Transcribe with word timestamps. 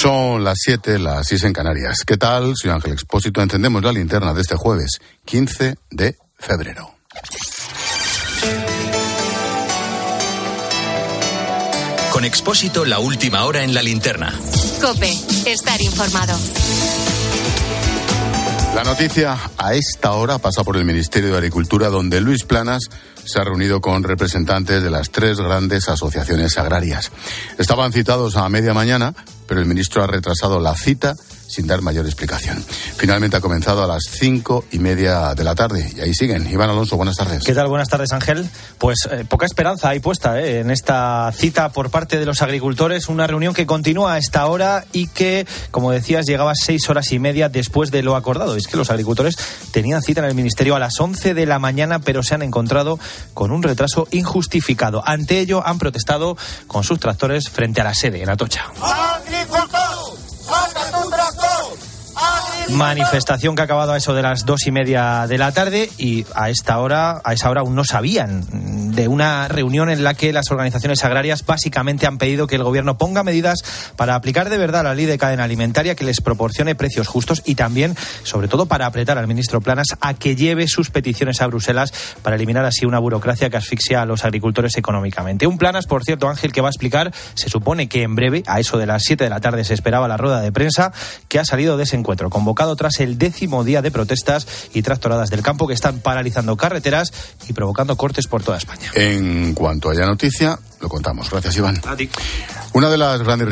Son 0.00 0.42
las 0.42 0.56
7, 0.62 0.98
las 0.98 1.26
6 1.26 1.44
en 1.44 1.52
Canarias. 1.52 2.04
¿Qué 2.06 2.16
tal? 2.16 2.54
Soy 2.56 2.70
Ángel 2.70 2.92
Expósito. 2.94 3.42
Encendemos 3.42 3.84
la 3.84 3.92
linterna 3.92 4.32
de 4.32 4.40
este 4.40 4.56
jueves, 4.56 4.98
15 5.26 5.76
de 5.90 6.16
febrero. 6.38 6.94
Con 12.14 12.24
Expósito, 12.24 12.86
la 12.86 12.98
última 12.98 13.44
hora 13.44 13.62
en 13.62 13.74
la 13.74 13.82
linterna. 13.82 14.32
Cope, 14.80 15.12
estar 15.44 15.78
informado. 15.82 16.32
La 18.74 18.84
noticia 18.84 19.36
a 19.58 19.74
esta 19.74 20.12
hora 20.12 20.38
pasa 20.38 20.64
por 20.64 20.78
el 20.78 20.86
Ministerio 20.86 21.32
de 21.32 21.36
Agricultura, 21.36 21.88
donde 21.88 22.22
Luis 22.22 22.44
Planas 22.44 22.84
se 23.22 23.38
ha 23.38 23.44
reunido 23.44 23.82
con 23.82 24.02
representantes 24.02 24.82
de 24.82 24.88
las 24.88 25.10
tres 25.10 25.38
grandes 25.38 25.90
asociaciones 25.90 26.56
agrarias. 26.56 27.12
Estaban 27.58 27.92
citados 27.92 28.36
a 28.36 28.48
media 28.48 28.72
mañana, 28.72 29.12
pero 29.50 29.60
el 29.60 29.66
ministro 29.66 30.00
ha 30.04 30.06
retrasado 30.06 30.60
la 30.60 30.76
cita 30.76 31.16
sin 31.50 31.66
dar 31.66 31.82
mayor 31.82 32.06
explicación. 32.06 32.64
Finalmente 32.96 33.36
ha 33.36 33.40
comenzado 33.40 33.82
a 33.82 33.86
las 33.86 34.04
cinco 34.10 34.64
y 34.70 34.78
media 34.78 35.34
de 35.34 35.44
la 35.44 35.54
tarde 35.54 35.90
y 35.96 36.00
ahí 36.00 36.14
siguen. 36.14 36.48
Iván 36.50 36.70
Alonso, 36.70 36.96
buenas 36.96 37.16
tardes. 37.16 37.44
¿Qué 37.44 37.54
tal? 37.54 37.68
Buenas 37.68 37.88
tardes, 37.88 38.12
Ángel. 38.12 38.48
Pues 38.78 39.08
eh, 39.10 39.24
poca 39.28 39.46
esperanza 39.46 39.88
hay 39.88 40.00
puesta 40.00 40.40
eh, 40.40 40.60
en 40.60 40.70
esta 40.70 41.30
cita 41.32 41.70
por 41.70 41.90
parte 41.90 42.18
de 42.18 42.26
los 42.26 42.42
agricultores, 42.42 43.08
una 43.08 43.26
reunión 43.26 43.54
que 43.54 43.66
continúa 43.66 44.14
a 44.14 44.18
esta 44.18 44.46
hora 44.46 44.84
y 44.92 45.08
que, 45.08 45.46
como 45.70 45.90
decías, 45.90 46.26
llegaba 46.26 46.52
seis 46.54 46.88
horas 46.88 47.10
y 47.12 47.18
media 47.18 47.48
después 47.48 47.90
de 47.90 48.02
lo 48.02 48.16
acordado. 48.16 48.56
Es 48.56 48.66
que 48.66 48.76
los 48.76 48.90
agricultores 48.90 49.36
tenían 49.72 50.02
cita 50.02 50.20
en 50.20 50.26
el 50.26 50.34
ministerio 50.34 50.76
a 50.76 50.78
las 50.78 50.98
once 51.00 51.34
de 51.34 51.46
la 51.46 51.58
mañana, 51.58 51.98
pero 51.98 52.22
se 52.22 52.34
han 52.34 52.42
encontrado 52.42 52.98
con 53.34 53.50
un 53.50 53.62
retraso 53.62 54.06
injustificado. 54.10 55.02
Ante 55.04 55.40
ello, 55.40 55.66
han 55.66 55.78
protestado 55.78 56.36
con 56.66 56.84
sus 56.84 57.00
tractores 57.00 57.48
frente 57.48 57.80
a 57.80 57.84
la 57.84 57.94
sede 57.94 58.22
en 58.22 58.30
Atocha. 58.30 58.66
Manifestación 62.72 63.56
que 63.56 63.62
ha 63.62 63.64
acabado 63.64 63.92
a 63.92 63.96
eso 63.96 64.14
de 64.14 64.22
las 64.22 64.46
dos 64.46 64.66
y 64.66 64.70
media 64.70 65.26
de 65.26 65.38
la 65.38 65.52
tarde 65.52 65.90
y 65.98 66.24
a 66.34 66.50
esta 66.50 66.78
hora, 66.78 67.20
a 67.24 67.32
esa 67.32 67.50
hora 67.50 67.62
aún 67.62 67.74
no 67.74 67.84
sabían 67.84 68.44
de 68.94 69.08
una 69.08 69.48
reunión 69.48 69.90
en 69.90 70.04
la 70.04 70.14
que 70.14 70.32
las 70.32 70.50
organizaciones 70.50 71.04
agrarias 71.04 71.44
básicamente 71.44 72.06
han 72.06 72.18
pedido 72.18 72.46
que 72.46 72.56
el 72.56 72.62
gobierno 72.62 72.96
ponga 72.96 73.22
medidas 73.22 73.64
para 73.96 74.14
aplicar 74.14 74.50
de 74.50 74.58
verdad 74.58 74.84
la 74.84 74.94
ley 74.94 75.06
de 75.06 75.18
cadena 75.18 75.44
alimentaria 75.44 75.94
que 75.94 76.04
les 76.04 76.20
proporcione 76.20 76.74
precios 76.74 77.08
justos 77.08 77.42
y 77.44 77.54
también, 77.54 77.96
sobre 78.22 78.48
todo, 78.48 78.66
para 78.66 78.86
apretar 78.86 79.18
al 79.18 79.26
ministro 79.26 79.60
Planas 79.60 79.88
a 80.00 80.14
que 80.14 80.36
lleve 80.36 80.68
sus 80.68 80.90
peticiones 80.90 81.40
a 81.40 81.46
Bruselas 81.48 81.92
para 82.22 82.36
eliminar 82.36 82.64
así 82.64 82.86
una 82.86 82.98
burocracia 82.98 83.50
que 83.50 83.56
asfixia 83.56 84.02
a 84.02 84.06
los 84.06 84.24
agricultores 84.24 84.76
económicamente. 84.76 85.46
Un 85.46 85.58
Planas, 85.58 85.86
por 85.86 86.04
cierto, 86.04 86.28
Ángel, 86.28 86.52
que 86.52 86.60
va 86.60 86.68
a 86.68 86.70
explicar, 86.70 87.12
se 87.34 87.48
supone 87.48 87.88
que 87.88 88.02
en 88.02 88.14
breve, 88.14 88.42
a 88.46 88.60
eso 88.60 88.78
de 88.78 88.86
las 88.86 89.02
siete 89.04 89.24
de 89.24 89.30
la 89.30 89.40
tarde, 89.40 89.64
se 89.64 89.74
esperaba 89.74 90.08
la 90.08 90.16
rueda 90.16 90.40
de 90.40 90.52
prensa 90.52 90.92
que 91.28 91.38
ha 91.38 91.44
salido 91.44 91.76
de 91.76 91.84
ese 91.84 91.96
encuentro 91.96 92.30
convocado 92.30 92.59
tras 92.76 93.00
el 93.00 93.16
décimo 93.16 93.64
día 93.64 93.82
de 93.82 93.90
protestas 93.90 94.46
y 94.74 94.82
tractoradas 94.82 95.30
del 95.30 95.42
campo 95.42 95.66
que 95.66 95.74
están 95.74 96.00
paralizando 96.00 96.56
carreteras 96.56 97.12
y 97.48 97.52
provocando 97.52 97.96
cortes 97.96 98.26
por 98.26 98.42
toda 98.42 98.58
España. 98.58 98.90
En 98.94 99.54
cuanto 99.54 99.90
haya 99.90 100.04
noticia, 100.04 100.58
lo 100.80 100.88
contamos. 100.88 101.30
Gracias, 101.30 101.56
Iván. 101.56 101.80
Una 102.74 102.90
de 102.90 102.98
las 102.98 103.22
grandes 103.22 103.48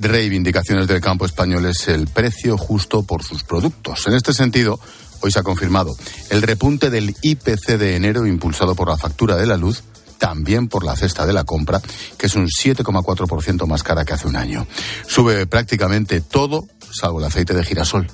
reivindicaciones 0.00 0.86
del 0.86 1.00
campo 1.00 1.26
español 1.26 1.66
es 1.66 1.88
el 1.88 2.06
precio 2.06 2.56
justo 2.56 3.02
por 3.02 3.24
sus 3.24 3.42
productos. 3.42 4.06
En 4.06 4.14
este 4.14 4.32
sentido, 4.32 4.78
hoy 5.20 5.32
se 5.32 5.40
ha 5.40 5.42
confirmado 5.42 5.94
el 6.30 6.42
repunte 6.42 6.88
del 6.88 7.14
IPC 7.20 7.76
de 7.78 7.96
enero 7.96 8.26
impulsado 8.26 8.74
por 8.74 8.88
la 8.88 8.96
factura 8.96 9.36
de 9.36 9.46
la 9.46 9.56
luz 9.56 9.82
también 10.22 10.68
por 10.68 10.84
la 10.84 10.94
cesta 10.94 11.26
de 11.26 11.32
la 11.32 11.42
compra, 11.42 11.82
que 12.16 12.26
es 12.26 12.36
un 12.36 12.46
7,4% 12.46 13.66
más 13.66 13.82
cara 13.82 14.04
que 14.04 14.12
hace 14.12 14.28
un 14.28 14.36
año. 14.36 14.68
Sube 15.08 15.48
prácticamente 15.48 16.20
todo, 16.20 16.68
salvo 16.92 17.18
el 17.18 17.24
aceite 17.24 17.54
de 17.54 17.64
girasol. 17.64 18.06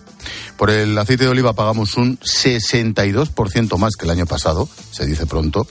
Por 0.57 0.71
el 0.71 0.97
aceite 0.97 1.25
de 1.25 1.31
oliva 1.31 1.53
pagamos 1.53 1.99
un 1.99 2.19
62% 2.21 3.77
más 3.77 3.95
que 3.95 4.07
el 4.07 4.13
año 4.13 4.25
pasado, 4.25 4.67
se 4.91 5.05
dice 5.05 5.27
pronto, 5.27 5.67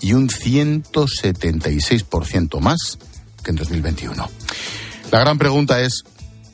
y 0.00 0.14
un 0.14 0.28
176% 0.28 2.58
más 2.58 2.98
que 3.44 3.52
en 3.52 3.56
2021. 3.56 4.28
La 5.12 5.20
gran 5.20 5.38
pregunta 5.38 5.80
es, 5.82 6.02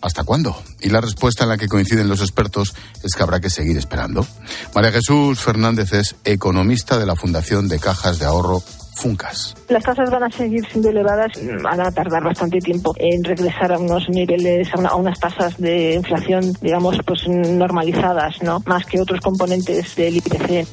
¿hasta 0.03 0.25
cuándo? 0.25 0.63
Y 0.83 0.91
la 0.91 1.01
respuesta 1.01 1.45
en 1.45 1.49
la 1.49 1.57
que 1.57 1.69
coinciden 1.69 2.11
los 2.11 2.21
expertos 2.21 2.75
es 3.03 3.15
que 3.15 3.23
habrá 3.23 3.41
que 3.41 3.49
seguir 3.49 3.79
esperando. 3.79 4.27
María 4.75 4.93
Jesús 4.93 5.41
Fernández 5.41 5.95
es 5.95 6.17
economista 6.25 6.99
de 6.99 7.07
la 7.07 7.17
Fundación 7.17 7.69
de 7.69 7.79
Cajas 7.79 8.19
de 8.19 8.27
Ahorro 8.27 8.63
Funcas. 8.95 9.55
Las 9.69 9.83
tasas 9.83 10.11
van 10.11 10.25
a 10.25 10.31
seguir 10.31 10.67
siendo 10.71 10.91
elevadas, 10.91 11.33
van 11.63 11.81
a 11.81 11.91
tardar 11.91 12.23
bastante 12.23 12.59
tiempo 12.59 12.95
en 12.99 13.25
regresar 13.25 13.73
a 13.73 13.79
unos 13.79 14.09
niveles, 14.09 14.69
a, 14.75 14.95
unas 14.95 15.19
tasas 15.19 15.57
de 15.59 15.95
inflación, 15.95 16.53
digamos, 16.61 16.99
pues 17.07 17.27
normalizadas, 17.29 18.43
¿no? 18.43 18.63
Más 18.67 18.85
que 18.87 19.01
otros 19.01 19.21
componentes 19.21 19.97
del 19.97 20.17
IPC. 20.17 20.67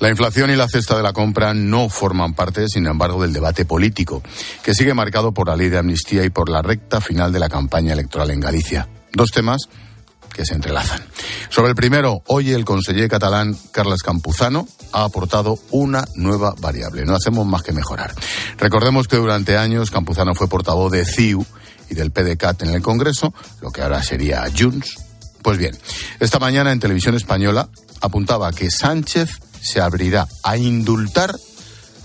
La 0.00 0.10
inflación 0.10 0.50
y 0.50 0.56
la 0.56 0.68
cesta 0.68 0.96
de 0.96 1.02
la 1.02 1.14
compra 1.14 1.54
no 1.54 1.88
forman 1.88 2.34
parte, 2.34 2.68
sin 2.68 2.86
embargo, 2.86 3.22
del 3.22 3.32
debate 3.32 3.64
político, 3.64 4.22
que 4.62 4.74
sigue 4.74 4.92
marcado 4.92 5.32
por 5.32 5.48
la 5.48 5.56
ley 5.56 5.70
de 5.70 5.78
amnistía 5.78 6.24
y 6.24 6.30
por 6.30 6.50
la 6.50 6.60
recta 6.60 7.00
final 7.00 7.32
de 7.32 7.38
la 7.38 7.48
campaña 7.48 7.94
electoral 7.94 8.30
en 8.30 8.40
Galicia. 8.40 8.88
Dos 9.12 9.30
temas 9.30 9.68
que 10.36 10.44
se 10.44 10.54
entrelazan. 10.54 11.02
Sobre 11.48 11.70
el 11.70 11.74
primero, 11.74 12.22
hoy 12.26 12.52
el 12.52 12.66
conseller 12.66 13.08
catalán 13.08 13.56
Carles 13.72 14.02
Campuzano 14.02 14.68
ha 14.92 15.04
aportado 15.04 15.58
una 15.70 16.04
nueva 16.14 16.54
variable. 16.58 17.06
No 17.06 17.14
hacemos 17.14 17.46
más 17.46 17.62
que 17.62 17.72
mejorar. 17.72 18.14
Recordemos 18.58 19.08
que 19.08 19.16
durante 19.16 19.56
años 19.56 19.90
Campuzano 19.90 20.34
fue 20.34 20.48
portavoz 20.48 20.92
de 20.92 21.06
CIU 21.06 21.44
y 21.88 21.94
del 21.94 22.10
PDCAT 22.10 22.62
en 22.62 22.74
el 22.74 22.82
Congreso, 22.82 23.32
lo 23.62 23.70
que 23.70 23.80
ahora 23.80 24.02
sería 24.02 24.44
Junts. 24.56 24.98
Pues 25.42 25.56
bien, 25.56 25.76
esta 26.20 26.38
mañana 26.38 26.70
en 26.70 26.80
televisión 26.80 27.14
española 27.14 27.68
apuntaba 28.02 28.52
que 28.52 28.70
Sánchez 28.70 29.30
se 29.62 29.80
abrirá 29.80 30.28
a 30.42 30.56
indultar 30.58 31.34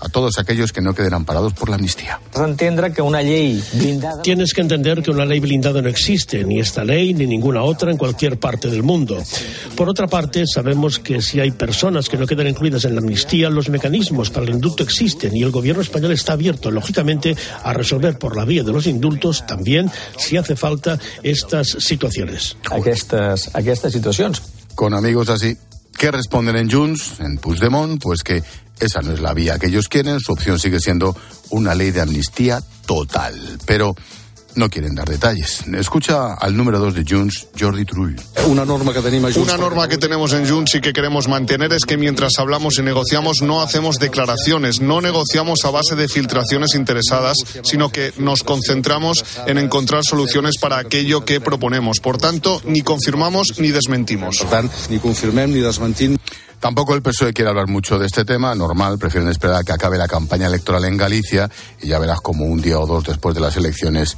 a 0.02 0.08
todos 0.08 0.38
aquellos 0.38 0.72
que 0.72 0.80
no 0.80 0.94
queden 0.94 1.14
amparados 1.14 1.52
por 1.52 1.68
la 1.68 1.76
amnistía. 1.76 2.20
que 2.92 3.02
una 3.02 3.22
ley 3.22 3.62
blindada. 3.72 4.20
Tienes 4.22 4.52
que 4.52 4.60
entender 4.60 5.00
que 5.02 5.12
una 5.12 5.24
ley 5.24 5.38
blindada 5.38 5.80
no 5.80 5.88
existe, 5.88 6.44
ni 6.44 6.58
esta 6.58 6.84
ley 6.84 7.14
ni 7.14 7.26
ninguna 7.26 7.62
otra 7.62 7.92
en 7.92 7.96
cualquier 7.96 8.38
parte 8.38 8.68
del 8.68 8.82
mundo. 8.82 9.22
Por 9.76 9.88
otra 9.88 10.08
parte, 10.08 10.44
sabemos 10.46 10.98
que 10.98 11.22
si 11.22 11.38
hay 11.38 11.52
personas 11.52 12.08
que 12.08 12.16
no 12.16 12.26
quedan 12.26 12.48
incluidas 12.48 12.84
en 12.84 12.96
la 12.96 13.00
amnistía, 13.00 13.48
los 13.48 13.68
mecanismos 13.68 14.30
para 14.30 14.46
el 14.46 14.54
indulto 14.54 14.82
existen 14.82 15.36
y 15.36 15.42
el 15.42 15.52
gobierno 15.52 15.82
español 15.82 16.12
está 16.12 16.32
abierto, 16.32 16.70
lógicamente, 16.70 17.36
a 17.62 17.72
resolver 17.72 18.18
por 18.18 18.36
la 18.36 18.44
vía 18.44 18.64
de 18.64 18.72
los 18.72 18.86
indultos 18.86 19.46
también, 19.46 19.88
si 20.16 20.36
hace 20.36 20.56
falta, 20.56 20.98
estas 21.22 21.68
situaciones. 21.78 22.56
Aquestes, 22.70 23.50
estas 23.54 23.92
situaciones. 23.92 24.42
Con 24.74 24.94
amigos 24.94 25.28
así, 25.28 25.56
¿Qué 25.98 26.10
responden 26.10 26.56
en 26.56 26.70
Junts, 26.70 27.20
en 27.20 27.38
Puigdemont? 27.38 28.00
Pues 28.02 28.22
que 28.22 28.42
esa 28.80 29.02
no 29.02 29.12
es 29.12 29.20
la 29.20 29.34
vía 29.34 29.58
que 29.58 29.66
ellos 29.66 29.88
quieren, 29.88 30.18
su 30.18 30.32
opción 30.32 30.58
sigue 30.58 30.80
siendo 30.80 31.16
una 31.50 31.74
ley 31.74 31.90
de 31.90 32.00
amnistía 32.00 32.60
total. 32.86 33.58
Pero 33.66 33.94
no 34.54 34.68
quieren 34.68 34.94
dar 34.94 35.08
detalles. 35.08 35.64
Escucha 35.74 36.34
al 36.34 36.56
número 36.56 36.78
2 36.78 36.94
de 36.94 37.04
Junts, 37.08 37.48
Jordi 37.58 37.84
Turull. 37.84 38.16
Una 38.46 38.64
norma 38.64 38.92
que 38.92 39.00
tenemos, 39.00 39.36
Una 39.36 39.56
norma 39.56 39.88
que 39.88 39.98
tenemos 39.98 40.32
en 40.32 40.48
Junts 40.48 40.74
y 40.74 40.80
que 40.80 40.92
queremos 40.92 41.28
mantener 41.28 41.72
es 41.72 41.84
que 41.84 41.96
mientras 41.96 42.38
hablamos 42.38 42.78
y 42.78 42.82
negociamos 42.82 43.42
no 43.42 43.62
hacemos 43.62 43.98
declaraciones, 43.98 44.80
no 44.80 45.00
negociamos 45.00 45.64
a 45.64 45.70
base 45.70 45.96
de 45.96 46.08
filtraciones 46.08 46.74
interesadas, 46.74 47.38
sino 47.62 47.90
que 47.90 48.12
nos 48.18 48.42
concentramos 48.42 49.24
en 49.46 49.58
encontrar 49.58 50.02
soluciones 50.04 50.58
para 50.58 50.78
aquello 50.78 51.24
que 51.24 51.40
proponemos. 51.40 52.00
Por 52.00 52.18
tanto, 52.18 52.60
ni 52.64 52.82
confirmamos 52.82 53.58
ni 53.58 53.70
desmentimos. 53.70 54.44
Ni 54.90 54.98
confirmem 54.98 55.52
ni 55.52 55.60
desmentim. 55.60 56.16
Tampoco 56.62 56.94
el 56.94 57.02
PSOE 57.02 57.32
quiere 57.32 57.50
hablar 57.50 57.66
mucho 57.66 57.98
de 57.98 58.06
este 58.06 58.24
tema, 58.24 58.54
normal, 58.54 58.96
prefieren 58.96 59.28
esperar 59.28 59.56
a 59.56 59.64
que 59.64 59.72
acabe 59.72 59.98
la 59.98 60.06
campaña 60.06 60.46
electoral 60.46 60.84
en 60.84 60.96
Galicia 60.96 61.50
y 61.80 61.88
ya 61.88 61.98
verás 61.98 62.20
como 62.20 62.44
un 62.44 62.62
día 62.62 62.78
o 62.78 62.86
dos 62.86 63.02
después 63.02 63.34
de 63.34 63.40
las 63.40 63.56
elecciones 63.56 64.16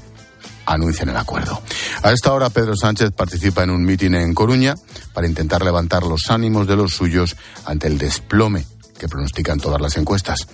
anuncian 0.67 1.09
el 1.09 1.17
acuerdo. 1.17 1.61
A 2.03 2.13
esta 2.13 2.33
hora 2.33 2.51
Pedro 2.51 2.77
Sánchez 2.77 3.13
participa 3.13 3.63
en 3.63 3.71
un 3.71 3.85
mitin 3.85 4.15
en 4.15 4.35
Coruña 4.35 4.75
para 5.13 5.27
intentar 5.27 5.65
levantar 5.65 6.05
los 6.05 6.31
ánimos 6.31 6.67
de 6.67 6.77
los 6.77 6.93
suyos 6.93 7.37
ante 7.65 7.87
el 7.87 7.99
desplome 7.99 8.67
que 8.99 9.09
pronostican 9.09 9.59
todas 9.59 9.81
las 9.81 9.97
encuestas 9.97 10.47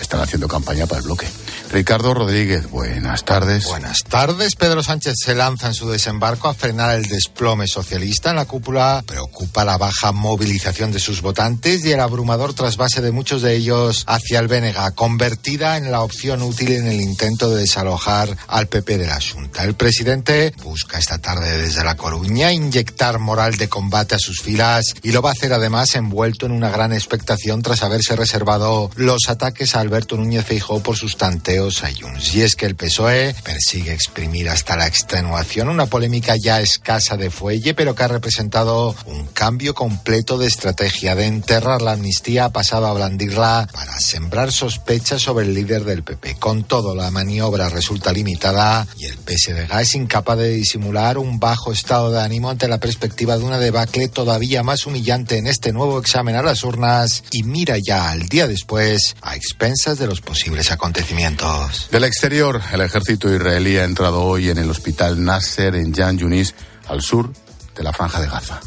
están 0.00 0.20
haciendo 0.20 0.48
campaña 0.48 0.86
para 0.86 1.00
el 1.00 1.06
bloque. 1.06 1.26
Ricardo 1.70 2.14
Rodríguez, 2.14 2.70
buenas 2.70 3.24
tardes. 3.24 3.64
Buenas 3.66 3.98
tardes. 4.04 4.54
Pedro 4.54 4.82
Sánchez 4.82 5.14
se 5.16 5.34
lanza 5.34 5.68
en 5.68 5.74
su 5.74 5.90
desembarco 5.90 6.48
a 6.48 6.54
frenar 6.54 6.94
el 6.94 7.04
desplome 7.04 7.66
socialista. 7.66 8.30
En 8.30 8.36
la 8.36 8.44
cúpula 8.44 9.02
preocupa 9.06 9.64
la 9.64 9.76
baja 9.76 10.12
movilización 10.12 10.92
de 10.92 11.00
sus 11.00 11.22
votantes 11.22 11.84
y 11.84 11.92
el 11.92 12.00
abrumador 12.00 12.54
trasvase 12.54 13.00
de 13.00 13.10
muchos 13.10 13.42
de 13.42 13.56
ellos 13.56 14.04
hacia 14.06 14.38
el 14.38 14.48
Bénega, 14.48 14.92
convertida 14.92 15.76
en 15.76 15.90
la 15.90 16.02
opción 16.02 16.42
útil 16.42 16.72
en 16.72 16.86
el 16.86 17.00
intento 17.00 17.50
de 17.50 17.60
desalojar 17.60 18.36
al 18.46 18.68
PP 18.68 18.98
de 18.98 19.06
la 19.06 19.18
Junta. 19.20 19.64
El 19.64 19.74
presidente 19.74 20.54
busca 20.62 20.98
esta 20.98 21.18
tarde 21.18 21.58
desde 21.58 21.84
La 21.84 21.96
Coruña 21.96 22.52
inyectar 22.52 23.18
moral 23.18 23.56
de 23.56 23.68
combate 23.68 24.14
a 24.14 24.18
sus 24.18 24.40
filas 24.40 24.94
y 25.02 25.12
lo 25.12 25.22
va 25.22 25.30
a 25.30 25.32
hacer 25.32 25.52
además 25.52 25.94
envuelto 25.94 26.46
en 26.46 26.52
una 26.52 26.70
gran 26.70 26.92
expectación 26.92 27.62
tras 27.62 27.82
haberse 27.82 28.14
reservado 28.14 28.90
los 28.96 29.28
ataques 29.28 29.74
al 29.74 29.85
Alberto 29.86 30.16
Núñez 30.16 30.44
Feijóo 30.44 30.80
por 30.80 30.96
sus 30.96 31.16
tanteos 31.16 31.84
a 31.84 31.88
Junts. 31.88 32.34
Y 32.34 32.42
es 32.42 32.56
que 32.56 32.66
el 32.66 32.74
PSOE 32.74 33.36
persigue 33.44 33.92
exprimir 33.92 34.48
hasta 34.48 34.76
la 34.76 34.88
extenuación 34.88 35.68
una 35.68 35.86
polémica 35.86 36.34
ya 36.36 36.60
escasa 36.60 37.16
de 37.16 37.30
fuelle, 37.30 37.72
pero 37.72 37.94
que 37.94 38.02
ha 38.02 38.08
representado 38.08 38.96
un 39.06 39.26
cambio 39.26 39.74
completo 39.74 40.38
de 40.38 40.48
estrategia. 40.48 41.14
De 41.14 41.26
enterrar 41.26 41.82
la 41.82 41.92
amnistía 41.92 42.46
ha 42.46 42.52
pasado 42.52 42.86
a 42.86 42.94
blandirla 42.94 43.68
para 43.72 43.96
sembrar 44.00 44.50
sospechas 44.50 45.22
sobre 45.22 45.46
el 45.46 45.54
líder 45.54 45.84
del 45.84 46.02
PP. 46.02 46.34
Con 46.40 46.64
todo, 46.64 46.96
la 46.96 47.12
maniobra 47.12 47.68
resulta 47.68 48.12
limitada 48.12 48.88
y 48.98 49.04
el 49.04 49.14
PSDG 49.14 49.80
es 49.80 49.94
incapaz 49.94 50.38
de 50.38 50.48
disimular 50.50 51.16
un 51.16 51.38
bajo 51.38 51.70
estado 51.70 52.10
de 52.10 52.20
ánimo 52.20 52.50
ante 52.50 52.66
la 52.66 52.78
perspectiva 52.78 53.38
de 53.38 53.44
una 53.44 53.60
debacle 53.60 54.08
todavía 54.08 54.64
más 54.64 54.84
humillante 54.84 55.38
en 55.38 55.46
este 55.46 55.72
nuevo 55.72 56.00
examen 56.00 56.34
a 56.34 56.42
las 56.42 56.64
urnas 56.64 57.22
y 57.30 57.44
mira 57.44 57.76
ya 57.78 58.10
al 58.10 58.28
día 58.28 58.48
después 58.48 59.14
a 59.22 59.36
expensas 59.36 59.75
de 59.84 60.06
los 60.06 60.22
posibles 60.22 60.72
acontecimientos. 60.72 61.88
Del 61.92 62.04
exterior, 62.04 62.62
el 62.72 62.80
ejército 62.80 63.32
israelí 63.32 63.76
ha 63.76 63.84
entrado 63.84 64.22
hoy 64.22 64.48
en 64.48 64.56
el 64.56 64.70
hospital 64.70 65.22
Nasser 65.22 65.74
en 65.76 65.92
Jan 65.92 66.16
Yunis, 66.16 66.54
al 66.88 67.02
sur 67.02 67.30
de 67.76 67.82
la 67.82 67.92
franja 67.92 68.18
de 68.20 68.26
Gaza. 68.26 68.58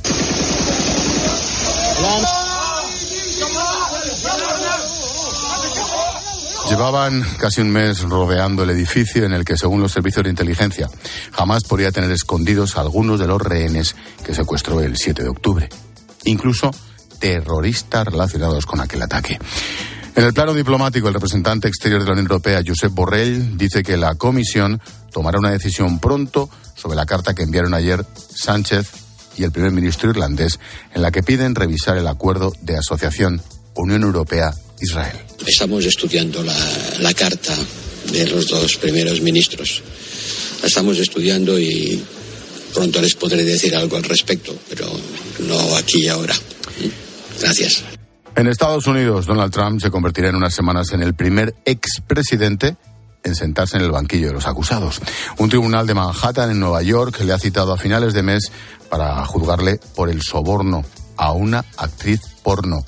Llevaban 6.70 7.26
casi 7.40 7.62
un 7.62 7.72
mes 7.72 8.02
rodeando 8.02 8.62
el 8.62 8.70
edificio 8.70 9.26
en 9.26 9.34
el 9.34 9.44
que, 9.44 9.58
según 9.58 9.82
los 9.82 9.92
servicios 9.92 10.24
de 10.24 10.30
inteligencia, 10.30 10.90
jamás 11.32 11.64
podría 11.64 11.92
tener 11.92 12.12
escondidos 12.12 12.78
algunos 12.78 13.20
de 13.20 13.26
los 13.26 13.42
rehenes 13.42 13.96
que 14.24 14.36
secuestró 14.36 14.80
el 14.80 14.96
7 14.96 15.24
de 15.24 15.30
octubre. 15.30 15.70
Incluso 16.26 16.70
terroristas 17.20 18.06
relacionados 18.06 18.68
con 18.68 18.80
aquel 18.80 19.02
ataque. 19.02 19.40
En 20.20 20.26
el 20.26 20.34
plano 20.34 20.54
diplomático, 20.54 21.08
el 21.08 21.14
representante 21.14 21.70
exterior 21.70 22.02
de 22.02 22.08
la 22.08 22.12
Unión 22.12 22.26
Europea, 22.26 22.62
Josep 22.68 22.92
Borrell, 22.94 23.58
dice 23.58 23.84
que 23.84 23.96
la 23.96 24.16
Comisión 24.16 24.82
tomará 25.14 25.40
una 25.40 25.52
decisión 25.52 26.02
pronto 26.02 26.50
sobre 26.76 26.98
la 26.98 27.06
carta 27.06 27.34
que 27.34 27.44
enviaron 27.44 27.74
ayer 27.74 28.06
Sánchez 28.36 28.90
y 29.38 29.46
el 29.46 29.54
primer 29.54 29.72
ministro 29.72 30.10
irlandés, 30.10 30.60
en 30.94 31.04
la 31.04 31.12
que 31.12 31.24
piden 31.24 31.56
revisar 31.56 31.98
el 31.98 32.06
acuerdo 32.06 32.52
de 32.60 32.76
asociación 32.76 33.42
Unión 33.76 34.04
Europea-Israel. 34.04 35.16
Estamos 35.48 35.86
estudiando 35.86 36.44
la, 36.44 37.14
carta 37.14 37.56
de 38.12 38.28
los 38.28 38.50
dos 38.50 38.76
primeros 38.76 39.22
ministros. 39.22 39.82
La 40.62 40.68
estamos 40.68 40.98
estudiando 40.98 41.58
y 41.58 42.04
pronto 42.74 43.02
les 43.02 43.16
podré 43.16 43.46
decir 43.46 43.74
algo 43.74 43.96
al 43.96 44.04
respecto, 44.04 44.54
pero 44.68 44.86
no 45.48 45.78
aquí 45.78 46.04
y 46.04 46.08
ahora. 46.10 46.36
Gracias. 47.40 47.99
En 48.36 48.48
Estados 48.48 48.88
Unidos, 48.88 49.26
Donald 49.26 49.52
Trump 49.52 49.82
se 49.82 49.92
convertirá 49.92 50.30
en 50.30 50.36
unas 50.36 50.54
semanas 50.54 50.92
en 50.92 51.02
el 51.02 51.14
primer 51.14 51.56
expresidente 51.66 52.78
en 53.24 53.36
sentarse 53.36 53.78
en 53.78 53.84
el 53.84 53.92
banquillo 53.92 54.28
de 54.28 54.34
los 54.34 54.48
acusados. 54.48 55.02
Un 55.38 55.50
tribunal 55.50 55.86
de 55.88 55.94
Manhattan, 55.94 56.52
en 56.52 56.60
Nueva 56.60 56.82
York, 56.82 57.20
le 57.22 57.34
ha 57.34 57.40
citado 57.40 57.74
a 57.74 57.78
finales 57.78 58.14
de 58.14 58.24
mes 58.24 58.52
para 58.90 59.26
juzgarle 59.26 59.80
por 59.96 60.10
el 60.10 60.22
soborno 60.22 60.84
a 61.18 61.34
una 61.34 61.64
actriz 61.78 62.22
porno. 62.44 62.84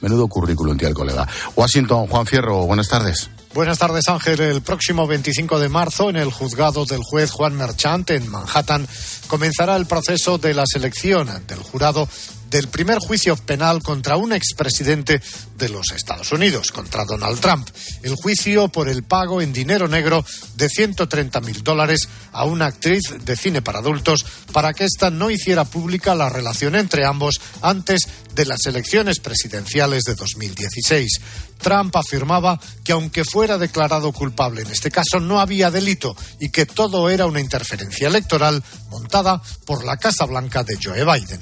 Menudo 0.00 0.28
currículum, 0.28 0.76
tío, 0.76 0.88
el 0.88 0.94
colega. 0.94 1.26
Washington, 1.54 2.06
Juan 2.06 2.26
Fierro, 2.26 2.64
buenas 2.66 2.88
tardes. 2.88 3.30
Buenas 3.54 3.78
tardes, 3.78 4.06
Ángel. 4.08 4.40
El 4.40 4.60
próximo 4.60 5.06
25 5.06 5.58
de 5.58 5.70
marzo, 5.70 6.10
en 6.10 6.16
el 6.16 6.30
juzgado 6.30 6.84
del 6.84 7.00
juez 7.02 7.30
Juan 7.30 7.54
Merchant, 7.54 8.10
en 8.10 8.28
Manhattan, 8.28 8.86
comenzará 9.28 9.76
el 9.76 9.86
proceso 9.86 10.36
de 10.36 10.52
la 10.52 10.64
selección 10.66 11.30
del 11.46 11.60
jurado 11.60 12.06
del 12.50 12.68
primer 12.68 12.98
juicio 12.98 13.36
penal 13.36 13.82
contra 13.82 14.16
un 14.16 14.32
expresidente 14.32 15.20
de 15.56 15.68
los 15.68 15.90
Estados 15.90 16.32
Unidos, 16.32 16.70
contra 16.72 17.04
Donald 17.04 17.40
Trump. 17.40 17.68
El 18.02 18.14
juicio 18.14 18.68
por 18.68 18.88
el 18.88 19.02
pago 19.02 19.42
en 19.42 19.52
dinero 19.52 19.88
negro 19.88 20.24
de 20.54 20.68
130 20.68 21.40
mil 21.40 21.62
dólares 21.62 22.08
a 22.32 22.44
una 22.44 22.66
actriz 22.66 23.02
de 23.24 23.36
cine 23.36 23.62
para 23.62 23.78
adultos 23.78 24.24
para 24.52 24.74
que 24.74 24.84
ésta 24.84 25.10
no 25.10 25.30
hiciera 25.30 25.64
pública 25.64 26.14
la 26.14 26.28
relación 26.28 26.74
entre 26.76 27.04
ambos 27.04 27.40
antes 27.62 28.02
de 28.34 28.44
las 28.44 28.66
elecciones 28.66 29.18
presidenciales 29.18 30.04
de 30.04 30.14
2016. 30.14 31.20
Trump 31.58 31.94
afirmaba 31.96 32.60
que 32.84 32.92
aunque 32.92 33.24
fuera 33.24 33.58
declarado 33.58 34.12
culpable 34.12 34.62
en 34.62 34.70
este 34.70 34.90
caso 34.90 35.20
no 35.20 35.40
había 35.40 35.70
delito 35.70 36.16
y 36.40 36.50
que 36.50 36.66
todo 36.66 37.10
era 37.10 37.26
una 37.26 37.40
interferencia 37.40 38.08
electoral 38.08 38.62
montada 38.90 39.42
por 39.64 39.84
la 39.84 39.96
Casa 39.96 40.26
Blanca 40.26 40.62
de 40.62 40.78
Joe 40.82 41.04
Biden. 41.04 41.40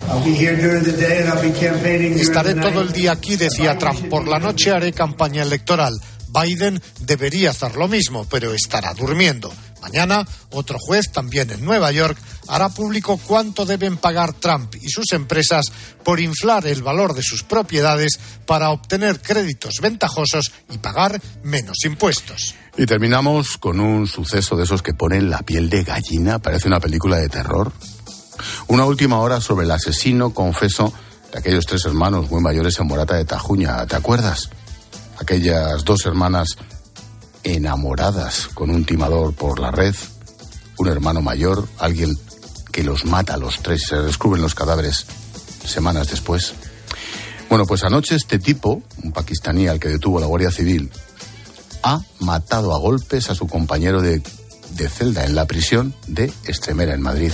Estaré 2.21 2.55
todo 2.55 2.81
el 2.81 2.93
día 2.93 3.13
aquí, 3.13 3.37
decía 3.37 3.79
Trump. 3.79 4.09
Por 4.09 4.27
la 4.29 4.39
noche 4.39 4.71
haré 4.71 4.93
campaña 4.93 5.43
electoral. 5.43 5.95
Biden 6.29 6.83
debería 7.01 7.51
hacer 7.51 7.77
lo 7.77 7.87
mismo, 7.87 8.27
pero 8.29 8.53
estará 8.53 8.93
durmiendo. 8.95 9.53
Mañana, 9.85 10.27
otro 10.53 10.79
juez, 10.81 11.13
también 11.13 11.51
en 11.51 11.63
Nueva 11.63 11.93
York, 11.93 12.17
hará 12.49 12.71
público 12.71 13.21
cuánto 13.27 13.67
deben 13.67 13.99
pagar 13.99 14.33
Trump 14.33 14.75
y 14.81 14.89
sus 14.89 15.13
empresas 15.13 15.67
por 16.03 16.21
inflar 16.21 16.67
el 16.67 16.83
valor 16.83 17.13
de 17.13 17.23
sus 17.23 17.43
propiedades 17.43 18.19
para 18.47 18.71
obtener 18.71 19.21
créditos 19.21 19.81
ventajosos 19.83 20.53
y 20.73 20.79
pagar 20.79 21.21
menos 21.43 21.85
impuestos. 21.85 22.55
Y 22.79 22.87
terminamos 22.87 23.59
con 23.59 23.79
un 23.79 24.07
suceso 24.07 24.57
de 24.57 24.65
esos 24.65 24.81
que 24.81 24.95
ponen 24.95 25.29
la 25.29 25.43
piel 25.43 25.69
de 25.69 25.85
gallina, 25.85 26.39
parece 26.39 26.67
una 26.67 26.81
película 26.81 27.19
de 27.19 27.29
terror. 27.29 27.71
Una 28.69 28.87
última 28.87 29.19
hora 29.19 29.43
sobre 29.43 29.67
el 29.67 29.71
asesino, 29.71 30.33
confeso, 30.33 30.95
de 31.31 31.41
aquellos 31.41 31.67
tres 31.67 31.85
hermanos 31.85 32.31
muy 32.31 32.41
mayores 32.41 32.79
en 32.81 32.87
Morata 32.87 33.17
de 33.17 33.27
Tajuña, 33.27 33.85
¿te 33.87 33.97
acuerdas? 33.97 34.49
Aquellas 35.19 35.85
dos 35.85 36.07
hermanas 36.07 36.57
enamoradas 37.45 38.49
con 38.55 38.71
un 38.71 38.85
timador 38.85 39.35
por 39.35 39.61
la 39.61 39.71
red, 39.71 39.95
un 40.79 40.89
hermano 40.89 41.23
mayor, 41.23 41.69
alguien 41.79 42.19
que 42.73 42.83
los 42.83 43.05
mata 43.05 43.35
a 43.35 43.39
los 43.39 43.61
tres, 43.61 43.87
se 43.87 43.97
descubren 43.97 44.43
los 44.43 44.55
cadáveres 44.55 45.07
semanas 45.65 46.09
después. 46.09 46.55
Bueno, 47.49 47.67
pues 47.67 47.85
anoche 47.85 48.17
este 48.17 48.39
tipo, 48.39 48.83
un 49.03 49.13
pakistaní 49.13 49.69
al 49.69 49.79
que 49.79 49.89
detuvo 49.89 50.19
la 50.19 50.27
Guardia 50.27 50.51
Civil, 50.51 50.91
ha 51.83 52.01
matado 52.19 52.75
a 52.75 52.79
golpes 52.79 53.31
a 53.31 53.35
su 53.35 53.47
compañero 53.47 54.01
de, 54.01 54.23
de 54.71 54.89
celda 54.89 55.25
en 55.25 55.35
la 55.35 55.47
prisión 55.47 55.95
de 56.09 56.33
Estremera, 56.47 56.95
en 56.95 57.03
Madrid. 57.03 57.33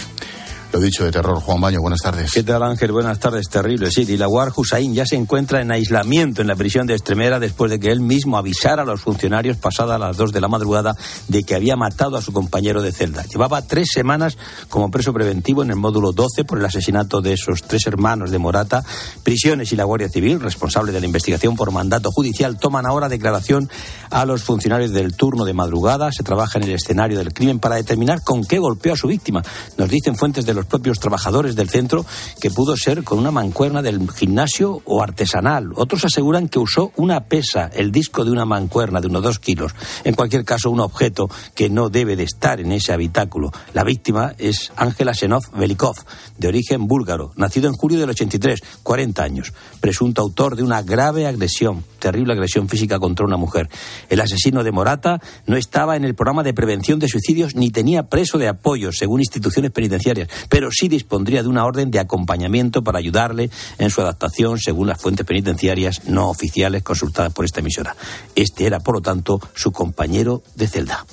Lo 0.72 0.78
dicho 0.78 1.04
de 1.04 1.10
terror, 1.10 1.40
Juan 1.40 1.60
Baño, 1.60 1.80
buenas 1.80 1.98
tardes. 2.00 2.30
¿Qué 2.30 2.44
tal, 2.44 2.62
Ángel? 2.62 2.92
Buenas 2.92 3.18
tardes, 3.18 3.48
terrible. 3.48 3.90
Sí, 3.90 4.04
Dilawar 4.04 4.52
Hussain 4.54 4.94
ya 4.94 5.04
se 5.04 5.16
encuentra 5.16 5.60
en 5.60 5.72
aislamiento 5.72 6.42
en 6.42 6.46
la 6.46 6.54
prisión 6.54 6.86
de 6.86 6.94
Estremera 6.94 7.40
después 7.40 7.72
de 7.72 7.80
que 7.80 7.90
él 7.90 7.98
mismo 7.98 8.38
avisara 8.38 8.82
a 8.82 8.84
los 8.84 9.00
funcionarios 9.00 9.56
pasada 9.56 9.98
las 9.98 10.16
dos 10.16 10.32
de 10.32 10.40
la 10.40 10.46
madrugada 10.46 10.94
de 11.26 11.42
que 11.42 11.56
había 11.56 11.74
matado 11.74 12.16
a 12.16 12.22
su 12.22 12.32
compañero 12.32 12.82
de 12.82 12.92
celda. 12.92 13.24
Llevaba 13.24 13.62
tres 13.62 13.88
semanas 13.92 14.38
como 14.68 14.92
preso 14.92 15.12
preventivo 15.12 15.64
en 15.64 15.70
el 15.70 15.76
módulo 15.76 16.12
12 16.12 16.44
por 16.44 16.60
el 16.60 16.64
asesinato 16.64 17.20
de 17.20 17.32
esos 17.32 17.64
tres 17.64 17.88
hermanos 17.88 18.30
de 18.30 18.38
Morata. 18.38 18.84
Prisiones 19.24 19.72
y 19.72 19.76
la 19.76 19.82
Guardia 19.82 20.08
Civil, 20.08 20.38
responsable 20.38 20.92
de 20.92 21.00
la 21.00 21.06
investigación 21.06 21.56
por 21.56 21.72
mandato 21.72 22.12
judicial, 22.12 22.60
toman 22.60 22.86
ahora 22.86 23.08
declaración 23.08 23.68
a 24.10 24.24
los 24.24 24.44
funcionarios 24.44 24.92
del 24.92 25.16
turno 25.16 25.44
de 25.44 25.52
madrugada. 25.52 26.12
Se 26.12 26.22
trabaja 26.22 26.60
en 26.60 26.64
el 26.64 26.74
escenario 26.74 27.18
del 27.18 27.32
crimen 27.32 27.58
para 27.58 27.74
determinar 27.74 28.22
con 28.22 28.44
qué 28.44 28.60
golpeó 28.60 28.92
a 28.92 28.96
su 28.96 29.08
víctima. 29.08 29.42
Nos 29.76 29.88
dicen 29.88 30.14
fuentes 30.14 30.46
de 30.46 30.54
los 30.54 30.59
propios 30.66 30.98
trabajadores 30.98 31.56
del 31.56 31.68
centro 31.68 32.04
que 32.40 32.50
pudo 32.50 32.76
ser 32.76 33.04
con 33.04 33.18
una 33.18 33.30
mancuerna 33.30 33.82
del 33.82 34.10
gimnasio 34.10 34.82
o 34.84 35.02
artesanal. 35.02 35.70
Otros 35.74 36.04
aseguran 36.04 36.48
que 36.48 36.58
usó 36.58 36.92
una 36.96 37.24
pesa, 37.24 37.70
el 37.74 37.92
disco 37.92 38.24
de 38.24 38.30
una 38.30 38.44
mancuerna 38.44 39.00
de 39.00 39.08
unos 39.08 39.22
dos 39.22 39.38
kilos. 39.38 39.74
En 40.04 40.14
cualquier 40.14 40.44
caso, 40.44 40.70
un 40.70 40.80
objeto 40.80 41.28
que 41.54 41.70
no 41.70 41.88
debe 41.88 42.16
de 42.16 42.24
estar 42.24 42.60
en 42.60 42.72
ese 42.72 42.92
habitáculo. 42.92 43.50
La 43.74 43.84
víctima 43.84 44.34
es 44.38 44.72
Ángela 44.76 45.14
Senov 45.14 45.42
Velikov, 45.52 45.96
de 46.38 46.48
origen 46.48 46.86
búlgaro, 46.86 47.32
nacido 47.36 47.68
en 47.68 47.74
julio 47.74 47.98
del 47.98 48.10
83, 48.10 48.60
40 48.82 49.22
años, 49.22 49.52
presunto 49.80 50.22
autor 50.22 50.56
de 50.56 50.62
una 50.62 50.82
grave 50.82 51.26
agresión, 51.26 51.84
terrible 51.98 52.32
agresión 52.32 52.68
física 52.68 52.98
contra 52.98 53.26
una 53.26 53.36
mujer. 53.36 53.68
El 54.08 54.20
asesino 54.20 54.64
de 54.64 54.72
Morata 54.72 55.20
no 55.46 55.56
estaba 55.56 55.96
en 55.96 56.04
el 56.04 56.14
programa 56.14 56.42
de 56.42 56.54
prevención 56.54 56.98
de 56.98 57.08
suicidios 57.08 57.54
ni 57.54 57.70
tenía 57.70 58.04
preso 58.04 58.38
de 58.38 58.48
apoyo, 58.48 58.92
según 58.92 59.20
instituciones 59.20 59.70
penitenciarias, 59.70 60.28
pero 60.50 60.70
sí 60.70 60.88
dispondría 60.88 61.42
de 61.42 61.48
una 61.48 61.64
orden 61.64 61.90
de 61.90 62.00
acompañamiento 62.00 62.82
para 62.82 62.98
ayudarle 62.98 63.50
en 63.78 63.88
su 63.88 64.02
adaptación, 64.02 64.58
según 64.58 64.88
las 64.88 65.00
fuentes 65.00 65.24
penitenciarias 65.24 66.02
no 66.04 66.28
oficiales 66.28 66.82
consultadas 66.82 67.32
por 67.32 67.46
esta 67.46 67.60
emisora. 67.60 67.96
Este 68.34 68.66
era, 68.66 68.80
por 68.80 68.96
lo 68.96 69.00
tanto, 69.00 69.40
su 69.54 69.72
compañero 69.72 70.42
de 70.56 70.66
celda. 70.66 71.06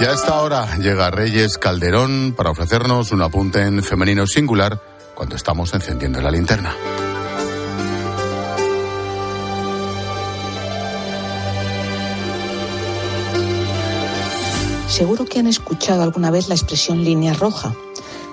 Y 0.00 0.04
a 0.04 0.14
esta 0.14 0.40
hora 0.40 0.78
llega 0.78 1.10
Reyes 1.10 1.58
Calderón 1.58 2.32
para 2.34 2.50
ofrecernos 2.50 3.12
un 3.12 3.20
apunte 3.20 3.60
en 3.60 3.82
femenino 3.82 4.26
singular 4.26 4.80
cuando 5.14 5.36
estamos 5.36 5.74
encendiendo 5.74 6.22
la 6.22 6.30
linterna. 6.30 6.74
Seguro 15.00 15.24
que 15.24 15.38
han 15.38 15.46
escuchado 15.46 16.02
alguna 16.02 16.30
vez 16.30 16.48
la 16.48 16.54
expresión 16.54 17.02
línea 17.02 17.32
roja. 17.32 17.74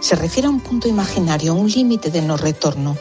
Se 0.02 0.18
refiere 0.18 0.48
a 0.48 0.50
un 0.50 0.60
punto 0.60 0.90
imaginario, 0.90 1.54
un 1.54 1.72
límite 1.72 2.12
de 2.12 2.22
no 2.22 2.36
retorno, 2.36 2.98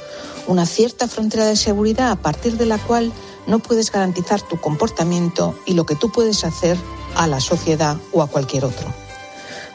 una 0.47 0.67
cierta 0.67 1.09
frontera 1.09 1.47
de 1.47 1.57
seguridad 1.57 2.13
a 2.13 2.15
partir 2.23 2.59
de 2.59 2.67
la 2.67 2.79
cual 2.79 3.13
no 3.49 3.59
puedes 3.59 3.91
garantizar 3.91 4.41
tu 4.41 4.61
comportamiento 4.61 5.59
y 5.67 5.75
lo 5.75 5.85
que 5.85 5.97
tú 5.97 6.13
puedes 6.13 6.45
hacer 6.45 6.79
a 7.17 7.27
la 7.27 7.41
sociedad 7.41 7.97
o 8.13 8.23
a 8.23 8.29
cualquier 8.29 8.65
otro. 8.65 8.87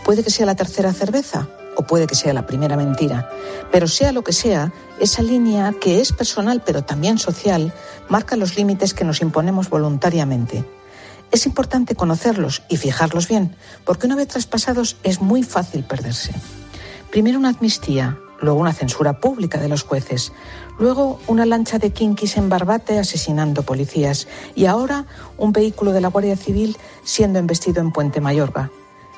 Puede 0.06 0.24
que 0.24 0.32
sea 0.32 0.46
la 0.46 0.56
tercera 0.56 0.94
cerveza 0.94 1.50
o 1.76 1.84
puede 1.84 2.08
que 2.08 2.16
sea 2.16 2.32
la 2.32 2.48
primera 2.48 2.78
mentira, 2.78 3.30
pero 3.74 3.90
sea 3.90 4.14
lo 4.14 4.24
que 4.24 4.32
sea, 4.32 4.72
esa 5.02 5.22
línea 5.22 5.74
que 5.82 6.00
es 6.00 6.14
personal 6.14 6.64
pero 6.66 6.82
también 6.82 7.18
social 7.20 7.74
marca 8.08 8.38
los 8.38 8.56
límites 8.56 8.94
que 8.94 9.04
nos 9.04 9.22
imponemos 9.22 9.70
voluntariamente. 9.70 10.64
Es 11.32 11.46
importante 11.46 11.96
conocerlos 11.96 12.62
y 12.68 12.76
fijarlos 12.76 13.30
bien, 13.30 13.56
porque 13.86 14.06
una 14.06 14.18
vez 14.18 14.28
traspasados 14.28 14.98
es 15.04 15.22
muy 15.22 15.44
fácil 15.44 15.84
perderse. 15.84 16.34
Primero 17.10 17.40
una 17.40 17.50
amnistía, 17.50 18.18
luego 18.42 18.60
una 18.60 18.74
censura 18.74 19.20
pública 19.20 19.58
de 19.60 19.70
los 19.70 19.84
jueces, 19.84 20.34
luego 20.78 21.22
una 21.28 21.46
lancha 21.46 21.80
de 21.80 21.92
kinkis 21.92 22.36
en 22.36 22.50
Barbate 22.50 23.00
asesinando 23.00 23.64
policías 23.64 24.28
y 24.56 24.66
ahora 24.66 25.06
un 25.38 25.54
vehículo 25.54 25.94
de 25.94 26.02
la 26.02 26.10
Guardia 26.10 26.36
Civil 26.36 26.78
siendo 27.04 27.40
embestido 27.40 27.82
en 27.82 27.92
Puente 27.92 28.20
Mayorga. 28.20 28.70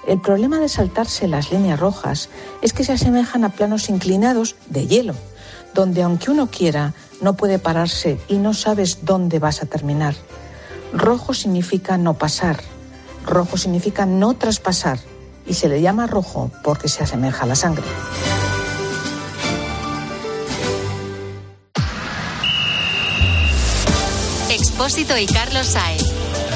El 0.05 0.22
problema 0.22 0.60
de 0.60 0.70
saltarse 0.70 1.27
las 1.27 1.51
líneas 1.51 1.79
rojas 1.79 2.29
es 2.62 2.74
que 2.74 2.84
se 2.84 2.91
asemejan 2.91 3.43
a 3.43 3.50
planos 3.50 3.89
inclinados 3.89 4.55
de 4.67 4.86
hielo, 4.86 5.15
donde 5.74 6.03
aunque 6.03 6.29
uno 6.29 6.48
quiera, 6.51 6.93
no 7.22 7.36
puede 7.36 7.58
pararse 7.58 8.20
y 8.27 8.36
no 8.36 8.53
sabes 8.53 9.00
dónde 9.05 9.39
vas 9.39 9.63
a 9.63 9.65
terminar. 9.65 10.13
Rojo 10.94 11.34
significa 11.34 11.98
no 11.98 12.14
pasar, 12.14 12.62
rojo 13.26 13.58
significa 13.58 14.06
no 14.06 14.36
traspasar 14.36 15.00
y 15.46 15.56
se 15.56 15.68
le 15.68 15.82
llama 15.82 16.06
rojo 16.06 16.52
porque 16.64 16.88
se 16.88 17.04
asemeja 17.04 17.44
a 17.44 17.48
la 17.48 17.56
sangre. 17.56 17.84
Expósito 24.52 25.18
y 25.18 25.26
Carlos 25.26 25.66
Saez. 25.66 26.04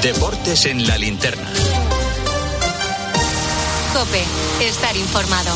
Deportes 0.02 0.66
en 0.66 0.86
la 0.86 0.96
linterna. 0.98 1.50
Cope, 3.92 4.22
estar 4.60 4.96
informado. 4.96 5.50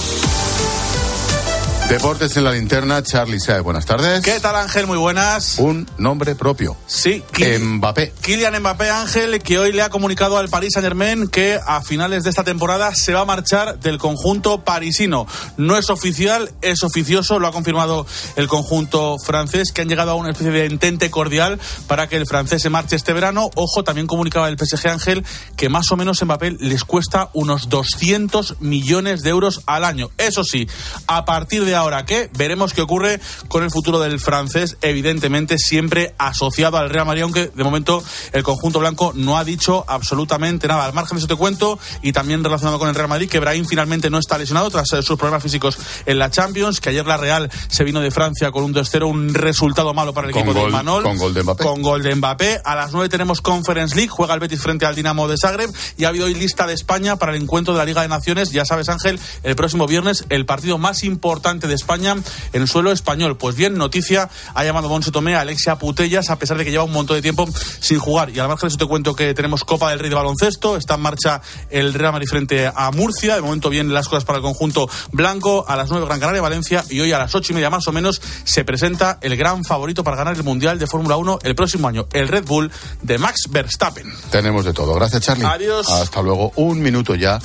Deportes 1.93 2.35
en 2.39 2.45
la 2.45 2.53
linterna, 2.53 3.03
Charlie 3.03 3.39
Sae, 3.39 3.61
buenas 3.61 3.85
tardes. 3.85 4.23
¿Qué 4.23 4.41
tal 4.41 4.57
Ángel? 4.57 4.87
Muy 4.87 4.97
buenas. 4.97 5.59
Un 5.59 5.87
nombre 5.99 6.35
propio. 6.35 6.75
Sí, 6.87 7.23
Mbappé. 7.61 8.15
Kylian 8.23 8.61
Mbappé 8.61 8.89
Ángel, 8.89 9.43
que 9.43 9.59
hoy 9.59 9.73
le 9.73 9.83
ha 9.83 9.91
comunicado 9.91 10.39
al 10.39 10.49
Paris 10.49 10.71
Saint 10.73 10.87
Germain 10.87 11.29
que 11.29 11.61
a 11.63 11.83
finales 11.83 12.25
de 12.25 12.31
esta 12.31 12.45
temporada 12.45 12.95
se 12.95 13.13
va 13.13 13.21
a 13.21 13.25
marchar 13.27 13.79
del 13.79 13.99
conjunto 13.99 14.65
parisino. 14.65 15.27
No 15.59 15.77
es 15.77 15.91
oficial, 15.91 16.51
es 16.63 16.83
oficioso, 16.83 17.39
lo 17.39 17.47
ha 17.47 17.53
confirmado 17.53 18.07
el 18.37 18.49
conjunto 18.49 19.19
francés, 19.19 19.71
que 19.71 19.83
han 19.83 19.91
llegado 19.91 20.13
a 20.13 20.15
una 20.15 20.31
especie 20.31 20.51
de 20.51 20.65
entente 20.65 21.11
cordial 21.11 21.61
para 21.89 22.09
que 22.09 22.17
el 22.17 22.27
francés 22.27 22.63
se 22.63 22.71
marche 22.71 22.97
este 22.97 23.13
verano. 23.13 23.51
Ojo, 23.55 23.85
también 23.85 24.07
comunicaba 24.07 24.49
el 24.49 24.57
PSG 24.59 24.89
Ángel 24.89 25.27
que 25.59 25.69
más 25.69 25.93
o 25.93 25.97
menos 25.99 26.25
Mbappé 26.25 26.53
les 26.53 26.85
cuesta 26.85 27.29
unos 27.35 27.69
200 27.69 28.63
millones 28.63 29.23
de 29.23 29.29
euros 29.29 29.61
al 29.67 29.85
año. 29.85 30.09
Eso 30.17 30.43
sí, 30.43 30.67
a 31.07 31.27
partir 31.27 31.67
de 31.67 31.75
ahora 31.75 31.82
que 32.07 32.31
veremos 32.37 32.73
qué 32.73 32.81
ocurre 32.83 33.21
con 33.49 33.63
el 33.65 33.71
futuro 33.71 33.99
del 34.01 34.19
francés, 34.21 34.77
evidentemente 34.83 35.59
siempre 35.59 36.15
asociado 36.19 36.77
al 36.79 36.91
Real 36.91 37.07
Madrid, 37.07 37.23
aunque 37.23 37.51
de 37.55 37.65
momento 37.65 38.03
el 38.33 38.43
conjunto 38.43 38.79
blanco 38.81 39.13
no 39.15 39.37
ha 39.37 39.45
dicho 39.45 39.85
absolutamente 39.89 40.67
nada. 40.69 40.85
Al 40.85 40.93
margen 40.93 41.17
de 41.17 41.21
eso 41.21 41.27
te 41.29 41.37
cuento, 41.37 41.79
y 42.03 42.13
también 42.13 42.43
relacionado 42.45 42.79
con 42.79 42.89
el 42.89 42.95
Real 42.95 43.09
Madrid, 43.09 43.29
que 43.29 43.41
Brahim 43.41 43.67
finalmente 43.67 44.11
no 44.11 44.19
está 44.19 44.39
lesionado 44.39 44.71
tras 44.71 44.93
eh, 44.93 45.03
sus 45.03 45.17
problemas 45.19 45.43
físicos 45.43 45.79
en 46.07 46.19
la 46.19 46.31
Champions, 46.31 46.81
que 46.81 46.91
ayer 46.91 47.05
la 47.07 47.17
Real 47.17 47.51
se 47.69 47.85
vino 47.85 48.01
de 48.01 48.11
Francia 48.11 48.51
con 48.51 48.65
un 48.65 48.75
2-0, 48.75 49.09
un 49.09 49.35
resultado 49.35 49.93
malo 49.95 50.13
para 50.15 50.29
el 50.29 50.33
Con 50.33 50.43
equipo 50.43 50.61
gol- 50.61 50.71
de 50.71 50.77
Manol. 50.77 51.03
con 51.03 51.17
gol 51.19 51.35
de 51.35 51.43
Mbappé. 51.43 51.63
Con 51.65 51.83
gol 51.83 52.03
de 52.03 52.15
Mbappé. 52.15 52.61
A 52.65 52.75
las 52.75 52.93
9 52.93 53.09
tenemos 53.09 53.41
Conference 53.41 53.95
League, 53.97 54.09
juega 54.11 54.35
el 54.35 54.41
Betis 54.41 54.61
frente 54.61 54.87
al 54.87 54.95
Dinamo 54.95 55.29
de 55.29 55.37
Zagreb, 55.37 55.71
y 55.99 56.05
ha 56.05 56.09
habido 56.09 56.27
hoy 56.27 56.35
lista 56.35 56.67
de 56.67 56.75
España 56.75 57.17
para 57.17 57.35
el 57.35 57.43
encuentro 57.43 57.75
de 57.75 57.79
la 57.79 57.85
Liga 57.85 58.03
de 58.03 58.09
Naciones. 58.09 58.51
Ya 58.51 58.65
sabes, 58.65 58.89
Ángel, 58.89 59.19
el 59.43 59.57
próximo 59.57 59.87
viernes, 59.87 60.25
el 60.29 60.47
partido 60.47 60.79
más 60.79 61.03
importante 61.05 61.62
de 61.67 61.75
España 61.75 62.17
en 62.53 62.67
suelo 62.67 62.93
español. 62.93 63.37
Pues 63.37 63.57
bien, 63.57 63.75
noticia, 63.75 64.29
ha 64.55 64.65
llamado 64.65 64.89
Monse 64.89 65.11
Tomé 65.11 65.37
a 65.37 65.41
Alexia 65.41 65.77
Putellas, 65.77 66.31
a 66.31 66.39
pesar 66.39 66.59
de 66.59 66.65
que 66.65 66.71
lleva 66.71 66.85
un 66.85 66.93
montón 66.93 67.17
de 67.17 67.23
tiempo 67.23 67.49
sin 67.81 67.99
jugar. 67.99 68.31
Y 68.31 68.39
al 68.39 68.49
margen 68.49 68.69
de 68.69 68.69
eso 68.69 68.79
te 68.79 68.87
cuento 68.87 69.15
que 69.15 69.35
tenemos 69.35 69.65
Copa 69.65 69.91
del 69.91 69.99
Rey 69.99 70.09
de 70.09 70.17
baloncesto, 70.17 70.77
está 70.77 70.95
en 70.95 71.01
marcha 71.01 71.41
el 71.71 71.95
Real 71.95 72.13
Madrid 72.13 72.29
frente 72.29 72.71
a 72.75 72.91
Murcia, 72.91 73.35
de 73.35 73.43
momento 73.43 73.71
vienen 73.71 73.93
las 73.95 74.09
cosas 74.09 74.25
para 74.25 74.39
el 74.39 74.43
conjunto 74.43 74.89
blanco, 75.11 75.65
a 75.69 75.77
las 75.77 75.91
9 75.91 76.07
Gran 76.07 76.21
Canaria, 76.21 76.43
Valencia, 76.43 76.85
y 76.89 77.01
hoy 77.01 77.13
a 77.13 77.19
las 77.19 77.35
ocho 77.35 77.53
y 77.53 77.55
media 77.55 77.71
más 77.71 77.87
o 77.89 77.93
menos 77.93 78.21
se 78.45 78.65
presenta 78.65 79.19
el 79.21 79.37
gran 79.37 79.65
favorito 79.65 80.05
para 80.05 80.17
ganar 80.17 80.37
el 80.37 80.45
Mundial 80.45 80.79
de 80.79 80.87
Fórmula 80.87 81.17
1 81.17 81.41
el 81.43 81.55
próximo 81.55 81.89
año, 81.89 82.07
el 82.13 82.29
Red 82.29 82.45
Bull 82.45 82.71
de 83.03 83.19
Max 83.19 83.49
Verstappen. 83.51 84.13
Tenemos 84.31 84.65
de 84.65 84.73
todo. 84.73 84.95
Gracias, 84.95 85.23
Charlie. 85.23 85.47
Adiós. 85.47 85.89
Hasta 85.89 86.23
luego. 86.23 86.53
Un 86.57 86.81
minuto 86.81 87.15
ya 87.15 87.39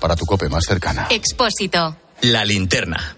para 0.00 0.16
tu 0.16 0.26
cope 0.26 0.48
más 0.48 0.64
cercana. 0.64 1.08
Expósito. 1.10 1.96
La 2.22 2.44
linterna. 2.44 3.17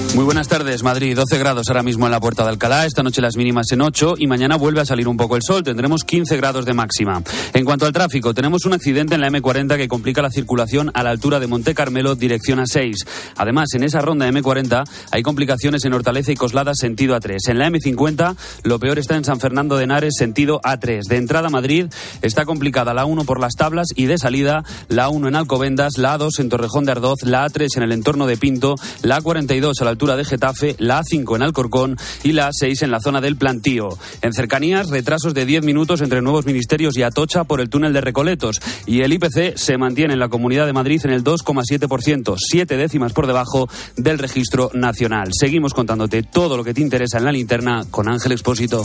Muy 0.13 0.25
buenas 0.25 0.49
tardes, 0.49 0.83
Madrid. 0.83 1.15
12 1.15 1.37
grados 1.37 1.69
ahora 1.69 1.83
mismo 1.83 2.05
en 2.05 2.11
la 2.11 2.19
puerta 2.19 2.43
de 2.43 2.49
Alcalá. 2.49 2.85
Esta 2.85 3.01
noche 3.01 3.21
las 3.21 3.37
mínimas 3.37 3.71
en 3.71 3.79
8 3.79 4.15
y 4.17 4.27
mañana 4.27 4.57
vuelve 4.57 4.81
a 4.81 4.85
salir 4.85 5.07
un 5.07 5.15
poco 5.15 5.37
el 5.37 5.41
sol. 5.41 5.63
Tendremos 5.63 6.03
15 6.03 6.35
grados 6.35 6.65
de 6.65 6.73
máxima. 6.73 7.23
En 7.53 7.63
cuanto 7.63 7.85
al 7.85 7.93
tráfico, 7.93 8.33
tenemos 8.33 8.65
un 8.65 8.73
accidente 8.73 9.15
en 9.15 9.21
la 9.21 9.29
M40 9.29 9.77
que 9.77 9.87
complica 9.87 10.21
la 10.21 10.29
circulación 10.29 10.91
a 10.95 11.03
la 11.03 11.11
altura 11.11 11.39
de 11.39 11.47
Monte 11.47 11.73
Carmelo, 11.73 12.15
dirección 12.15 12.59
a 12.59 12.65
6. 12.65 13.05
Además, 13.37 13.69
en 13.73 13.83
esa 13.83 14.01
ronda 14.01 14.27
M40 14.27 14.83
hay 15.11 15.23
complicaciones 15.23 15.85
en 15.85 15.93
Hortaleza 15.93 16.33
y 16.33 16.35
Coslada, 16.35 16.73
sentido 16.75 17.15
A3. 17.15 17.37
En 17.47 17.59
la 17.59 17.69
M50, 17.69 18.35
lo 18.63 18.79
peor 18.79 18.99
está 18.99 19.15
en 19.15 19.23
San 19.23 19.39
Fernando 19.39 19.77
de 19.77 19.85
Henares, 19.85 20.15
sentido 20.17 20.59
A3. 20.61 21.07
De 21.07 21.15
entrada 21.15 21.47
a 21.47 21.51
Madrid 21.51 21.85
está 22.21 22.43
complicada 22.43 22.93
la 22.93 23.05
1 23.05 23.23
por 23.23 23.39
las 23.39 23.53
tablas 23.53 23.87
y 23.95 24.07
de 24.07 24.17
salida 24.17 24.65
la 24.89 25.07
1 25.07 25.29
en 25.29 25.37
Alcobendas, 25.37 25.97
la 25.97 26.19
A2 26.19 26.37
en 26.39 26.49
Torrejón 26.49 26.83
de 26.83 26.91
Ardoz, 26.91 27.23
la 27.23 27.47
A3 27.47 27.77
en 27.77 27.83
el 27.83 27.93
entorno 27.93 28.27
de 28.27 28.35
Pinto, 28.35 28.75
la 29.03 29.21
A42 29.21 29.79
a 29.79 29.85
la 29.85 29.91
altura 29.91 30.00
de 30.01 30.25
Getafe, 30.25 30.75
la 30.79 31.01
A5 31.01 31.35
en 31.35 31.43
Alcorcón 31.43 31.97
y 32.23 32.31
la 32.31 32.49
A6 32.49 32.81
en 32.81 32.91
la 32.91 32.99
zona 32.99 33.21
del 33.21 33.35
Plantío. 33.35 33.89
En 34.21 34.33
cercanías, 34.33 34.89
retrasos 34.89 35.33
de 35.33 35.45
10 35.45 35.63
minutos 35.63 36.01
entre 36.01 36.21
Nuevos 36.21 36.45
Ministerios 36.45 36.97
y 36.97 37.03
Atocha 37.03 37.43
por 37.43 37.61
el 37.61 37.69
túnel 37.69 37.93
de 37.93 38.01
Recoletos. 38.01 38.59
Y 38.87 39.01
el 39.01 39.13
IPC 39.13 39.55
se 39.55 39.77
mantiene 39.77 40.13
en 40.13 40.19
la 40.19 40.29
Comunidad 40.29 40.65
de 40.65 40.73
Madrid 40.73 41.01
en 41.03 41.11
el 41.11 41.23
2,7%, 41.23 42.35
siete 42.37 42.77
décimas 42.77 43.13
por 43.13 43.27
debajo 43.27 43.69
del 43.95 44.17
registro 44.17 44.71
nacional. 44.73 45.29
Seguimos 45.37 45.73
contándote 45.73 46.23
todo 46.23 46.57
lo 46.57 46.63
que 46.63 46.73
te 46.73 46.81
interesa 46.81 47.19
en 47.19 47.25
la 47.25 47.31
linterna 47.31 47.85
con 47.91 48.09
Ángel 48.09 48.31
Expósito. 48.31 48.83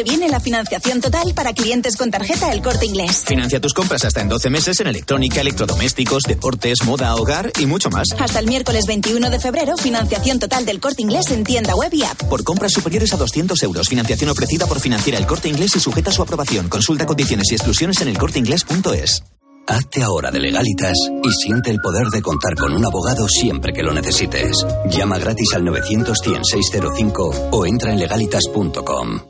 Te 0.00 0.04
viene 0.04 0.30
la 0.30 0.40
financiación 0.40 0.98
total 1.02 1.34
para 1.34 1.52
clientes 1.52 1.94
con 1.94 2.10
tarjeta 2.10 2.50
El 2.52 2.62
Corte 2.62 2.86
Inglés. 2.86 3.22
Financia 3.26 3.60
tus 3.60 3.74
compras 3.74 4.02
hasta 4.06 4.22
en 4.22 4.30
12 4.30 4.48
meses 4.48 4.80
en 4.80 4.86
electrónica, 4.86 5.42
electrodomésticos, 5.42 6.22
deportes, 6.22 6.78
moda, 6.86 7.14
hogar 7.16 7.52
y 7.58 7.66
mucho 7.66 7.90
más. 7.90 8.06
Hasta 8.18 8.38
el 8.38 8.46
miércoles 8.46 8.86
21 8.86 9.28
de 9.28 9.38
febrero, 9.38 9.76
financiación 9.76 10.38
total 10.38 10.64
del 10.64 10.80
Corte 10.80 11.02
Inglés 11.02 11.30
en 11.30 11.44
tienda 11.44 11.74
web 11.74 11.92
y 11.92 12.04
app. 12.04 12.18
Por 12.30 12.44
compras 12.44 12.72
superiores 12.72 13.12
a 13.12 13.18
200 13.18 13.62
euros, 13.62 13.90
financiación 13.90 14.30
ofrecida 14.30 14.66
por 14.66 14.80
Financiera 14.80 15.18
El 15.18 15.26
Corte 15.26 15.50
Inglés 15.50 15.76
y 15.76 15.80
sujeta 15.80 16.08
a 16.08 16.14
su 16.14 16.22
aprobación. 16.22 16.70
Consulta 16.70 17.04
condiciones 17.04 17.52
y 17.52 17.56
exclusiones 17.56 18.00
en 18.00 18.08
elcorteinglés.es. 18.08 19.22
Hazte 19.66 20.02
ahora 20.02 20.30
de 20.30 20.40
legalitas 20.40 20.96
y 21.22 21.30
siente 21.30 21.70
el 21.70 21.78
poder 21.78 22.06
de 22.06 22.22
contar 22.22 22.54
con 22.54 22.72
un 22.72 22.86
abogado 22.86 23.28
siempre 23.28 23.74
que 23.74 23.82
lo 23.82 23.92
necesites. 23.92 24.64
Llama 24.88 25.18
gratis 25.18 25.52
al 25.52 25.64
900-100-605 25.64 27.48
o 27.52 27.66
entra 27.66 27.92
en 27.92 27.98
legalitas.com. 27.98 29.29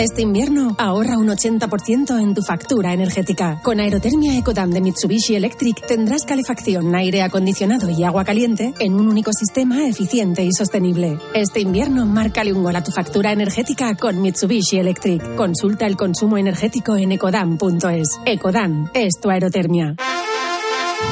Este 0.00 0.22
invierno 0.22 0.74
ahorra 0.78 1.18
un 1.18 1.28
80% 1.28 2.22
en 2.22 2.32
tu 2.32 2.40
factura 2.40 2.94
energética. 2.94 3.60
Con 3.62 3.80
Aerotermia 3.80 4.38
Ecodan 4.38 4.70
de 4.70 4.80
Mitsubishi 4.80 5.34
Electric 5.34 5.86
tendrás 5.86 6.24
calefacción, 6.24 6.94
aire 6.94 7.20
acondicionado 7.20 7.90
y 7.90 8.02
agua 8.02 8.24
caliente 8.24 8.72
en 8.78 8.94
un 8.94 9.08
único 9.08 9.30
sistema 9.34 9.86
eficiente 9.86 10.42
y 10.42 10.52
sostenible. 10.52 11.18
Este 11.34 11.60
invierno 11.60 12.06
márcale 12.06 12.54
un 12.54 12.62
gol 12.62 12.76
a 12.76 12.82
tu 12.82 12.92
factura 12.92 13.30
energética 13.30 13.94
con 13.94 14.22
Mitsubishi 14.22 14.78
Electric. 14.78 15.34
Consulta 15.34 15.86
el 15.86 15.98
consumo 15.98 16.38
energético 16.38 16.96
en 16.96 17.12
ecodan.es. 17.12 18.20
Ecodan 18.24 18.90
es 18.94 19.20
tu 19.20 19.28
aerotermia. 19.28 19.96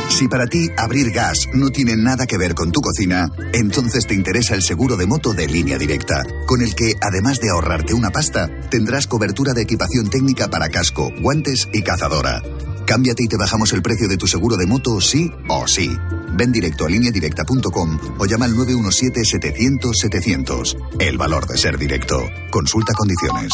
Si 0.08 0.26
para 0.26 0.46
ti 0.46 0.68
abrir 0.76 1.12
gas 1.12 1.46
no 1.54 1.70
tiene 1.70 1.96
nada 1.96 2.26
que 2.26 2.38
ver 2.38 2.54
con 2.54 2.72
tu 2.72 2.80
cocina, 2.80 3.30
entonces 3.52 4.06
te 4.06 4.14
interesa 4.14 4.54
el 4.54 4.62
seguro 4.62 4.96
de 4.96 5.06
moto 5.06 5.32
de 5.32 5.46
línea 5.46 5.78
directa, 5.78 6.24
con 6.46 6.60
el 6.62 6.74
que, 6.74 6.94
además 7.00 7.40
de 7.40 7.50
ahorrarte 7.50 7.94
una 7.94 8.10
pasta, 8.10 8.48
tendrás 8.70 9.06
cobertura 9.06 9.52
de 9.52 9.62
equipación 9.62 10.10
técnica 10.10 10.48
para 10.48 10.70
casco, 10.70 11.12
guantes 11.20 11.68
y 11.72 11.82
cazadora. 11.82 12.42
Cámbiate 12.86 13.24
y 13.24 13.28
te 13.28 13.36
bajamos 13.36 13.72
el 13.74 13.82
precio 13.82 14.08
de 14.08 14.16
tu 14.16 14.26
seguro 14.26 14.56
de 14.56 14.66
moto 14.66 15.00
sí 15.00 15.30
o 15.48 15.68
sí. 15.68 15.96
Ven 16.38 16.52
directo 16.52 16.86
a 16.86 16.88
lineadirecta.com 16.88 17.98
o 18.18 18.24
llama 18.24 18.44
al 18.44 18.54
917-700-700. 18.54 20.76
El 21.00 21.18
valor 21.18 21.48
de 21.48 21.58
ser 21.58 21.76
directo. 21.76 22.30
Consulta 22.52 22.92
condiciones. 22.94 23.50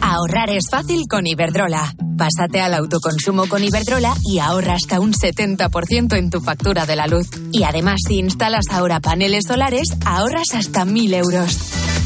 Ahorrar 0.00 0.50
es 0.50 0.64
fácil 0.68 1.04
con 1.08 1.28
Iberdrola. 1.28 1.94
Pásate 2.18 2.60
al 2.60 2.74
autoconsumo 2.74 3.48
con 3.48 3.62
Iberdrola 3.62 4.16
y 4.24 4.40
ahorra 4.40 4.74
hasta 4.74 4.98
un 4.98 5.12
70% 5.12 6.16
en 6.16 6.30
tu 6.30 6.40
factura 6.40 6.86
de 6.86 6.96
la 6.96 7.06
luz. 7.06 7.28
Y 7.52 7.62
además, 7.62 8.00
si 8.06 8.18
instalas 8.18 8.64
ahora 8.70 8.98
paneles 8.98 9.44
solares, 9.46 9.86
ahorras 10.04 10.48
hasta 10.54 10.84
1.000 10.84 11.14
euros. 11.14 11.56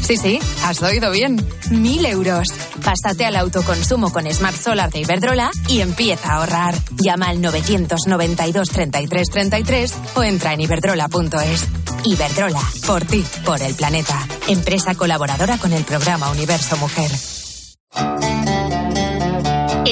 Sí, 0.01 0.17
sí, 0.17 0.39
has 0.63 0.81
oído 0.81 1.11
bien. 1.11 1.37
1.000 1.37 2.07
euros. 2.07 2.47
Pásate 2.83 3.25
al 3.25 3.35
autoconsumo 3.35 4.11
con 4.11 4.25
Smart 4.33 4.55
Solar 4.55 4.89
de 4.89 5.01
Iberdrola 5.01 5.51
y 5.67 5.81
empieza 5.81 6.33
a 6.33 6.37
ahorrar. 6.37 6.73
Llama 6.95 7.27
al 7.27 7.41
992 7.41 8.69
33 8.69 9.29
33 9.29 9.93
entra 10.23 10.53
en 10.53 10.61
iberdrola.es. 10.61 11.67
Iberdrola, 12.05 12.61
por 12.85 13.05
ti, 13.05 13.25
por 13.45 13.61
el 13.61 13.75
planeta. 13.75 14.27
Empresa 14.47 14.95
colaboradora 14.95 15.57
con 15.57 15.73
el 15.73 15.83
programa 15.83 16.29
Universo 16.31 16.77
Mujer. 16.77 17.11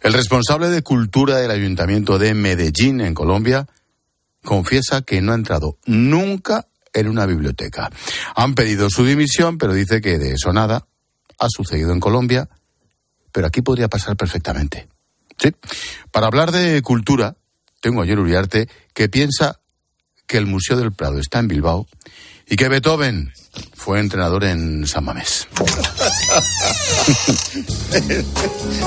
El 0.00 0.12
responsable 0.14 0.68
de 0.68 0.82
cultura 0.82 1.36
del 1.36 1.50
Ayuntamiento 1.50 2.18
de 2.18 2.34
Medellín, 2.34 3.00
en 3.00 3.14
Colombia, 3.14 3.66
confiesa 4.42 5.02
que 5.02 5.20
no 5.20 5.32
ha 5.32 5.34
entrado 5.34 5.78
nunca 5.84 6.66
en 6.92 7.08
una 7.08 7.26
biblioteca. 7.26 7.90
Han 8.34 8.54
pedido 8.54 8.88
su 8.90 9.04
dimisión, 9.04 9.58
pero 9.58 9.74
dice 9.74 10.00
que 10.00 10.18
de 10.18 10.32
eso 10.32 10.52
nada 10.52 10.86
ha 11.38 11.46
sucedido 11.48 11.92
en 11.92 12.00
Colombia, 12.00 12.48
pero 13.32 13.46
aquí 13.46 13.62
podría 13.62 13.88
pasar 13.88 14.16
perfectamente. 14.16 14.88
Sí. 15.38 15.54
Para 16.10 16.26
hablar 16.26 16.50
de 16.52 16.80
cultura, 16.82 17.36
tengo 17.80 18.02
ayer 18.02 18.18
Uriarte 18.18 18.68
que 18.94 19.08
piensa 19.08 19.60
que 20.26 20.38
el 20.38 20.46
Museo 20.46 20.76
del 20.76 20.92
Prado 20.92 21.18
está 21.18 21.38
en 21.38 21.48
Bilbao 21.48 21.86
y 22.48 22.56
que 22.56 22.68
Beethoven 22.68 23.32
fue 23.74 24.00
entrenador 24.00 24.44
en 24.44 24.86
San 24.86 25.04
Mamés. 25.04 25.48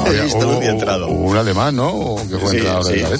He 0.05 0.21
visto 0.23 0.37
Hubo- 0.39 0.53
Lucy 0.55 0.67
entrado. 0.67 1.07
hubo 1.09 1.29
un 1.31 1.37
alemán, 1.37 1.75
¿no? 1.75 1.89
O 1.89 2.27
que 2.29 2.37
fue 2.37 2.51
Sí, 2.51 2.59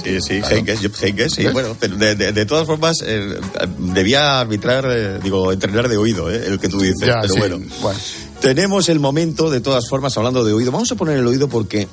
sí, 0.03 0.21
sí, 0.21 0.21
sí, 0.21 0.39
Claro. 0.41 1.15
¿Ves? 1.15 1.53
bueno, 1.53 1.77
pero 1.79 1.95
de, 1.97 2.15
de- 2.15 2.31
de 2.31 2.45
todas 2.45 2.65
formas 2.67 2.97
eh, 3.05 3.39
debía 3.79 4.39
arbitrar, 4.39 4.85
eh, 4.89 5.19
digo, 5.23 5.51
entrenar 5.51 5.87
de 5.89 5.97
oído, 5.97 6.31
eh, 6.31 6.43
el 6.47 6.59
que 6.59 6.69
tú 6.69 6.79
dices, 6.79 7.07
Ya, 7.07 7.21
pero 7.21 7.33
sí, 7.33 7.39
bueno. 7.39 7.59
bueno. 7.81 7.99
Tenemos 8.41 8.89
el 8.89 8.99
momento, 8.99 9.49
de 9.49 9.61
todas 9.61 9.87
formas, 9.89 10.17
hablando 10.17 10.43
de 10.43 10.53
oído, 10.53 10.71
vamos 10.71 10.91
a 10.91 10.95
poner 10.95 11.17
el 11.17 11.27
oído 11.27 11.47
porque 11.47 11.87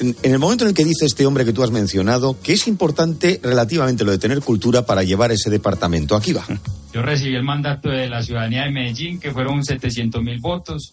en, 0.00 0.14
en 0.22 0.32
el 0.32 0.38
momento 0.38 0.64
en 0.64 0.68
el 0.68 0.74
que 0.74 0.84
dice 0.84 1.06
este 1.06 1.24
hombre 1.26 1.44
que 1.44 1.52
tú 1.54 1.62
has 1.62 1.70
mencionado, 1.70 2.36
que 2.42 2.52
es 2.52 2.66
importante 2.68 3.40
relativamente 3.42 4.04
lo 4.04 4.10
de 4.12 4.18
tener 4.18 4.40
cultura 4.40 4.84
para 4.84 5.02
llevar 5.02 5.32
ese 5.32 5.48
departamento, 5.50 6.14
aquí 6.14 6.32
va. 6.34 6.44
Yo 6.92 7.02
recibí 7.02 7.34
el 7.34 7.44
mandato 7.44 7.88
de 7.88 8.08
la 8.08 8.22
ciudadanía 8.22 8.64
de 8.64 8.70
Medellín, 8.72 9.18
que 9.18 9.30
fueron 9.32 9.64
700 9.64 10.22
mil 10.22 10.38
votos. 10.40 10.92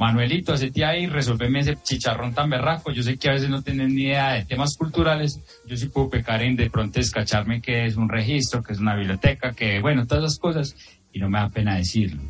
Manuelito, 0.00 0.54
hacete 0.54 0.82
ahí, 0.82 1.06
resolveme 1.06 1.60
ese 1.60 1.76
chicharrón 1.82 2.32
tan 2.32 2.48
berraco. 2.48 2.90
Yo 2.90 3.02
sé 3.02 3.18
que 3.18 3.28
a 3.28 3.34
veces 3.34 3.50
no 3.50 3.60
tienen 3.60 3.94
ni 3.94 4.04
idea 4.04 4.32
de 4.32 4.46
temas 4.46 4.74
culturales. 4.74 5.38
Yo 5.66 5.76
sí 5.76 5.88
puedo 5.88 6.08
pecar 6.08 6.40
en 6.40 6.56
de 6.56 6.70
pronto 6.70 6.98
escacharme 6.98 7.60
que 7.60 7.84
es 7.84 7.96
un 7.96 8.08
registro, 8.08 8.62
que 8.62 8.72
es 8.72 8.78
una 8.78 8.96
biblioteca, 8.96 9.52
que 9.52 9.78
bueno, 9.80 10.06
todas 10.06 10.24
esas 10.24 10.38
cosas. 10.38 10.74
Y 11.12 11.18
no 11.18 11.28
me 11.28 11.38
da 11.38 11.50
pena 11.50 11.76
decirlo. 11.76 12.22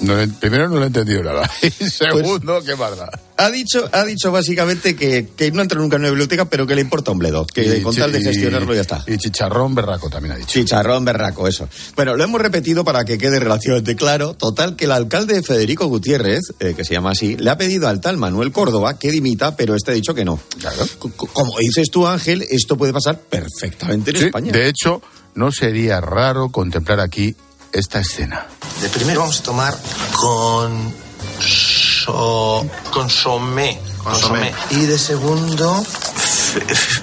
No 0.00 0.14
primero 0.40 0.68
no 0.68 0.76
lo 0.76 0.84
he 0.84 0.86
entendido 0.88 1.22
nada. 1.22 1.50
Y 1.62 1.70
segundo, 1.90 2.62
qué 2.64 2.74
barda. 2.74 3.10
Ha 3.38 3.50
dicho, 3.50 3.88
ha 3.92 4.04
dicho 4.04 4.32
básicamente 4.32 4.96
que, 4.96 5.28
que 5.36 5.50
no 5.52 5.60
entra 5.62 5.78
nunca 5.78 5.96
en 5.96 6.02
una 6.02 6.08
biblioteca, 6.10 6.46
pero 6.46 6.66
que 6.66 6.74
le 6.74 6.80
importa 6.80 7.10
un 7.10 7.18
bledo, 7.18 7.46
que 7.46 7.78
Y 7.78 7.82
con 7.82 7.94
tal 7.94 8.10
de 8.12 8.22
gestionarlo 8.22 8.72
ya 8.74 8.80
está. 8.82 9.04
Y 9.06 9.18
chicharrón 9.18 9.74
berraco 9.74 10.08
también 10.08 10.32
ha 10.32 10.36
dicho. 10.36 10.48
Chicharrón 10.52 11.04
berraco, 11.04 11.46
eso. 11.46 11.68
Bueno, 11.96 12.16
lo 12.16 12.24
hemos 12.24 12.40
repetido 12.40 12.84
para 12.84 13.04
que 13.04 13.18
quede 13.18 13.38
relativamente 13.38 13.94
claro. 13.96 14.34
Total, 14.34 14.74
que 14.76 14.86
el 14.86 14.92
alcalde 14.92 15.42
Federico 15.42 15.86
Gutiérrez, 15.86 16.40
eh, 16.60 16.74
que 16.74 16.84
se 16.84 16.94
llama 16.94 17.10
así, 17.10 17.36
le 17.36 17.50
ha 17.50 17.58
pedido 17.58 17.88
al 17.88 18.00
tal 18.00 18.16
Manuel 18.16 18.52
Córdoba 18.52 18.98
que 18.98 19.10
dimita, 19.10 19.54
pero 19.56 19.74
este 19.74 19.90
ha 19.90 19.94
dicho 19.94 20.14
que 20.14 20.24
no. 20.24 20.40
Claro. 20.58 20.84
Como 20.98 21.58
dices 21.58 21.90
tú, 21.90 22.06
Ángel, 22.06 22.46
esto 22.48 22.76
puede 22.76 22.92
pasar 22.92 23.18
perfectamente 23.20 24.12
en 24.12 24.16
Sí, 24.16 24.24
España. 24.26 24.52
de 24.52 24.68
hecho, 24.68 25.02
no 25.34 25.52
sería 25.52 26.00
raro 26.00 26.48
contemplar 26.50 27.00
aquí 27.00 27.34
esta 27.72 28.00
escena. 28.00 28.46
De 28.80 28.88
primero 28.88 29.20
vamos 29.20 29.40
a 29.40 29.42
tomar 29.42 29.76
con 30.18 30.92
so, 31.40 32.66
consomé, 32.92 33.80
consomé. 34.02 34.52
Y 34.70 34.80
de 34.86 34.98
segundo 34.98 35.84
fi- 35.84 36.60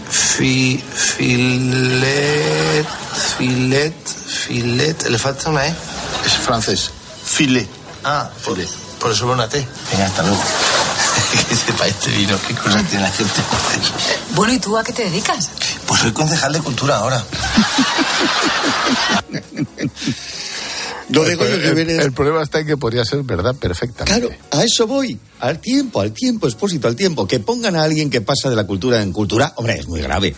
fi- 0.10 0.84
filet, 1.18 2.86
filet, 3.38 3.96
filet. 4.08 5.10
Le 5.10 5.18
falta 5.20 5.50
una 5.50 5.68
E. 5.68 5.76
Es 6.26 6.34
francés. 6.34 6.90
Filet. 7.26 7.68
Ah, 8.04 8.30
filet. 8.42 8.70
Por 9.00 9.12
eso 9.12 9.28
va 9.28 9.34
una 9.34 9.48
T. 9.50 9.66
Venga, 9.92 10.06
hasta 10.06 10.24
luego. 10.24 10.42
que 11.50 11.56
sepa 11.56 11.88
este 11.88 12.10
vino, 12.12 12.38
qué 12.48 12.56
cosas 12.56 12.84
tiene 12.90 13.04
la 13.04 13.12
gente. 13.12 13.42
Bueno, 14.32 14.54
¿y 14.54 14.60
tú 14.60 14.78
a 14.78 14.84
qué 14.84 14.94
te 14.94 15.04
dedicas? 15.04 15.50
Pues 15.86 16.02
soy 16.02 16.12
concejal 16.14 16.54
de 16.54 16.62
cultura 16.62 16.98
ahora. 16.98 17.24
Lo 21.10 21.24
de 21.24 21.32
el, 21.34 21.38
Goyo 21.38 21.54
el- 21.56 21.64
Jiménez- 21.64 22.02
el 22.02 22.12
problema 22.14 22.42
está 22.44 22.60
en 22.60 22.68
que 22.68 22.78
podría 22.78 23.04
ser 23.06 23.24
verdad 23.24 23.56
perfectamente. 23.56 24.20
Claro, 24.28 24.36
a 24.52 24.64
eso 24.64 24.88
voy. 24.88 25.18
Al 25.40 25.60
tiempo, 25.60 26.02
al 26.02 26.14
tiempo, 26.14 26.48
expósito, 26.48 26.88
al 26.88 26.96
tiempo. 26.96 27.28
Que 27.28 27.40
pongan 27.40 27.76
a 27.76 27.84
alguien 27.84 28.10
que 28.10 28.22
pasa 28.22 28.50
de 28.50 28.56
la 28.56 28.66
cultura 28.66 29.02
en 29.02 29.12
cultura, 29.12 29.54
hombre, 29.58 29.76
es 29.80 29.88
muy 29.88 30.02
grave. 30.02 30.34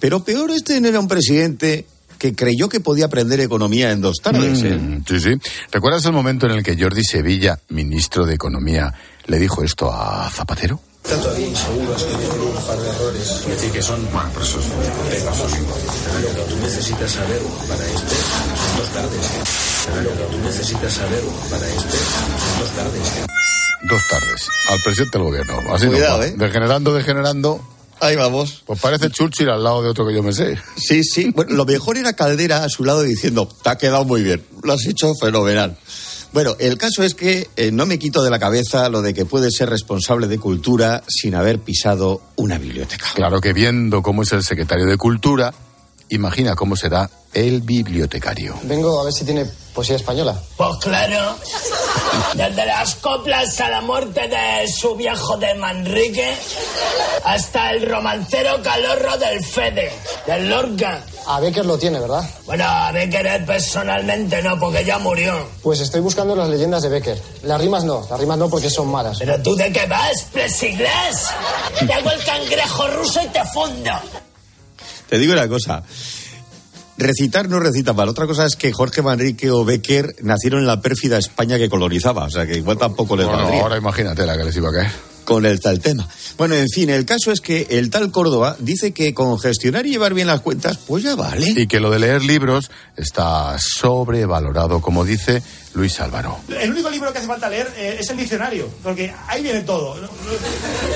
Pero 0.00 0.24
peor 0.24 0.50
es 0.50 0.64
tener 0.64 0.94
a 0.96 1.00
un 1.00 1.08
presidente 1.08 1.86
que 2.18 2.34
creyó 2.34 2.68
que 2.68 2.80
podía 2.80 3.04
aprender 3.06 3.38
economía 3.40 3.92
en 3.92 4.00
dos 4.00 4.16
tardes. 4.22 4.62
¿eh? 4.62 4.76
Mm, 4.76 5.04
sí, 5.06 5.20
sí. 5.20 5.30
¿Recuerdas 5.70 6.04
el 6.06 6.12
momento 6.12 6.46
en 6.46 6.52
el 6.52 6.62
que 6.64 6.76
Jordi 6.80 7.04
Sevilla, 7.04 7.60
ministro 7.68 8.26
de 8.26 8.34
Economía, 8.34 8.92
le 9.26 9.38
dijo 9.38 9.62
esto 9.62 9.92
a 9.92 10.28
Zapatero? 10.30 10.80
Tanto 11.08 11.30
ahí 11.30 11.54
seguros 11.56 12.02
que 12.04 12.14
tienen 12.16 12.40
un 12.40 12.66
par 12.66 12.78
de 12.78 12.90
errores. 12.90 13.30
Es 13.30 13.46
decir, 13.46 13.70
que 13.72 13.82
son, 13.82 14.06
bueno, 14.12 14.30
pues 14.34 14.48
eso 14.48 14.58
es 14.58 14.66
Lo 16.22 16.34
que 16.34 16.50
tú 16.50 16.56
necesitas 16.60 17.10
saber 17.12 17.40
para 17.66 17.84
esto 17.86 18.14
son 18.14 18.78
dos 18.78 18.88
tardes. 18.92 20.04
Lo 20.04 20.10
que 20.10 20.36
tú 20.36 20.38
necesitas 20.44 20.92
saber 20.92 21.22
para 21.50 21.66
esto 21.66 21.96
son 21.96 22.60
dos 22.60 22.70
tardes. 22.76 23.02
Dos 23.88 24.02
tardes. 24.10 24.48
Al 24.70 24.78
presidente 24.84 25.18
del 25.18 25.26
gobierno. 25.26 25.74
Así 25.74 25.86
no 25.86 25.92
Cuidado, 25.92 26.18
va. 26.18 26.26
¿eh? 26.26 26.34
Degenerando, 26.36 26.94
degenerando. 26.94 27.60
Ahí 28.00 28.14
vamos. 28.16 28.62
Pues 28.66 28.78
parece 28.80 29.10
Churchill 29.10 29.48
al 29.48 29.64
lado 29.64 29.82
de 29.82 29.88
otro 29.88 30.06
que 30.06 30.14
yo 30.14 30.22
me 30.22 30.32
sé. 30.32 30.58
Sí, 30.76 31.02
sí. 31.02 31.32
Bueno, 31.34 31.54
lo 31.54 31.64
mejor 31.64 31.96
era 31.96 32.12
Caldera 32.12 32.64
a 32.64 32.68
su 32.68 32.84
lado 32.84 33.02
diciendo, 33.02 33.48
te 33.62 33.70
ha 33.70 33.76
quedado 33.78 34.04
muy 34.04 34.22
bien, 34.22 34.44
lo 34.62 34.72
has 34.74 34.86
hecho 34.86 35.14
fenomenal. 35.14 35.76
Bueno, 36.32 36.54
el 36.58 36.76
caso 36.76 37.02
es 37.02 37.14
que 37.14 37.48
eh, 37.56 37.70
no 37.72 37.86
me 37.86 37.98
quito 37.98 38.22
de 38.22 38.30
la 38.30 38.38
cabeza 38.38 38.88
lo 38.88 39.02
de 39.02 39.14
que 39.14 39.24
puede 39.24 39.50
ser 39.50 39.70
responsable 39.70 40.26
de 40.26 40.38
cultura 40.38 41.02
sin 41.08 41.34
haber 41.34 41.58
pisado 41.58 42.20
una 42.36 42.58
biblioteca. 42.58 43.06
Claro 43.14 43.40
que 43.40 43.52
viendo 43.52 44.02
cómo 44.02 44.22
es 44.22 44.32
el 44.32 44.42
secretario 44.42 44.86
de 44.86 44.96
Cultura, 44.96 45.54
imagina 46.10 46.54
cómo 46.54 46.76
será 46.76 47.08
el 47.34 47.60
bibliotecario. 47.60 48.54
Vengo 48.62 49.00
a 49.00 49.04
ver 49.04 49.12
si 49.12 49.24
tiene 49.24 49.46
poesía 49.74 49.96
española. 49.96 50.34
Pues 50.56 50.76
claro. 50.80 51.36
Desde 52.34 52.66
las 52.66 52.94
coplas 52.96 53.60
a 53.60 53.68
la 53.68 53.80
muerte 53.80 54.26
de 54.26 54.66
su 54.68 54.96
viejo 54.96 55.36
de 55.36 55.54
Manrique 55.54 56.34
hasta 57.24 57.70
el 57.70 57.88
romancero 57.88 58.60
calorro 58.62 59.16
del 59.18 59.44
Fede, 59.44 59.92
del 60.26 60.48
Lorca. 60.48 61.04
A 61.26 61.40
Becker 61.40 61.66
lo 61.66 61.78
tiene, 61.78 62.00
¿verdad? 62.00 62.28
Bueno, 62.46 62.64
a 62.64 62.90
Becker 62.90 63.44
personalmente 63.44 64.42
no, 64.42 64.58
porque 64.58 64.84
ya 64.84 64.98
murió. 64.98 65.46
Pues 65.62 65.80
estoy 65.80 66.00
buscando 66.00 66.34
las 66.34 66.48
leyendas 66.48 66.82
de 66.82 66.88
Becker. 66.88 67.22
Las 67.42 67.60
rimas 67.60 67.84
no, 67.84 68.06
las 68.08 68.18
rimas 68.18 68.38
no 68.38 68.48
porque 68.48 68.70
son 68.70 68.88
malas. 68.88 69.18
¿Pero 69.18 69.40
tú 69.42 69.54
de 69.54 69.70
qué 69.70 69.86
vas, 69.86 70.22
plesiglas? 70.32 71.34
Te 71.86 71.92
hago 71.92 72.10
el 72.10 72.24
cangrejo 72.24 72.88
ruso 72.88 73.20
y 73.22 73.28
te 73.28 73.44
fundo. 73.52 73.92
Te 75.08 75.18
digo 75.18 75.32
una 75.32 75.48
cosa. 75.48 75.82
Recitar 76.96 77.48
no 77.48 77.60
recita 77.60 77.92
mal. 77.92 78.08
Otra 78.08 78.26
cosa 78.26 78.44
es 78.44 78.56
que 78.56 78.72
Jorge 78.72 79.02
Manrique 79.02 79.50
o 79.50 79.64
Becker 79.64 80.16
nacieron 80.22 80.60
en 80.60 80.66
la 80.66 80.80
pérfida 80.80 81.16
España 81.16 81.56
que 81.56 81.68
colonizaba. 81.68 82.24
O 82.24 82.30
sea 82.30 82.44
que 82.46 82.56
igual 82.56 82.76
tampoco 82.76 83.16
les 83.16 83.26
Bueno, 83.26 83.42
valdría. 83.42 83.62
ahora 83.62 83.76
imagínate 83.78 84.26
la 84.26 84.36
que 84.36 84.44
les 84.44 84.56
iba 84.56 84.68
a 84.68 84.72
caer. 84.72 84.90
Con 85.28 85.44
el 85.44 85.60
tal 85.60 85.78
tema. 85.78 86.08
Bueno, 86.38 86.54
en 86.54 86.70
fin, 86.70 86.88
el 86.88 87.04
caso 87.04 87.30
es 87.30 87.42
que 87.42 87.66
el 87.68 87.90
tal 87.90 88.10
Córdoba 88.10 88.56
dice 88.60 88.92
que 88.92 89.12
con 89.12 89.38
gestionar 89.38 89.84
y 89.84 89.90
llevar 89.90 90.14
bien 90.14 90.26
las 90.26 90.40
cuentas, 90.40 90.78
pues 90.78 91.04
ya 91.04 91.16
vale. 91.16 91.52
Y 91.54 91.66
que 91.66 91.80
lo 91.80 91.90
de 91.90 91.98
leer 91.98 92.24
libros 92.24 92.70
está 92.96 93.54
sobrevalorado, 93.58 94.80
como 94.80 95.04
dice 95.04 95.42
Luis 95.74 96.00
Álvaro. 96.00 96.38
El 96.48 96.70
único 96.70 96.88
libro 96.88 97.12
que 97.12 97.18
hace 97.18 97.26
falta 97.26 97.50
leer 97.50 97.70
eh, 97.76 97.98
es 98.00 98.08
el 98.08 98.16
diccionario, 98.16 98.70
porque 98.82 99.12
ahí 99.26 99.42
viene 99.42 99.60
todo. 99.60 99.96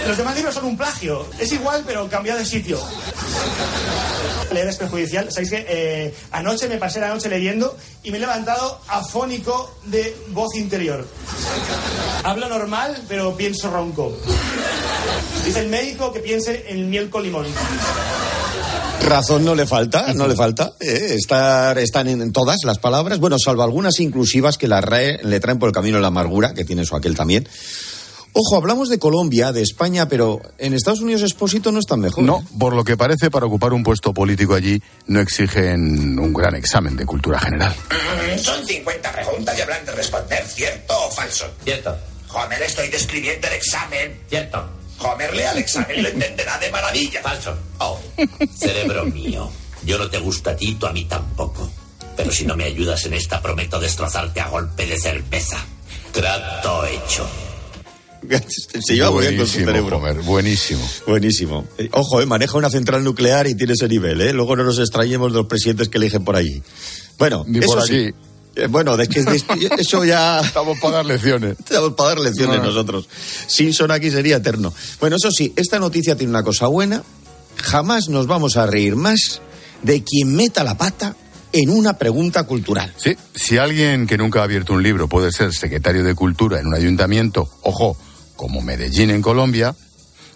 Los 0.07 0.17
demás 0.17 0.35
libros 0.35 0.55
son 0.55 0.65
un 0.65 0.79
plagio. 0.79 1.27
Es 1.39 1.53
igual, 1.53 1.85
pero 1.87 2.09
cambiado 2.09 2.39
de 2.39 2.47
sitio. 2.47 2.81
Leer 4.51 4.69
es 4.69 4.77
perjudicial. 4.77 5.31
Sabéis 5.31 5.51
que 5.51 5.67
eh, 5.69 6.15
anoche 6.31 6.69
me 6.69 6.79
pasé 6.79 7.01
la 7.01 7.09
noche 7.09 7.29
leyendo 7.29 7.77
y 8.03 8.11
me 8.11 8.17
he 8.17 8.21
levantado 8.21 8.81
afónico 8.89 9.77
de 9.85 10.17
voz 10.31 10.57
interior. 10.57 11.07
Hablo 12.25 12.49
normal, 12.49 12.97
pero 13.09 13.37
pienso 13.37 13.71
ronco. 13.71 14.17
Dice 15.45 15.61
el 15.61 15.69
médico 15.69 16.13
que 16.13 16.21
piense 16.21 16.65
en 16.69 16.89
miel 16.89 17.11
con 17.11 17.23
limón. 17.23 17.47
Razón 19.05 19.45
no 19.45 19.55
le 19.57 19.67
falta, 19.67 20.15
no 20.15 20.29
le 20.29 20.37
falta. 20.37 20.73
eh, 20.79 21.15
estar, 21.19 21.77
están 21.79 22.07
en, 22.07 22.23
en 22.23 22.33
todas 22.33 22.59
las 22.65 22.79
palabras, 22.79 23.19
bueno, 23.19 23.37
salvo 23.45 23.65
algunas 23.65 23.99
inclusivas 23.99 24.57
que 24.57 24.69
la 24.69 24.81
RAE 24.81 25.21
le 25.25 25.41
traen 25.41 25.59
por 25.59 25.69
el 25.69 25.75
camino 25.75 25.97
de 25.97 26.03
la 26.03 26.09
amargura, 26.09 26.55
que 26.55 26.65
tiene 26.65 26.85
su 26.85 26.95
aquel 26.95 27.17
también. 27.17 27.49
Ojo, 28.35 28.57
hablamos 28.57 28.89
de 28.89 28.99
Colombia, 28.99 29.53
de 29.53 29.61
España, 29.61 30.09
pero 30.09 30.41
en 30.59 30.73
Estados 30.73 31.01
Unidos 31.01 31.23
Expósito 31.23 31.71
no 31.73 31.81
están 31.81 32.01
mejor. 32.01 32.23
No, 32.25 32.43
por 32.59 32.75
lo 32.75 32.85
que 32.85 32.97
parece, 32.97 33.31
para 33.31 33.45
ocupar 33.47 33.73
un 33.75 33.83
puesto 33.83 34.15
político 34.15 34.55
allí 34.55 34.81
no 35.09 35.21
exigen 35.21 36.19
un 36.19 36.33
gran 36.33 36.55
examen 36.55 36.97
de 36.97 37.05
cultura 37.05 37.39
general. 37.41 37.75
Mm, 37.91 38.39
Son 38.39 38.65
50 38.65 39.13
preguntas 39.13 39.59
y 39.59 39.61
habrán 39.61 39.85
de 39.85 39.93
responder 39.93 40.47
cierto 40.47 40.95
o 41.07 41.11
falso. 41.11 41.45
Cierto. 41.65 41.95
Homer, 42.35 42.63
estoy 42.63 42.89
describiendo 42.89 43.47
el 43.49 43.55
examen. 43.55 44.21
Cierto. 44.29 44.69
Homer, 44.99 45.35
lea 45.35 45.53
el 45.53 45.59
examen 45.59 45.99
y 45.99 46.03
lo 46.03 46.09
entenderá 46.09 46.59
de 46.59 46.71
maravilla. 46.71 47.23
Falso. 47.23 47.57
Oh, 47.79 48.01
cerebro 48.57 49.05
mío. 49.07 49.51
Yo 49.85 49.99
no 49.99 50.09
te 50.09 50.19
gusto 50.19 50.51
a 50.51 50.57
ti, 50.57 50.75
tú 50.75 50.87
a 50.87 50.93
mí 50.93 51.05
tampoco. 51.05 51.71
Pero 52.17 52.31
si 52.31 52.45
no 52.45 52.57
me 52.57 52.65
ayudas 52.65 53.05
en 53.07 53.15
esta, 53.15 53.41
prometo 53.43 53.81
destrozarte 53.81 54.41
a 54.41 54.49
golpe 54.49 54.87
de 54.87 54.99
cerveza. 54.99 55.59
Trato 56.13 56.87
hecho. 56.87 57.29
Se 58.81 58.95
lleva 58.95 59.11
muy 59.11 59.27
bien 59.27 59.37
con 59.37 59.47
su 59.47 59.59
cerebro. 59.59 59.97
Homer, 59.97 60.23
buenísimo. 60.23 60.89
Buenísimo. 61.07 61.67
Eh, 61.79 61.89
Ojo, 61.93 62.21
eh, 62.21 62.27
maneja 62.27 62.57
una 62.57 62.71
central 62.71 63.03
nuclear 63.03 63.47
y 63.47 63.57
tiene 63.57 63.73
ese 63.73 63.89
nivel, 63.89 64.21
¿eh? 64.21 64.33
Luego 64.33 64.55
no 64.57 64.65
nos 64.65 64.79
extrañemos 64.79 65.33
de 65.33 65.39
los 65.39 65.47
presidentes 65.47 65.89
que 65.89 65.99
eligen 65.99 66.25
por 66.25 66.37
allí. 66.37 66.63
Bueno, 67.19 67.45
Ni 67.47 67.59
eso 67.59 67.75
por 67.75 67.83
sí. 67.87 68.11
Eh, 68.55 68.67
bueno, 68.69 68.97
de 68.97 69.09
que 69.09 69.21
eso 69.79 70.05
ya... 70.05 70.41
Estamos 70.41 70.79
para 70.81 70.97
dar 70.97 71.07
lecciones. 71.07 71.59
Estamos 71.59 71.95
para 71.95 72.11
dar 72.11 72.19
lecciones 72.19 72.59
No. 72.59 72.65
nosotros. 72.65 73.09
Simpson 73.47 73.91
aquí 73.91 74.11
sería 74.11 74.37
eterno. 74.37 74.73
Bueno, 75.01 75.17
eso 75.17 75.31
sí, 75.31 75.53
esta 75.57 75.79
noticia 75.79 76.17
tiene 76.17 76.31
una 76.31 76.43
cosa 76.43 76.67
buena. 76.67 77.03
Jamás 77.57 78.09
nos 78.09 78.27
vamos 78.27 78.57
a 78.57 78.67
reír 78.67 78.97
más 78.97 79.41
de 79.83 80.03
quien 80.05 80.35
meta 80.35 80.65
la 80.65 80.77
pata 80.77 81.17
en 81.53 81.71
una 81.71 81.99
pregunta 81.99 82.45
cultural. 82.45 82.93
Sí, 82.97 83.17
si 83.35 83.59
alguien 83.59 84.07
que 84.07 84.17
nunca 84.19 84.41
ha 84.41 84.45
abierto 84.45 84.73
un 84.73 84.83
libro 84.83 85.09
puede 85.09 85.33
ser 85.33 85.53
secretario 85.53 86.03
de 86.05 86.15
Cultura 86.15 86.61
en 86.61 86.67
un 86.67 86.75
ayuntamiento, 86.75 87.49
ojo, 87.63 87.97
como 88.37 88.63
Medellín 88.63 89.11
en 89.11 89.21
Colombia, 89.23 89.75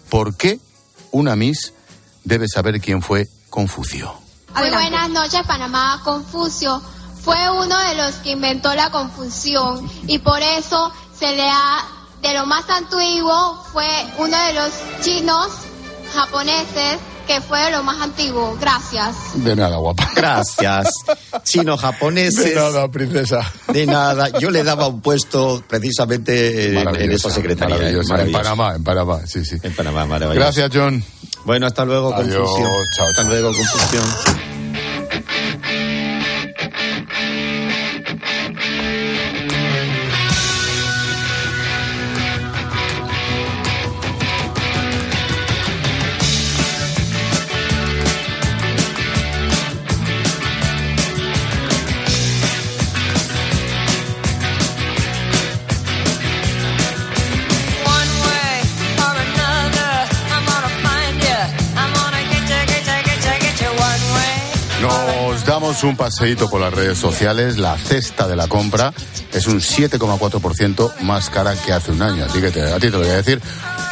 ¿por 0.09 0.35
qué 0.35 0.59
una 1.11 1.35
Miss 1.35 1.73
debe 2.23 2.47
saber 2.47 2.79
quién 2.81 3.01
fue 3.01 3.27
Confucio? 3.49 4.13
Muy 4.55 4.69
buenas 4.69 5.09
noches, 5.09 5.41
Panamá. 5.47 6.01
Confucio 6.03 6.81
fue 7.27 7.49
uno 7.51 7.77
de 7.89 7.95
los 7.95 8.15
que 8.23 8.31
inventó 8.31 8.73
la 8.73 8.89
confusión 8.89 9.85
y 10.07 10.19
por 10.19 10.41
eso 10.41 10.93
se 11.13 11.35
le 11.35 11.43
ha, 11.43 11.85
de 12.21 12.33
lo 12.33 12.45
más 12.45 12.69
antiguo, 12.69 13.61
fue 13.73 13.85
uno 14.17 14.37
de 14.45 14.53
los 14.53 14.71
chinos 15.01 15.49
japoneses 16.13 16.99
que 17.27 17.41
fue 17.41 17.59
de 17.65 17.71
lo 17.71 17.83
más 17.83 17.99
antiguo. 17.99 18.57
Gracias. 18.61 19.13
De 19.43 19.57
nada, 19.57 19.75
guapa. 19.75 20.09
Gracias. 20.15 20.87
Chino-japoneses. 21.43 22.45
De 22.45 22.55
nada, 22.55 22.87
princesa. 22.87 23.41
De 23.73 23.85
nada. 23.85 24.29
Yo 24.39 24.49
le 24.49 24.63
daba 24.63 24.87
un 24.87 25.01
puesto 25.01 25.61
precisamente 25.67 26.79
en, 26.79 27.11
esa 27.11 27.29
secretaría. 27.29 27.75
maravillosa. 27.75 28.13
Maravillosa. 28.13 28.39
En 28.39 28.43
Panamá, 28.45 28.75
en 28.77 28.83
Panamá, 28.85 29.19
sí, 29.27 29.43
sí. 29.43 29.57
En 29.61 29.75
Panamá, 29.75 30.05
maravilloso. 30.05 30.39
Gracias, 30.39 30.71
John. 30.73 31.03
Bueno, 31.43 31.67
hasta 31.67 31.83
luego, 31.83 32.15
Adiós, 32.15 32.37
confusión. 32.37 32.71
chao, 32.95 33.07
Hasta 33.09 33.23
luego, 33.23 33.51
confusión. 33.53 34.46
Un 65.87 65.97
paseíto 65.97 66.49
por 66.49 66.61
las 66.61 66.73
redes 66.73 66.97
sociales. 66.97 67.57
La 67.57 67.77
cesta 67.77 68.27
de 68.27 68.35
la 68.35 68.47
compra 68.47 68.93
es 69.33 69.47
un 69.47 69.59
7,4% 69.59 70.99
más 71.01 71.29
cara 71.29 71.55
que 71.55 71.73
hace 71.73 71.91
un 71.91 72.01
año. 72.01 72.25
Así 72.25 72.39
que 72.39 72.47
a 72.47 72.75
ti 72.75 72.87
te 72.87 72.89
lo 72.91 72.99
voy 72.99 73.09
a 73.09 73.15
decir. 73.15 73.41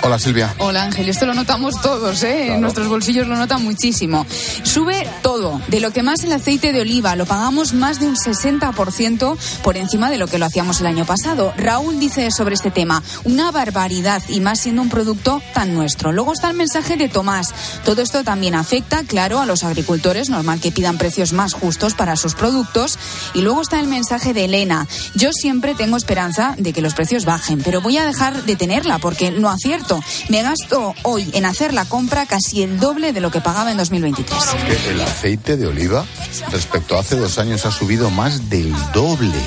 Hola, 0.01 0.19
Silvia. 0.19 0.53
Hola 0.59 0.83
Ángel, 0.83 1.09
esto 1.09 1.25
lo 1.25 1.33
notamos 1.33 1.81
todos, 1.81 2.21
¿eh? 2.23 2.53
En 2.53 2.61
nuestros 2.61 2.87
bolsillos 2.87 3.27
lo 3.27 3.35
notan 3.35 3.63
muchísimo. 3.63 4.25
Sube 4.63 5.07
todo, 5.23 5.59
de 5.67 5.79
lo 5.79 5.91
que 5.91 6.03
más 6.03 6.23
el 6.23 6.31
aceite 6.31 6.73
de 6.73 6.81
oliva, 6.81 7.15
lo 7.15 7.25
pagamos 7.25 7.73
más 7.73 7.99
de 7.99 8.07
un 8.07 8.15
60% 8.15 9.37
por 9.63 9.77
encima 9.77 10.11
de 10.11 10.17
lo 10.17 10.27
que 10.27 10.37
lo 10.37 10.45
hacíamos 10.45 10.79
el 10.81 10.87
año 10.87 11.05
pasado. 11.05 11.53
Raúl 11.57 11.99
dice 11.99 12.29
sobre 12.29 12.53
este 12.53 12.69
tema, 12.69 13.01
una 13.23 13.51
barbaridad 13.51 14.21
y 14.29 14.41
más 14.41 14.59
siendo 14.59 14.83
un 14.83 14.89
producto 14.89 15.41
tan 15.53 15.73
nuestro. 15.73 16.11
Luego 16.11 16.33
está 16.33 16.51
el 16.51 16.57
mensaje 16.57 16.97
de 16.97 17.09
Tomás. 17.09 17.53
Todo 17.83 18.01
esto 18.01 18.23
también 18.23 18.53
afecta, 18.53 19.03
claro, 19.03 19.39
a 19.39 19.45
los 19.45 19.63
agricultores, 19.63 20.29
normal 20.29 20.59
que 20.59 20.71
pidan 20.71 20.97
precios 20.97 21.33
más 21.33 21.53
justos 21.53 21.95
para 21.95 22.15
sus 22.15 22.35
productos. 22.35 22.99
Y 23.33 23.41
luego 23.41 23.61
está 23.61 23.79
el 23.79 23.87
mensaje 23.87 24.33
de 24.33 24.45
Elena. 24.45 24.87
Yo 25.15 25.31
siempre 25.33 25.73
tengo 25.73 25.97
esperanza 25.97 26.55
de 26.57 26.73
que 26.73 26.81
los 26.81 26.93
precios 26.93 27.25
bajen, 27.25 27.61
pero 27.63 27.81
voy 27.81 27.97
a 27.97 28.05
dejar 28.05 28.43
de 28.43 28.55
tenerla 28.55 28.99
porque 28.99 29.31
no 29.31 29.49
acierto. 29.49 29.94
Me 30.29 30.41
gasto 30.41 30.93
hoy 31.03 31.29
en 31.33 31.45
hacer 31.45 31.73
la 31.73 31.85
compra 31.85 32.25
casi 32.25 32.63
el 32.63 32.79
doble 32.79 33.13
de 33.13 33.21
lo 33.21 33.31
que 33.31 33.41
pagaba 33.41 33.71
en 33.71 33.77
2023. 33.77 34.39
Es 34.67 34.79
que 34.83 34.91
el 34.91 35.01
aceite 35.01 35.57
de 35.57 35.67
oliva 35.67 36.05
respecto 36.51 36.97
a 36.97 37.01
hace 37.01 37.15
dos 37.15 37.37
años 37.37 37.65
ha 37.65 37.71
subido 37.71 38.09
más 38.09 38.49
del 38.49 38.73
doble. 38.93 39.41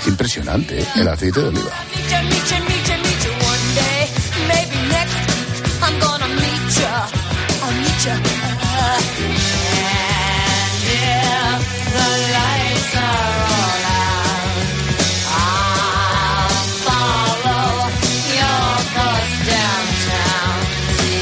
Es 0.00 0.06
impresionante, 0.06 0.80
¿eh? 0.80 0.86
el 0.96 1.08
aceite 1.08 1.40
de 1.40 1.48
oliva. 1.48 1.70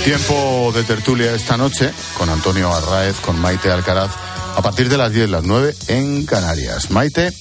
Tiempo 0.04 0.72
de 0.74 0.82
tertulia 0.82 1.32
esta 1.32 1.56
noche 1.56 1.92
con 2.18 2.28
Antonio 2.28 2.72
Arraez, 2.72 3.20
con 3.20 3.38
Maite 3.38 3.70
Alcaraz, 3.70 4.10
a 4.56 4.60
partir 4.60 4.88
de 4.88 4.98
las 4.98 5.12
10, 5.12 5.30
las 5.30 5.44
9 5.44 5.76
en 5.86 6.26
Canarias. 6.26 6.90
Maite 6.90 7.32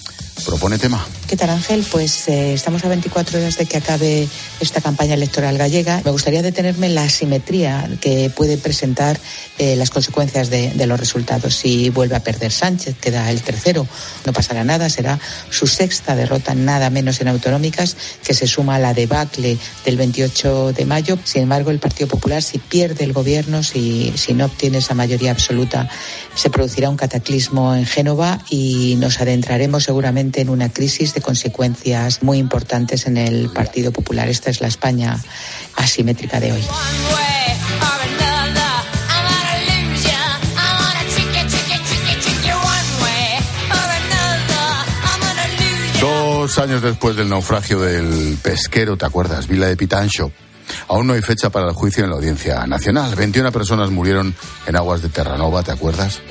propone 0.46 0.78
tema. 0.78 1.04
¿Qué 1.32 1.38
tal 1.38 1.50
Ángel? 1.50 1.86
Pues 1.90 2.28
eh, 2.28 2.56
estamos 2.56 2.84
a 2.84 2.90
24 2.90 3.40
horas 3.40 3.56
de 3.56 3.66
que 3.66 3.78
acabe 3.78 4.28
esta 4.60 4.82
campaña 4.82 5.14
electoral 5.14 5.58
gallega. 5.58 6.02
Me 6.04 6.12
gustaría 6.12 6.42
detenerme 6.42 6.88
en 6.88 6.96
la 6.96 7.04
asimetría 7.04 7.90
que 8.02 8.30
puede 8.36 8.58
presentar 8.58 9.18
eh, 9.58 9.78
las 9.78 9.92
consecuencias 9.92 10.50
de, 10.50 10.74
los 10.86 11.00
resultados. 11.00 11.56
Si 11.56 11.90
vuelve 11.90 12.18
a 12.18 12.20
perder 12.20 12.52
Sánchez, 12.52 12.98
queda 13.00 13.32
el 13.32 13.44
tercero, 13.44 13.88
no 14.26 14.34
pasará 14.34 14.66
nada, 14.66 14.90
será 14.90 15.22
su 15.50 15.68
sexta 15.68 16.18
derrota, 16.18 16.54
nada 16.54 16.90
menos 16.90 17.22
en 17.22 17.30
autonómicas, 17.30 17.96
que 18.26 18.34
se 18.34 18.46
suma 18.46 18.76
a 18.76 18.80
la 18.80 18.94
debacle 18.94 19.58
del 19.86 19.96
28 19.96 20.74
de 20.74 20.86
mayo. 20.86 21.18
Sin 21.24 21.44
embargo, 21.44 21.72
el 21.72 21.80
Partido 21.80 22.10
Popular, 22.10 22.44
si 22.44 22.58
pierde 22.58 23.06
el 23.06 23.14
gobierno, 23.14 23.64
si, 23.64 24.12
si 24.18 24.34
no 24.34 24.48
obtiene 24.48 24.80
esa 24.80 24.96
mayoría 24.96 25.32
absoluta, 25.32 25.88
se 26.36 26.50
producirá 26.50 26.90
un 26.90 26.98
cataclismo 26.98 27.74
en 27.74 27.86
Génova 27.86 28.40
y 28.50 28.96
nos 29.00 29.22
adentraremos 29.22 29.86
seguramente 29.86 30.42
en 30.42 30.50
una 30.50 30.68
crisis 30.68 31.14
de 31.14 31.21
consecuencias 31.22 32.24
muy 32.24 32.38
importantes 32.38 33.06
en 33.08 33.18
el 33.18 33.50
Partido 33.50 33.92
Popular. 33.92 34.30
Esta 34.30 34.50
es 34.50 34.62
la 34.62 34.68
España 34.68 35.18
asimétrica 35.76 36.40
de 36.40 36.52
hoy. 36.52 36.64
Dos 46.00 46.58
años 46.58 46.82
después 46.82 47.16
del 47.16 47.30
naufragio 47.30 47.80
del 47.80 48.38
pesquero, 48.42 48.98
¿te 48.98 49.06
acuerdas? 49.06 49.48
Vila 49.48 49.68
de 49.68 49.78
Pitancho. 49.78 50.32
Aún 50.88 51.08
no 51.08 51.14
hay 51.14 51.22
fecha 51.22 51.50
para 51.50 51.68
el 51.68 51.74
juicio 51.74 52.04
en 52.04 52.10
la 52.10 52.16
Audiencia 52.18 52.66
Nacional. 52.68 53.16
21 53.16 53.52
personas 53.52 53.90
murieron 53.90 54.36
en 54.66 54.76
aguas 54.76 55.02
de 55.02 55.10
Terranova, 55.10 55.64
¿te 55.64 55.72
acuerdas? 55.72 56.22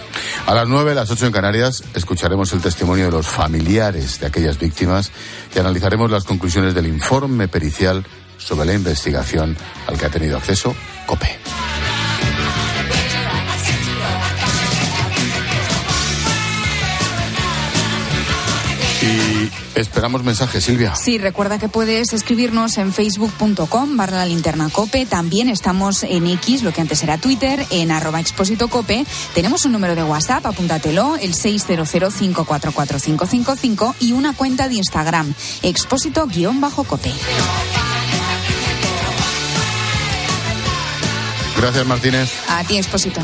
A 0.46 0.54
las 0.54 0.68
9, 0.68 0.94
las 0.94 1.10
8 1.10 1.26
en 1.26 1.32
Canarias, 1.32 1.82
escucharemos 1.94 2.52
el 2.52 2.60
testimonio 2.60 3.06
de 3.06 3.12
los 3.12 3.26
familiares 3.26 4.20
de 4.20 4.26
aquellas 4.26 4.58
víctimas 4.58 5.10
y 5.54 5.58
analizaremos 5.58 6.10
las 6.10 6.24
conclusiones 6.24 6.74
del 6.74 6.86
informe 6.86 7.48
pericial 7.48 8.04
sobre 8.38 8.66
la 8.66 8.74
investigación 8.74 9.56
al 9.86 9.98
que 9.98 10.06
ha 10.06 10.10
tenido 10.10 10.36
acceso 10.36 10.74
COPE. 11.06 11.69
Esperamos 19.74 20.24
mensajes, 20.24 20.64
Silvia. 20.64 20.94
Sí, 20.94 21.18
recuerda 21.18 21.58
que 21.58 21.68
puedes 21.68 22.12
escribirnos 22.12 22.78
en 22.78 22.92
facebook.com 22.92 23.96
barra 23.96 24.18
la 24.18 24.26
linterna 24.26 24.68
cope. 24.70 25.06
También 25.06 25.48
estamos 25.48 26.02
en 26.02 26.26
X, 26.26 26.62
lo 26.62 26.72
que 26.72 26.80
antes 26.80 27.02
era 27.02 27.18
Twitter, 27.18 27.64
en 27.70 27.90
arroba 27.90 28.20
expósito 28.20 28.68
cope. 28.68 29.04
Tenemos 29.34 29.64
un 29.64 29.72
número 29.72 29.94
de 29.94 30.02
WhatsApp, 30.02 30.44
apúntatelo, 30.46 31.16
el 31.16 31.34
600544555 31.34 33.94
y 34.00 34.12
una 34.12 34.34
cuenta 34.34 34.68
de 34.68 34.74
Instagram, 34.76 35.34
expósito-cope. 35.62 37.12
Gracias, 41.56 41.86
Martínez. 41.86 42.32
A 42.48 42.64
ti, 42.64 42.78
expósito. 42.78 43.20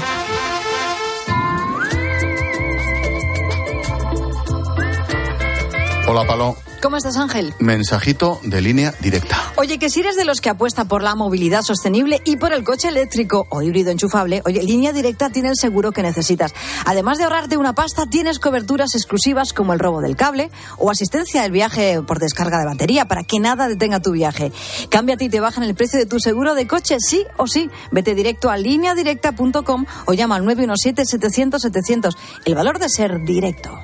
Hola, 6.08 6.24
Palo. 6.24 6.56
¿Cómo 6.80 6.98
estás, 6.98 7.16
Ángel? 7.16 7.52
Mensajito 7.58 8.38
de 8.44 8.60
línea 8.60 8.94
directa. 9.00 9.36
Oye, 9.56 9.78
que 9.78 9.90
si 9.90 10.00
eres 10.00 10.14
de 10.14 10.24
los 10.24 10.40
que 10.40 10.48
apuesta 10.48 10.84
por 10.84 11.02
la 11.02 11.16
movilidad 11.16 11.62
sostenible 11.62 12.22
y 12.24 12.36
por 12.36 12.52
el 12.52 12.62
coche 12.62 12.86
eléctrico 12.88 13.44
o 13.50 13.60
híbrido 13.60 13.90
enchufable, 13.90 14.40
oye, 14.44 14.62
Línea 14.62 14.92
Directa 14.92 15.30
tiene 15.30 15.48
el 15.48 15.56
seguro 15.56 15.90
que 15.90 16.04
necesitas. 16.04 16.54
Además 16.84 17.18
de 17.18 17.24
ahorrarte 17.24 17.56
una 17.56 17.72
pasta, 17.72 18.06
tienes 18.06 18.38
coberturas 18.38 18.94
exclusivas 18.94 19.52
como 19.52 19.72
el 19.72 19.80
robo 19.80 20.00
del 20.00 20.14
cable 20.14 20.52
o 20.78 20.92
asistencia 20.92 21.42
del 21.42 21.50
viaje 21.50 22.00
por 22.02 22.20
descarga 22.20 22.60
de 22.60 22.66
batería 22.66 23.06
para 23.06 23.24
que 23.24 23.40
nada 23.40 23.66
detenga 23.66 23.98
tu 23.98 24.12
viaje. 24.12 24.52
Cámbiate 24.88 25.24
y 25.24 25.28
te 25.28 25.40
bajan 25.40 25.64
el 25.64 25.74
precio 25.74 25.98
de 25.98 26.06
tu 26.06 26.20
seguro 26.20 26.54
de 26.54 26.68
coche, 26.68 26.98
sí 27.00 27.24
o 27.36 27.48
sí. 27.48 27.68
Vete 27.90 28.14
directo 28.14 28.48
a 28.48 28.56
lineadirecta.com 28.56 29.86
o 30.04 30.12
llama 30.12 30.36
al 30.36 30.44
917-700-700. 30.44 32.16
El 32.44 32.54
valor 32.54 32.78
de 32.78 32.88
ser 32.90 33.24
directo. 33.24 33.76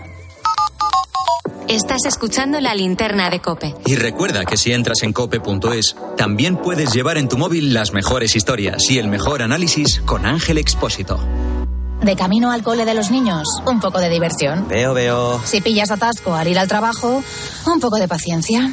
Estás 1.68 2.04
escuchando 2.06 2.60
la 2.60 2.74
linterna 2.74 3.30
de 3.30 3.40
Cope. 3.40 3.74
Y 3.86 3.96
recuerda 3.96 4.44
que 4.44 4.56
si 4.56 4.72
entras 4.72 5.02
en 5.02 5.12
cope.es, 5.12 5.96
también 6.16 6.56
puedes 6.56 6.92
llevar 6.92 7.18
en 7.18 7.28
tu 7.28 7.38
móvil 7.38 7.72
las 7.72 7.92
mejores 7.92 8.36
historias 8.36 8.90
y 8.90 8.98
el 8.98 9.08
mejor 9.08 9.42
análisis 9.42 10.00
con 10.04 10.26
Ángel 10.26 10.58
Expósito. 10.58 11.18
De 12.02 12.16
camino 12.16 12.50
al 12.50 12.62
cole 12.62 12.84
de 12.84 12.94
los 12.94 13.10
niños, 13.10 13.46
un 13.64 13.80
poco 13.80 14.00
de 14.00 14.08
diversión. 14.10 14.66
Veo, 14.68 14.92
veo. 14.92 15.40
Si 15.44 15.60
pillas 15.60 15.90
atasco 15.90 16.34
al 16.34 16.48
ir 16.48 16.58
al 16.58 16.66
trabajo, 16.68 17.22
un 17.66 17.80
poco 17.80 17.96
de 17.96 18.08
paciencia. 18.08 18.72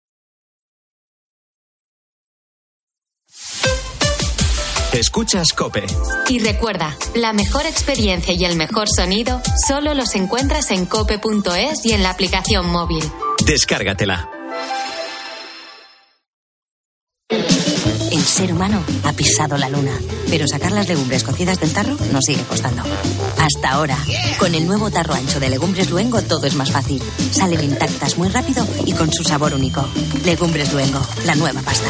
Escuchas 5.21 5.53
Cope. 5.53 5.85
Y 6.29 6.39
recuerda, 6.39 6.97
la 7.13 7.31
mejor 7.31 7.67
experiencia 7.67 8.33
y 8.33 8.43
el 8.43 8.55
mejor 8.55 8.87
sonido 8.89 9.39
solo 9.67 9.93
los 9.93 10.15
encuentras 10.15 10.71
en 10.71 10.87
cope.es 10.87 11.85
y 11.85 11.91
en 11.91 12.01
la 12.01 12.09
aplicación 12.09 12.67
móvil. 12.71 13.03
Descárgatela. 13.45 14.27
El 17.29 18.23
ser 18.23 18.51
humano 18.51 18.83
ha 19.03 19.13
pisado 19.13 19.57
la 19.57 19.69
luna, 19.69 19.91
pero 20.27 20.47
sacar 20.47 20.71
las 20.71 20.87
legumbres 20.87 21.23
cocidas 21.23 21.59
del 21.59 21.71
tarro 21.71 21.95
nos 22.11 22.25
sigue 22.25 22.41
costando. 22.41 22.81
Hasta 23.37 23.73
ahora, 23.73 23.99
con 24.39 24.55
el 24.55 24.65
nuevo 24.65 24.89
tarro 24.89 25.13
ancho 25.13 25.39
de 25.39 25.51
Legumbres 25.51 25.91
Luengo 25.91 26.23
todo 26.23 26.47
es 26.47 26.55
más 26.55 26.71
fácil. 26.71 26.99
Salen 27.31 27.63
intactas 27.63 28.17
muy 28.17 28.29
rápido 28.29 28.67
y 28.87 28.93
con 28.93 29.13
su 29.13 29.23
sabor 29.23 29.53
único. 29.53 29.87
Legumbres 30.25 30.73
Luengo, 30.73 30.99
la 31.27 31.35
nueva 31.35 31.61
pasta. 31.61 31.89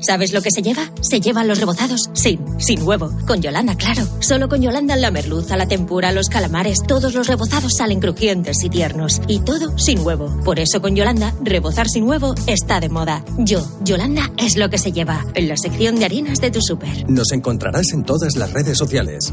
¿Sabes 0.00 0.32
lo 0.32 0.42
que 0.42 0.50
se 0.50 0.62
lleva? 0.62 0.90
Se 1.00 1.20
llevan 1.20 1.48
los 1.48 1.60
rebozados 1.60 2.10
sin, 2.12 2.40
sin 2.60 2.82
huevo. 2.82 3.10
Con 3.26 3.42
Yolanda, 3.42 3.76
claro. 3.76 4.02
Solo 4.20 4.48
con 4.48 4.62
Yolanda 4.62 4.96
la 4.96 5.10
merluza, 5.10 5.56
la 5.56 5.68
tempura, 5.68 6.12
los 6.12 6.28
calamares, 6.28 6.82
todos 6.86 7.14
los 7.14 7.26
rebozados 7.26 7.74
salen 7.76 8.00
crujientes 8.00 8.62
y 8.64 8.70
tiernos. 8.70 9.20
Y 9.28 9.40
todo 9.40 9.78
sin 9.78 10.00
huevo. 10.00 10.34
Por 10.44 10.58
eso 10.58 10.80
con 10.80 10.96
Yolanda, 10.96 11.34
rebozar 11.42 11.88
sin 11.88 12.04
huevo 12.04 12.34
está 12.46 12.80
de 12.80 12.88
moda. 12.88 13.24
Yo, 13.38 13.60
Yolanda, 13.84 14.30
es 14.38 14.56
lo 14.56 14.70
que 14.70 14.78
se 14.78 14.92
lleva. 14.92 15.24
En 15.34 15.48
la 15.48 15.56
sección 15.56 15.96
de 15.96 16.06
harinas 16.06 16.40
de 16.40 16.50
tu 16.50 16.60
súper. 16.60 17.08
Nos 17.10 17.32
encontrarás 17.32 17.92
en 17.92 18.04
todas 18.04 18.36
las 18.36 18.52
redes 18.52 18.78
sociales. 18.78 19.32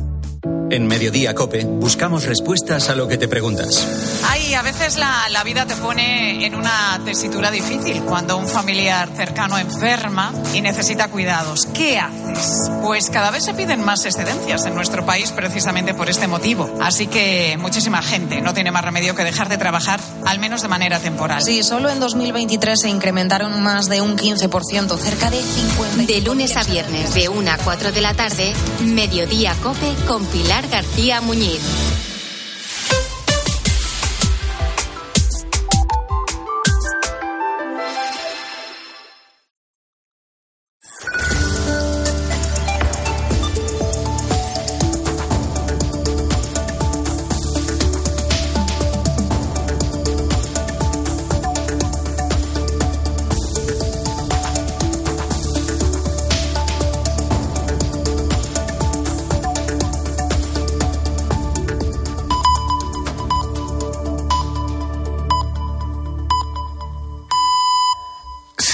En 0.69 0.85
Mediodía 0.85 1.33
Cope 1.33 1.63
buscamos 1.63 2.25
respuestas 2.25 2.89
a 2.89 2.95
lo 2.95 3.07
que 3.07 3.17
te 3.17 3.29
preguntas. 3.29 4.21
Ay, 4.29 4.53
a 4.53 4.61
veces 4.61 4.97
la, 4.97 5.29
la 5.29 5.43
vida 5.45 5.65
te 5.65 5.77
pone 5.77 6.45
en 6.45 6.55
una 6.55 6.99
tesitura 7.05 7.49
difícil 7.51 8.01
cuando 8.01 8.35
un 8.35 8.47
familiar 8.47 9.07
cercano 9.15 9.57
enferma 9.57 10.33
y 10.53 10.59
necesita 10.59 11.07
cuidados. 11.07 11.67
¿Qué 11.67 11.99
haces? 11.99 12.69
Pues 12.81 13.09
cada 13.09 13.31
vez 13.31 13.45
se 13.45 13.53
piden 13.53 13.83
más 13.85 14.05
excedencias 14.05 14.65
en 14.65 14.75
nuestro 14.75 15.05
país 15.05 15.31
precisamente 15.31 15.93
por 15.93 16.09
este 16.09 16.27
motivo. 16.27 16.69
Así 16.81 17.07
que 17.07 17.55
muchísima 17.57 18.01
gente 18.01 18.41
no 18.41 18.53
tiene 18.53 18.71
más 18.71 18.83
remedio 18.83 19.15
que 19.15 19.23
dejar 19.23 19.47
de 19.47 19.57
trabajar, 19.57 20.01
al 20.25 20.39
menos 20.39 20.63
de 20.63 20.67
manera 20.67 20.99
temporal. 20.99 21.41
Sí, 21.41 21.63
solo 21.63 21.89
en 21.89 22.01
2023 22.01 22.81
se 22.81 22.89
incrementaron 22.89 23.61
más 23.63 23.87
de 23.87 24.01
un 24.01 24.17
15%, 24.17 24.97
cerca 24.97 25.29
de 25.29 25.41
50. 25.41 26.11
De 26.11 26.21
lunes 26.21 26.57
a 26.57 26.63
viernes, 26.63 27.13
de 27.13 27.29
1 27.29 27.51
a 27.51 27.57
4 27.57 27.93
de 27.93 28.01
la 28.01 28.13
tarde, 28.13 28.53
Mediodía 28.81 29.55
Cope 29.61 29.95
con 30.05 30.25
Pilar 30.25 30.56
García 30.65 31.21
Muñiz. 31.21 32.06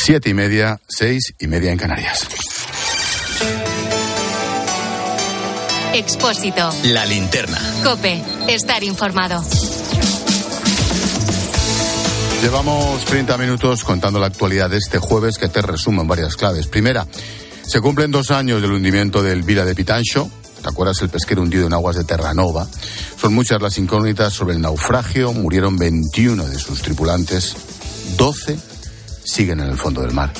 Siete 0.05 0.31
y 0.31 0.33
media, 0.33 0.81
seis 0.85 1.33
y 1.39 1.47
media 1.47 1.71
en 1.71 1.77
Canarias. 1.77 2.27
Expósito. 5.93 6.69
La 6.87 7.05
linterna. 7.05 7.57
Cope. 7.85 8.21
Estar 8.49 8.83
informado. 8.83 9.41
Llevamos 12.41 13.05
30 13.05 13.37
minutos 13.37 13.85
contando 13.85 14.19
la 14.19 14.25
actualidad 14.25 14.69
de 14.69 14.79
este 14.79 14.97
jueves 14.97 15.37
que 15.37 15.47
te 15.47 15.61
resumo 15.61 16.01
en 16.01 16.09
varias 16.09 16.35
claves. 16.35 16.67
Primera, 16.67 17.07
se 17.65 17.79
cumplen 17.79 18.11
dos 18.11 18.29
años 18.29 18.61
del 18.61 18.73
hundimiento 18.73 19.23
del 19.23 19.43
Vila 19.43 19.63
de 19.63 19.73
Pitancho. 19.73 20.29
¿Te 20.61 20.67
acuerdas 20.67 21.01
el 21.01 21.07
pesquero 21.07 21.41
hundido 21.41 21.67
en 21.67 21.71
aguas 21.71 21.95
de 21.95 22.03
Terranova? 22.03 22.67
Son 23.21 23.33
muchas 23.33 23.61
las 23.61 23.77
incógnitas 23.77 24.33
sobre 24.33 24.55
el 24.55 24.59
naufragio. 24.59 25.31
Murieron 25.31 25.77
21 25.77 26.43
de 26.43 26.59
sus 26.59 26.81
tripulantes. 26.81 27.55
12 28.17 28.72
siguen 29.23 29.59
en 29.59 29.69
el 29.69 29.77
fondo 29.77 30.01
del 30.01 30.13
mar. 30.13 30.31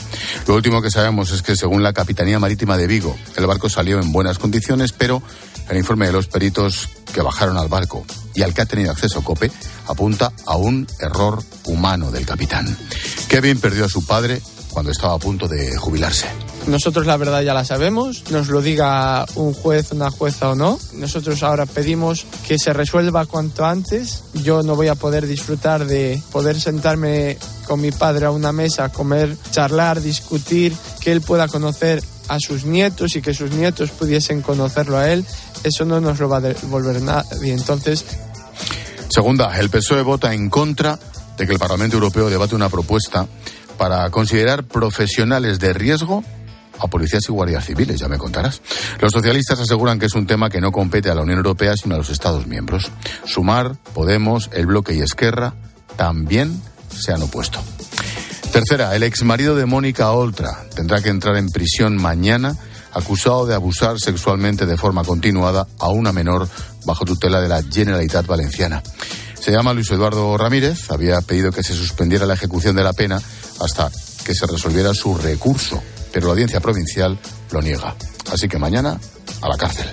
Lo 0.47 0.55
último 0.55 0.81
que 0.81 0.91
sabemos 0.91 1.31
es 1.31 1.41
que, 1.41 1.55
según 1.55 1.83
la 1.83 1.93
Capitanía 1.93 2.39
Marítima 2.39 2.77
de 2.77 2.87
Vigo, 2.87 3.17
el 3.35 3.47
barco 3.47 3.69
salió 3.69 3.99
en 3.99 4.11
buenas 4.11 4.39
condiciones, 4.39 4.91
pero 4.93 5.21
el 5.69 5.77
informe 5.77 6.07
de 6.07 6.13
los 6.13 6.27
peritos 6.27 6.89
que 7.13 7.21
bajaron 7.21 7.57
al 7.57 7.67
barco 7.67 8.05
y 8.35 8.41
al 8.41 8.53
que 8.53 8.61
ha 8.61 8.65
tenido 8.65 8.91
acceso 8.91 9.23
COPE 9.23 9.51
apunta 9.87 10.31
a 10.45 10.57
un 10.57 10.87
error 10.99 11.43
humano 11.65 12.11
del 12.11 12.25
capitán. 12.25 12.75
Kevin 13.29 13.59
perdió 13.59 13.85
a 13.85 13.89
su 13.89 14.05
padre 14.05 14.41
cuando 14.73 14.91
estaba 14.91 15.13
a 15.13 15.19
punto 15.19 15.47
de 15.47 15.75
jubilarse. 15.77 16.27
Nosotros 16.67 17.05
la 17.05 17.17
verdad 17.17 17.41
ya 17.41 17.53
la 17.53 17.65
sabemos, 17.65 18.23
nos 18.31 18.47
lo 18.47 18.61
diga 18.61 19.25
un 19.35 19.53
juez, 19.53 19.91
una 19.91 20.09
jueza 20.09 20.49
o 20.49 20.55
no. 20.55 20.79
Nosotros 20.93 21.43
ahora 21.43 21.65
pedimos 21.65 22.25
que 22.47 22.57
se 22.57 22.73
resuelva 22.73 23.25
cuanto 23.25 23.65
antes. 23.65 24.23
Yo 24.33 24.63
no 24.63 24.75
voy 24.75 24.87
a 24.87 24.95
poder 24.95 25.27
disfrutar 25.27 25.85
de 25.85 26.21
poder 26.31 26.59
sentarme 26.59 27.37
con 27.67 27.81
mi 27.81 27.91
padre 27.91 28.25
a 28.25 28.31
una 28.31 28.51
mesa, 28.51 28.89
comer, 28.89 29.35
charlar, 29.51 30.01
discutir, 30.01 30.73
que 31.01 31.11
él 31.11 31.21
pueda 31.21 31.47
conocer 31.47 32.01
a 32.29 32.39
sus 32.39 32.63
nietos 32.63 33.15
y 33.15 33.21
que 33.21 33.33
sus 33.33 33.51
nietos 33.51 33.91
pudiesen 33.91 34.41
conocerlo 34.41 34.97
a 34.97 35.11
él. 35.11 35.25
Eso 35.63 35.83
no 35.85 35.99
nos 35.99 36.19
lo 36.19 36.29
va 36.29 36.37
a 36.37 36.41
devolver 36.41 37.01
nadie. 37.01 37.53
Entonces, 37.53 38.05
Segunda, 39.09 39.59
el 39.59 39.69
PSOE 39.69 40.01
vota 40.01 40.33
en 40.33 40.49
contra 40.49 40.97
de 41.37 41.45
que 41.45 41.53
el 41.53 41.59
Parlamento 41.59 41.97
Europeo 41.97 42.31
debate 42.31 42.55
una 42.55 42.67
propuesta 42.69 43.27
para 43.77 44.09
considerar 44.09 44.63
profesionales 44.63 45.59
de 45.59 45.73
riesgo 45.73 46.23
a 46.79 46.87
policías 46.87 47.23
y 47.29 47.31
guardias 47.31 47.65
civiles, 47.65 47.99
ya 47.99 48.07
me 48.07 48.17
contarás. 48.17 48.61
Los 48.99 49.13
socialistas 49.13 49.59
aseguran 49.59 49.99
que 49.99 50.07
es 50.07 50.15
un 50.15 50.27
tema 50.27 50.49
que 50.49 50.61
no 50.61 50.71
compete 50.71 51.09
a 51.09 51.15
la 51.15 51.21
Unión 51.21 51.37
Europea, 51.37 51.75
sino 51.75 51.95
a 51.95 51.97
los 51.97 52.09
Estados 52.09 52.47
miembros. 52.47 52.91
Sumar, 53.25 53.75
Podemos, 53.93 54.49
el 54.53 54.65
Bloque 54.65 54.93
y 54.93 55.01
Esquerra 55.01 55.53
también 55.95 56.61
se 56.89 57.13
han 57.13 57.21
opuesto. 57.21 57.59
Tercera, 58.51 58.95
el 58.95 59.03
exmarido 59.03 59.55
de 59.55 59.65
Mónica 59.65 60.11
Oltra 60.11 60.65
tendrá 60.75 61.01
que 61.01 61.09
entrar 61.09 61.37
en 61.37 61.49
prisión 61.49 61.95
mañana 61.95 62.55
acusado 62.93 63.45
de 63.45 63.55
abusar 63.55 63.99
sexualmente 63.99 64.65
de 64.65 64.77
forma 64.77 65.03
continuada 65.03 65.65
a 65.79 65.89
una 65.89 66.11
menor 66.11 66.47
bajo 66.85 67.05
tutela 67.05 67.41
de 67.41 67.49
la 67.49 67.63
Generalitat 67.63 68.27
Valenciana. 68.27 68.83
Se 69.43 69.51
llama 69.51 69.73
Luis 69.73 69.91
Eduardo 69.91 70.37
Ramírez, 70.37 70.89
había 70.89 71.19
pedido 71.19 71.51
que 71.51 71.63
se 71.63 71.73
suspendiera 71.73 72.25
la 72.25 72.35
ejecución 72.35 72.77
de 72.77 72.83
la 72.83 72.93
pena 72.93 73.21
hasta 73.59 73.91
que 74.23 74.33
se 74.33 74.47
resolviera 74.47 74.93
su 74.93 75.17
recurso, 75.17 75.83
pero 76.13 76.27
la 76.27 76.31
audiencia 76.31 76.61
provincial 76.61 77.19
lo 77.51 77.61
niega. 77.61 77.93
Así 78.31 78.47
que 78.47 78.57
mañana 78.57 78.97
a 79.41 79.49
la 79.49 79.57
cárcel. 79.57 79.85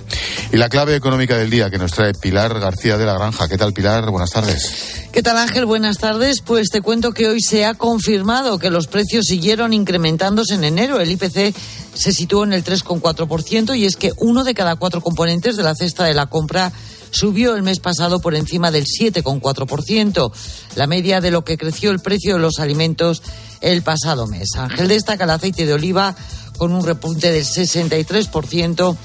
Y 0.52 0.56
la 0.56 0.68
clave 0.68 0.94
económica 0.94 1.36
del 1.36 1.50
día 1.50 1.68
que 1.68 1.78
nos 1.78 1.90
trae 1.90 2.12
Pilar 2.14 2.60
García 2.60 2.96
de 2.96 3.04
la 3.04 3.14
Granja. 3.14 3.48
¿Qué 3.48 3.58
tal, 3.58 3.72
Pilar? 3.72 4.08
Buenas 4.08 4.30
tardes. 4.30 5.08
¿Qué 5.10 5.20
tal 5.20 5.36
Ángel? 5.36 5.66
Buenas 5.66 5.98
tardes. 5.98 6.42
Pues 6.42 6.70
te 6.70 6.80
cuento 6.80 7.10
que 7.10 7.26
hoy 7.26 7.40
se 7.40 7.64
ha 7.64 7.74
confirmado 7.74 8.60
que 8.60 8.70
los 8.70 8.86
precios 8.86 9.26
siguieron 9.26 9.72
incrementándose 9.72 10.54
en 10.54 10.62
enero. 10.62 11.00
El 11.00 11.10
IPC 11.10 11.56
se 11.92 12.12
situó 12.12 12.44
en 12.44 12.52
el 12.52 12.62
3,4% 12.62 13.76
y 13.76 13.84
es 13.84 13.96
que 13.96 14.12
uno 14.18 14.44
de 14.44 14.54
cada 14.54 14.76
cuatro 14.76 15.00
componentes 15.00 15.56
de 15.56 15.64
la 15.64 15.74
cesta 15.74 16.04
de 16.04 16.14
la 16.14 16.26
compra 16.26 16.70
subió 17.10 17.54
el 17.54 17.62
mes 17.62 17.80
pasado 17.80 18.20
por 18.20 18.34
encima 18.34 18.70
del 18.70 18.86
7,4%, 18.86 20.32
la 20.76 20.86
media 20.86 21.20
de 21.20 21.30
lo 21.30 21.44
que 21.44 21.58
creció 21.58 21.90
el 21.90 22.00
precio 22.00 22.34
de 22.34 22.40
los 22.40 22.58
alimentos 22.58 23.22
el 23.60 23.82
pasado 23.82 24.26
mes. 24.26 24.50
Ángel 24.56 24.88
destaca 24.88 25.24
el 25.24 25.30
aceite 25.30 25.66
de 25.66 25.74
oliva 25.74 26.14
con 26.56 26.72
un 26.72 26.84
repunte 26.84 27.32
del 27.32 27.44
63%, 27.44 28.96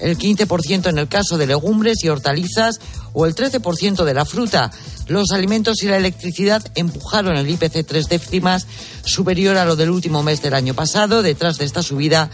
el 0.00 0.18
15% 0.18 0.88
en 0.88 0.98
el 0.98 1.08
caso 1.08 1.38
de 1.38 1.46
legumbres 1.46 2.02
y 2.02 2.08
hortalizas 2.08 2.80
o 3.12 3.26
el 3.26 3.34
13% 3.34 4.04
de 4.04 4.14
la 4.14 4.24
fruta. 4.24 4.70
Los 5.06 5.30
alimentos 5.32 5.82
y 5.82 5.86
la 5.86 5.96
electricidad 5.96 6.64
empujaron 6.74 7.36
el 7.36 7.48
IPC 7.48 7.86
tres 7.86 8.08
décimas 8.08 8.66
superior 9.04 9.56
a 9.56 9.64
lo 9.64 9.76
del 9.76 9.90
último 9.90 10.22
mes 10.22 10.42
del 10.42 10.54
año 10.54 10.74
pasado. 10.74 11.22
Detrás 11.22 11.58
de 11.58 11.66
esta 11.66 11.82
subida 11.82 12.30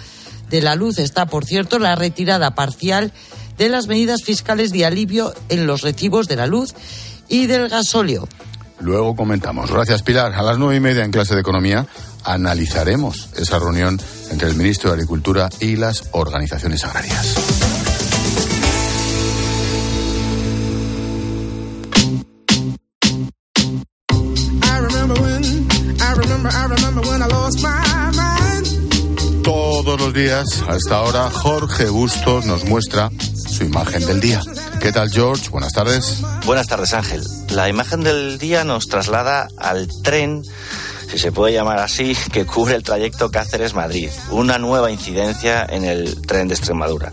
de 0.48 0.62
la 0.62 0.74
luz 0.74 0.98
está, 0.98 1.26
por 1.26 1.44
cierto, 1.44 1.78
la 1.78 1.94
retirada 1.94 2.54
parcial 2.54 3.12
de 3.61 3.68
las 3.68 3.88
medidas 3.88 4.23
fiscales 4.25 4.73
de 4.73 4.87
alivio 4.87 5.35
en 5.51 5.66
los 5.66 5.83
recibos 5.83 6.27
de 6.27 6.35
la 6.35 6.46
luz 6.46 6.75
y 7.29 7.46
del 7.46 7.68
gasóleo. 7.68 8.27
Luego 8.81 9.14
comentamos. 9.14 9.70
Gracias, 9.70 10.03
Pilar. 10.03 10.33
A 10.33 10.42
las 10.42 10.57
nueve 10.57 10.77
y 10.77 10.81
media 10.81 11.05
en 11.05 11.11
clase 11.11 11.35
de 11.35 11.42
economía 11.42 11.87
analizaremos 12.25 13.29
esa 13.37 13.59
reunión 13.59 14.01
entre 14.31 14.49
el 14.49 14.57
ministro 14.57 14.88
de 14.88 14.94
Agricultura 14.94 15.51
y 15.61 15.77
las 15.77 16.09
organizaciones 16.12 16.85
agrarias. 16.85 17.37
Todos 29.44 30.01
los 30.01 30.14
días, 30.14 30.46
a 30.66 30.77
esta 30.77 31.03
hora, 31.03 31.29
Jorge 31.31 31.90
Bustos 31.90 32.46
nos 32.46 32.64
muestra 32.64 33.11
imagen 33.64 34.05
del 34.07 34.20
día. 34.20 34.40
¿Qué 34.81 34.92
tal, 34.92 35.11
George? 35.11 35.51
Buenas 35.51 35.73
tardes. 35.73 36.18
Buenas 36.44 36.66
tardes, 36.66 36.94
Ángel. 36.94 37.23
La 37.51 37.68
imagen 37.68 38.03
del 38.03 38.38
día 38.38 38.64
nos 38.64 38.88
traslada 38.88 39.49
al 39.57 39.88
tren, 40.03 40.42
si 41.11 41.18
se 41.18 41.33
puede 41.33 41.53
llamar 41.53 41.79
así, 41.79 42.16
que 42.33 42.46
cubre 42.46 42.75
el 42.75 42.83
trayecto 42.83 43.31
Cáceres-Madrid. 43.31 44.11
Una 44.31 44.59
nueva 44.59 44.90
incidencia 44.90 45.66
en 45.68 45.85
el 45.85 46.20
tren 46.23 46.49
de 46.49 46.55
Extremadura. 46.55 47.11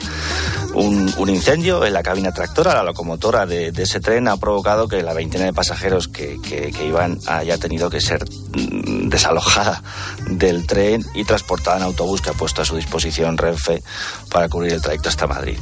Un, 0.79 1.29
incendio 1.29 1.83
en 1.85 1.93
la 1.93 2.03
cabina 2.03 2.31
tractora, 2.31 2.75
la 2.75 2.83
locomotora 2.83 3.47
de, 3.47 3.73
ese 3.75 3.99
tren, 3.99 4.27
ha 4.27 4.37
provocado 4.37 4.87
que 4.87 5.01
la 5.01 5.13
veintena 5.13 5.45
de 5.45 5.53
pasajeros 5.53 6.07
que 6.07 6.71
iban 6.85 7.17
haya 7.25 7.57
tenido 7.57 7.89
que 7.89 7.99
ser 7.99 8.23
mm, 8.23 9.09
desalojada 9.09 9.81
del 10.29 10.67
tren 10.67 11.03
y 11.15 11.23
transportada 11.23 11.77
en 11.77 11.83
autobús 11.83 12.21
que 12.21 12.29
ha 12.29 12.33
puesto 12.33 12.61
a 12.61 12.65
su 12.65 12.75
disposición 12.75 13.37
Renfe 13.37 13.81
para 14.29 14.49
cubrir 14.49 14.73
el 14.73 14.81
trayecto 14.81 15.09
hasta 15.09 15.25
Madrid. 15.25 15.57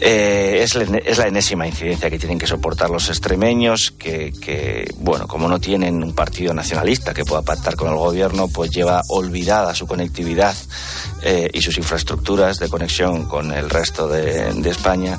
Eh, 0.00 0.58
es, 0.60 0.74
la, 0.74 0.98
es 0.98 1.18
la 1.18 1.28
enésima 1.28 1.66
incidencia 1.66 2.10
que 2.10 2.18
tienen 2.18 2.38
que 2.38 2.46
soportar 2.48 2.90
los 2.90 3.08
extremeños, 3.08 3.92
que, 3.92 4.32
que, 4.32 4.92
bueno, 4.98 5.28
como 5.28 5.48
no 5.48 5.60
tienen 5.60 6.02
un 6.02 6.14
partido 6.14 6.52
nacionalista 6.52 7.14
que 7.14 7.24
pueda 7.24 7.42
pactar 7.42 7.76
con 7.76 7.88
el 7.88 7.96
gobierno, 7.96 8.48
pues 8.48 8.70
lleva 8.70 9.02
olvidada 9.08 9.74
su 9.74 9.86
conectividad 9.86 10.56
eh, 11.22 11.50
y 11.52 11.60
sus 11.62 11.78
infraestructuras 11.78 12.58
de 12.58 12.68
conexión 12.68 13.26
con 13.26 13.52
el 13.52 13.70
resto 13.70 14.08
de, 14.08 14.52
de 14.54 14.70
España 14.70 15.18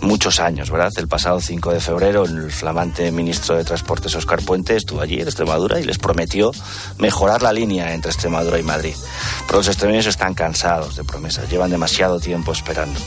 muchos 0.00 0.38
años, 0.40 0.70
¿verdad? 0.70 0.92
El 0.96 1.08
pasado 1.08 1.40
5 1.40 1.72
de 1.72 1.80
febrero, 1.80 2.24
el 2.24 2.52
flamante 2.52 3.10
ministro 3.10 3.56
de 3.56 3.64
Transportes, 3.64 4.14
Oscar 4.14 4.40
Puente, 4.44 4.76
estuvo 4.76 5.00
allí 5.00 5.14
en 5.20 5.26
Extremadura 5.26 5.80
y 5.80 5.84
les 5.84 5.98
prometió 5.98 6.52
mejorar 6.98 7.42
la 7.42 7.52
línea 7.52 7.92
entre 7.94 8.10
Extremadura 8.12 8.58
y 8.58 8.62
Madrid. 8.62 8.94
Pero 9.46 9.58
los 9.58 9.66
extremeños 9.68 10.06
están 10.06 10.34
cansados 10.34 10.96
de 10.96 11.04
promesas, 11.04 11.50
llevan 11.50 11.70
demasiado 11.70 12.20
tiempo 12.20 12.52
esperando. 12.52 12.98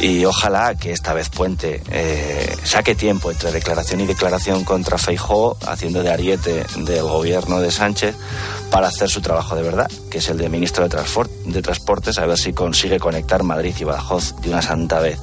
Y 0.00 0.24
ojalá 0.24 0.74
que 0.76 0.92
esta 0.92 1.12
vez 1.14 1.28
Puente 1.30 1.82
eh, 1.90 2.54
saque 2.64 2.94
tiempo 2.94 3.30
entre 3.30 3.52
declaración 3.52 4.00
y 4.00 4.06
declaración 4.06 4.64
contra 4.64 4.98
Feijó, 4.98 5.56
haciendo 5.66 6.02
de 6.02 6.10
ariete 6.10 6.64
del 6.76 7.02
gobierno 7.02 7.60
de 7.60 7.70
Sánchez, 7.70 8.14
para 8.70 8.88
hacer 8.88 9.08
su 9.10 9.20
trabajo 9.20 9.56
de 9.56 9.62
verdad, 9.62 9.90
que 10.10 10.18
es 10.18 10.28
el 10.28 10.38
de 10.38 10.48
ministro 10.48 10.86
de, 10.88 10.96
Transfor- 10.96 11.28
Transportes, 11.62 12.18
a 12.18 12.26
ver 12.26 12.38
si 12.38 12.52
consigue 12.52 12.98
conectar 12.98 13.42
Madrid 13.42 13.74
y 13.78 13.84
Badajoz 13.84 14.34
de 14.40 14.50
una 14.50 14.62
santa 14.62 15.00
vez, 15.00 15.18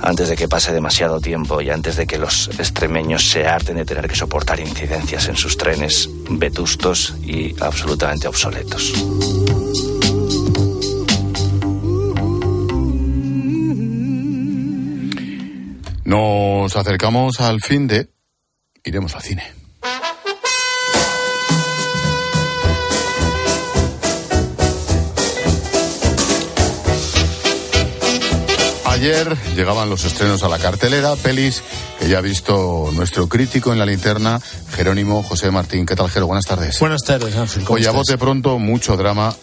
antes 0.00 0.28
de 0.28 0.36
que 0.36 0.48
pase 0.48 0.72
demasiado 0.72 1.20
tiempo 1.20 1.60
y 1.60 1.70
antes 1.70 1.96
de 1.96 2.06
que 2.06 2.18
los 2.18 2.48
extremeños 2.58 3.28
se 3.30 3.46
harten 3.46 3.76
de 3.76 3.84
tener 3.84 4.08
que 4.08 4.16
soportar 4.16 4.60
incidencias 4.60 5.28
en 5.28 5.36
sus 5.36 5.56
trenes 5.56 6.08
vetustos 6.30 7.14
y 7.22 7.54
absolutamente 7.60 8.28
obsoletos. 8.28 8.92
Nos 16.04 16.76
acercamos 16.76 17.40
al 17.40 17.60
fin 17.60 17.86
de... 17.88 18.08
Iremos 18.84 19.14
al 19.14 19.22
cine. 19.22 19.63
Ayer 28.94 29.36
llegaban 29.56 29.90
los 29.90 30.04
estrenos 30.04 30.44
a 30.44 30.48
la 30.48 30.58
cartelera, 30.60 31.16
pelis 31.16 31.62
que 31.98 32.08
ya 32.08 32.18
ha 32.18 32.20
visto 32.20 32.90
nuestro 32.94 33.28
crítico 33.28 33.72
en 33.72 33.78
la 33.80 33.86
linterna, 33.86 34.40
Jerónimo 34.76 35.24
José 35.24 35.50
Martín. 35.50 35.84
¿Qué 35.84 35.96
tal, 35.96 36.08
Jero? 36.10 36.28
Buenas 36.28 36.44
tardes. 36.44 36.78
Buenas 36.78 37.02
tardes, 37.02 37.34
Ángel. 37.34 37.64
¿cómo 37.64 37.74
Oye, 37.74 37.88
a 37.88 37.90
bote 37.90 38.16
pronto, 38.16 38.58
mucho 38.60 38.96
drama. 38.96 39.34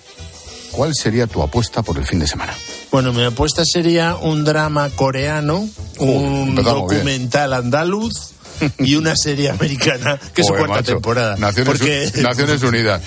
¿Cuál 0.71 0.93
sería 0.95 1.27
tu 1.27 1.41
apuesta 1.43 1.81
por 1.81 1.97
el 1.97 2.05
fin 2.05 2.19
de 2.19 2.27
semana? 2.27 2.53
Bueno, 2.93 3.11
mi 3.11 3.25
apuesta 3.25 3.63
sería 3.65 4.15
un 4.15 4.45
drama 4.45 4.89
coreano, 4.91 5.67
un 5.97 6.55
bien. 6.55 6.63
documental 6.63 7.51
andaluz 7.53 8.13
y 8.79 8.95
una 8.95 9.15
serie 9.17 9.49
americana 9.49 10.17
que 10.33 10.41
es 10.41 10.47
su 10.47 10.53
cuarta 10.53 10.75
macho. 10.75 10.93
temporada. 10.93 11.35
Naciones, 11.35 11.67
Porque 11.77 12.09
Naciones 12.21 12.63
Unidas. 12.63 13.01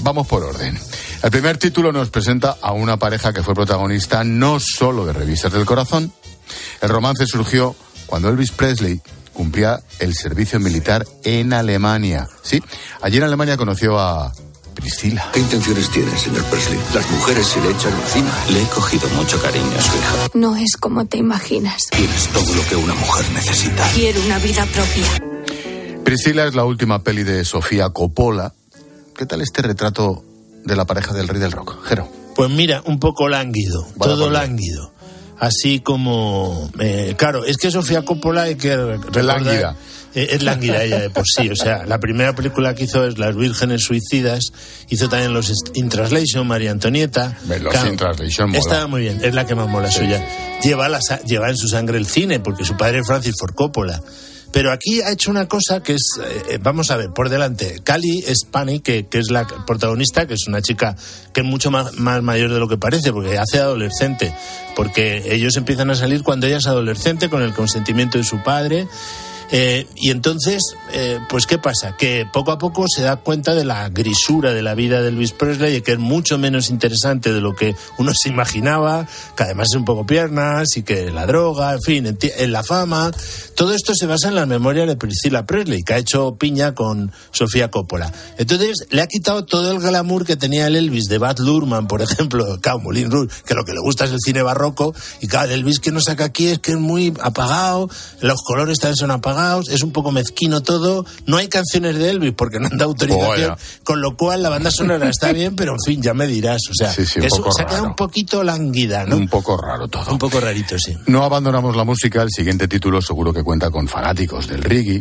Vamos 0.00 0.26
por 0.26 0.42
orden. 0.42 0.78
El 1.22 1.30
primer 1.30 1.58
título 1.58 1.92
nos 1.92 2.10
presenta 2.10 2.56
a 2.60 2.72
una 2.72 2.96
pareja 2.96 3.32
que 3.32 3.42
fue 3.42 3.54
protagonista 3.54 4.24
no 4.24 4.58
solo 4.58 5.06
de 5.06 5.12
revistas 5.12 5.52
del 5.52 5.64
corazón. 5.64 6.12
El 6.80 6.88
romance 6.88 7.26
surgió 7.26 7.76
cuando 8.06 8.28
Elvis 8.28 8.50
Presley 8.50 9.00
cumplía 9.32 9.80
el 9.98 10.14
servicio 10.14 10.60
militar 10.60 11.06
en 11.24 11.52
Alemania. 11.52 12.28
Sí, 12.42 12.62
allí 13.00 13.18
en 13.18 13.22
Alemania 13.24 13.56
conoció 13.56 13.98
a 13.98 14.32
Priscila. 14.74 15.30
¿Qué 15.32 15.40
intenciones 15.40 15.88
tiene, 15.90 16.16
señor 16.18 16.44
Presley? 16.44 16.78
Las 16.94 17.08
mujeres 17.10 17.46
se 17.46 17.60
le 17.60 17.70
echan 17.70 17.92
encima. 17.92 18.32
Le 18.50 18.62
he 18.62 18.66
cogido 18.66 19.08
mucho 19.10 19.40
cariño 19.40 19.78
a 19.78 19.82
su 19.82 19.96
hija. 19.96 20.14
No 20.34 20.56
es 20.56 20.76
como 20.76 21.06
te 21.06 21.18
imaginas. 21.18 21.82
Tienes 21.90 22.28
todo 22.28 22.54
lo 22.54 22.66
que 22.66 22.76
una 22.76 22.94
mujer 22.94 23.30
necesita. 23.32 23.88
Quiero 23.94 24.20
una 24.22 24.38
vida 24.38 24.66
propia. 24.66 26.02
Priscila 26.04 26.46
es 26.46 26.54
la 26.54 26.64
última 26.64 27.02
peli 27.02 27.22
de 27.22 27.44
Sofía 27.44 27.90
Coppola. 27.90 28.54
¿Qué 29.16 29.26
tal 29.26 29.40
este 29.40 29.62
retrato 29.62 30.24
de 30.64 30.76
la 30.76 30.84
pareja 30.84 31.12
del 31.12 31.28
rey 31.28 31.40
del 31.40 31.52
rock? 31.52 31.76
Jero. 31.84 32.08
Pues 32.34 32.50
mira, 32.50 32.82
un 32.86 32.98
poco 32.98 33.28
lánguido, 33.28 33.86
Vaya 33.96 34.14
todo 34.14 34.30
lánguido. 34.30 34.92
Así 35.38 35.80
como, 35.80 36.70
eh, 36.78 37.14
claro, 37.18 37.44
es 37.44 37.56
que 37.56 37.70
Sofía 37.70 38.04
Coppola 38.04 38.42
hay 38.42 38.54
que 38.54 38.76
lánguida. 38.76 39.76
Eh, 40.14 40.28
es 40.32 40.42
lánguida 40.42 40.84
ella 40.84 41.00
de 41.00 41.10
por 41.10 41.24
sí, 41.26 41.48
o 41.48 41.56
sea, 41.56 41.84
la 41.86 41.98
primera 41.98 42.34
película 42.34 42.74
que 42.74 42.84
hizo 42.84 43.04
es 43.06 43.18
Las 43.18 43.34
Vírgenes 43.34 43.82
Suicidas, 43.82 44.52
hizo 44.88 45.08
también 45.08 45.32
los 45.32 45.50
In 45.74 45.88
Translation, 45.88 46.46
María 46.46 46.70
Antonieta. 46.70 47.38
Los 47.48 47.72
Claro, 47.72 47.88
In 47.88 47.96
Translation 47.96 48.50
mola. 48.50 48.58
Está 48.58 48.86
muy 48.86 49.00
bien, 49.02 49.20
es 49.24 49.34
la 49.34 49.46
que 49.46 49.54
más 49.54 49.68
mola 49.68 49.90
suya. 49.90 50.24
Lleva, 50.62 50.88
la 50.88 51.00
lleva 51.26 51.48
en 51.48 51.56
su 51.56 51.66
sangre 51.66 51.98
el 51.98 52.06
cine, 52.06 52.40
porque 52.40 52.64
su 52.64 52.76
padre 52.76 53.00
es 53.00 53.06
Francis 53.06 53.34
Ford 53.38 53.54
Coppola. 53.54 54.00
Pero 54.52 54.70
aquí 54.70 55.00
ha 55.00 55.10
hecho 55.10 55.30
una 55.30 55.48
cosa 55.48 55.82
que 55.82 55.94
es, 55.94 56.02
eh, 56.50 56.58
vamos 56.62 56.90
a 56.90 56.96
ver, 56.96 57.10
por 57.10 57.30
delante, 57.30 57.80
Cali 57.82 58.22
Spani, 58.22 58.80
que, 58.80 59.06
que 59.06 59.18
es 59.18 59.30
la 59.30 59.46
protagonista, 59.66 60.26
que 60.26 60.34
es 60.34 60.46
una 60.46 60.60
chica 60.60 60.94
que 61.32 61.40
es 61.40 61.46
mucho 61.46 61.70
más, 61.70 61.94
más 61.94 62.22
mayor 62.22 62.52
de 62.52 62.58
lo 62.58 62.68
que 62.68 62.76
parece, 62.76 63.12
porque 63.12 63.38
hace 63.38 63.58
adolescente, 63.58 64.34
porque 64.76 65.34
ellos 65.34 65.56
empiezan 65.56 65.90
a 65.90 65.94
salir 65.94 66.22
cuando 66.22 66.46
ella 66.46 66.58
es 66.58 66.66
adolescente, 66.66 67.30
con 67.30 67.42
el 67.42 67.54
consentimiento 67.54 68.18
de 68.18 68.24
su 68.24 68.42
padre, 68.42 68.86
eh, 69.52 69.86
y 69.96 70.10
entonces, 70.10 70.62
eh, 70.92 71.18
pues 71.28 71.46
¿qué 71.46 71.58
pasa? 71.58 71.94
Que 71.98 72.26
poco 72.32 72.52
a 72.52 72.58
poco 72.58 72.86
se 72.88 73.02
da 73.02 73.16
cuenta 73.16 73.54
de 73.54 73.64
la 73.64 73.90
grisura 73.90 74.54
de 74.54 74.62
la 74.62 74.74
vida 74.74 75.02
de 75.02 75.08
Elvis 75.08 75.32
Presley 75.32 75.76
y 75.76 75.82
que 75.82 75.92
es 75.92 75.98
mucho 75.98 76.38
menos 76.38 76.70
interesante 76.70 77.34
de 77.34 77.42
lo 77.42 77.54
que 77.54 77.76
uno 77.98 78.12
se 78.14 78.30
imaginaba, 78.30 79.06
que 79.36 79.42
además 79.42 79.68
es 79.70 79.76
un 79.76 79.84
poco 79.84 80.06
piernas 80.06 80.76
y 80.76 80.82
que 80.82 81.10
la 81.10 81.26
droga, 81.26 81.74
en 81.74 81.82
fin, 81.82 82.06
en, 82.06 82.18
en 82.22 82.50
la 82.50 82.62
fama. 82.62 83.10
Todo 83.54 83.74
esto 83.74 83.94
se 83.94 84.06
basa 84.06 84.28
en 84.28 84.36
la 84.36 84.46
memoria 84.46 84.86
de 84.86 84.96
Priscilla 84.96 85.44
Presley, 85.44 85.82
que 85.82 85.92
ha 85.92 85.98
hecho 85.98 86.34
piña 86.36 86.74
con 86.74 87.12
Sofía 87.30 87.70
Coppola. 87.70 88.10
Entonces, 88.38 88.86
le 88.88 89.02
ha 89.02 89.06
quitado 89.06 89.44
todo 89.44 89.70
el 89.72 89.80
glamour 89.80 90.24
que 90.24 90.36
tenía 90.36 90.66
el 90.66 90.76
Elvis 90.76 91.04
de 91.04 91.18
Bad 91.18 91.40
Lurman, 91.40 91.86
por 91.88 92.00
ejemplo, 92.02 92.58
Moulin 92.82 93.10
Rouge, 93.10 93.34
que 93.46 93.54
lo 93.54 93.64
que 93.64 93.74
le 93.74 93.80
gusta 93.80 94.06
es 94.06 94.12
el 94.12 94.18
cine 94.24 94.42
barroco, 94.42 94.94
y 95.20 95.26
claro, 95.26 95.52
el 95.52 95.60
Elvis 95.60 95.78
que 95.78 95.92
nos 95.92 96.04
saca 96.04 96.24
aquí 96.24 96.48
es 96.48 96.58
que 96.58 96.72
es 96.72 96.78
muy 96.78 97.12
apagado, 97.20 97.90
los 98.22 98.40
colores 98.42 98.78
también 98.78 98.96
son 98.96 99.10
apagados, 99.10 99.41
es 99.70 99.82
un 99.82 99.92
poco 99.92 100.10
mezquino 100.12 100.60
todo, 100.62 101.04
no 101.26 101.36
hay 101.36 101.48
canciones 101.48 101.96
de 101.96 102.10
Elvis 102.10 102.32
porque 102.36 102.58
no 102.58 102.66
han 102.66 102.78
dado 102.78 102.90
autorización, 102.90 103.56
con 103.84 104.00
lo 104.00 104.16
cual 104.16 104.42
la 104.42 104.48
banda 104.48 104.70
sonora 104.70 105.08
está 105.08 105.32
bien, 105.32 105.54
pero 105.56 105.72
en 105.72 105.78
fin, 105.84 106.02
ya 106.02 106.14
me 106.14 106.26
dirás, 106.26 106.60
o 106.70 106.74
sea, 106.74 106.92
Sí, 106.92 107.06
sí, 107.06 107.18
un 107.20 107.26
eso 107.26 107.36
poco 107.38 107.52
se 107.52 107.62
ha 107.62 107.66
quedado 107.66 107.82
raro. 107.82 107.90
un 107.90 107.96
poquito 107.96 108.42
lánguida, 108.42 109.04
¿no? 109.06 109.16
Un 109.16 109.28
poco 109.28 109.56
raro 109.56 109.88
todo. 109.88 110.10
Un 110.12 110.18
poco 110.18 110.40
rarito, 110.40 110.78
sí. 110.78 110.96
No 111.06 111.24
abandonamos 111.24 111.76
la 111.76 111.84
música. 111.84 112.22
El 112.22 112.28
siguiente 112.30 112.68
título 112.68 113.00
seguro 113.02 113.32
que 113.32 113.42
cuenta 113.42 113.70
con 113.70 113.88
fanáticos 113.88 114.48
del 114.48 114.62
reggae. 114.62 115.00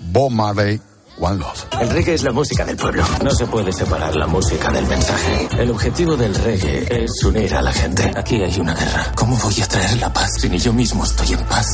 Bob 0.00 0.30
Marley, 0.30 0.80
One 1.20 1.38
Love. 1.38 1.66
El 1.80 1.90
reggae 1.90 2.14
es 2.14 2.22
la 2.22 2.32
música 2.32 2.64
del 2.64 2.76
pueblo. 2.76 3.04
No 3.22 3.30
se 3.30 3.46
puede 3.46 3.72
separar 3.72 4.14
la 4.14 4.26
música 4.26 4.70
del 4.70 4.86
mensaje. 4.86 5.48
El 5.58 5.70
objetivo 5.70 6.16
del 6.16 6.34
reggae 6.34 7.04
es 7.04 7.22
unir 7.24 7.54
a 7.54 7.62
la 7.62 7.72
gente. 7.72 8.10
Aquí 8.16 8.36
hay 8.42 8.58
una 8.60 8.74
guerra. 8.74 9.12
¿Cómo 9.14 9.36
voy 9.36 9.60
a 9.60 9.66
traer 9.66 9.96
la 9.98 10.12
paz 10.12 10.30
si 10.40 10.48
ni 10.48 10.58
yo 10.58 10.72
mismo 10.72 11.04
estoy 11.04 11.32
en 11.32 11.44
paz? 11.44 11.66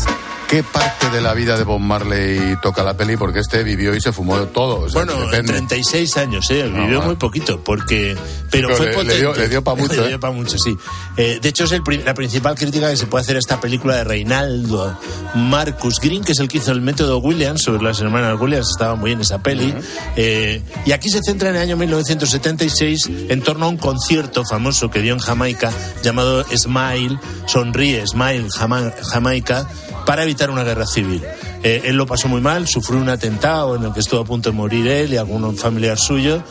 ¿Qué 0.48 0.62
parte 0.62 1.08
de 1.10 1.20
la 1.22 1.32
vida 1.34 1.56
de 1.56 1.64
Bob 1.64 1.80
Marley 1.80 2.56
toca 2.62 2.82
la 2.84 2.94
peli? 2.94 3.16
Porque 3.16 3.40
este 3.40 3.62
vivió 3.64 3.94
y 3.94 4.00
se 4.00 4.12
fumó 4.12 4.36
todo. 4.48 4.80
o 4.82 4.88
sea, 4.90 5.04
Bueno, 5.04 5.18
depende. 5.26 5.52
36 5.54 6.16
años, 6.18 6.48
¿eh? 6.50 6.64
Vivió 6.68 7.00
Ah, 7.02 7.06
muy 7.06 7.16
poquito, 7.16 7.60
porque. 7.64 8.16
Pero, 8.50 8.68
pero 8.68 8.76
fue 8.76 8.86
le- 8.86 8.90
le 8.92 8.96
potente. 8.98 9.16
dio- 9.18 9.34
le 9.34 9.48
dio 9.48 9.64
pa' 9.64 9.74
mucho, 9.74 9.94
Le 9.94 10.04
¿eh? 10.04 10.08
dio 10.08 10.20
pa' 10.20 10.30
mucho, 10.30 10.56
sí. 10.58 10.76
Eh, 11.16 11.38
de 11.42 11.48
hecho, 11.48 11.64
es 11.64 11.72
el 11.72 11.82
la 12.04 12.14
principal 12.14 12.54
crítica 12.56 12.90
que 12.90 12.96
se 12.96 13.06
puede 13.06 13.22
hacer 13.22 13.36
a 13.36 13.38
esta 13.38 13.58
película 13.60 13.96
de 13.96 14.04
Reinaldo 14.04 14.96
Marcus 15.34 15.98
Green, 15.98 16.22
que 16.22 16.32
es 16.32 16.38
el 16.38 16.48
que 16.48 16.58
hizo 16.58 16.72
el 16.72 16.82
método 16.82 17.18
Williams 17.18 17.62
sobre 17.62 17.82
las 17.82 17.98
hermanas 18.00 18.38
Williams. 18.38 18.68
Estaba 18.70 18.94
muy 18.96 19.10
bien 19.10 19.22
esa 19.22 19.33
peli. 19.42 19.74
Eh, 20.16 20.62
y 20.86 20.92
aquí 20.92 21.08
se 21.10 21.20
centra 21.22 21.50
en 21.50 21.56
el 21.56 21.62
año 21.62 21.76
1976 21.76 23.08
en 23.28 23.40
torno 23.42 23.66
a 23.66 23.68
un 23.68 23.76
concierto 23.76 24.44
famoso 24.44 24.90
que 24.90 25.00
dio 25.00 25.12
en 25.14 25.18
Jamaica 25.20 25.70
llamado 26.02 26.44
Smile, 26.54 27.18
Sonríe, 27.46 28.06
Smile, 28.06 28.48
Jama- 28.50 28.92
Jamaica, 29.02 29.68
para 30.06 30.22
evitar 30.24 30.50
una 30.50 30.64
guerra 30.64 30.86
civil. 30.86 31.22
Eh, 31.62 31.82
él 31.86 31.96
lo 31.96 32.06
pasó 32.06 32.28
muy 32.28 32.42
mal, 32.42 32.68
sufrió 32.68 33.00
un 33.00 33.08
atentado 33.08 33.76
en 33.76 33.84
el 33.84 33.92
que 33.94 34.00
estuvo 34.00 34.20
a 34.20 34.24
punto 34.24 34.50
de 34.50 34.56
morir 34.56 34.86
él 34.86 35.14
y 35.14 35.16
algún 35.16 35.56
familiar 35.56 35.98
suyo. 35.98 36.42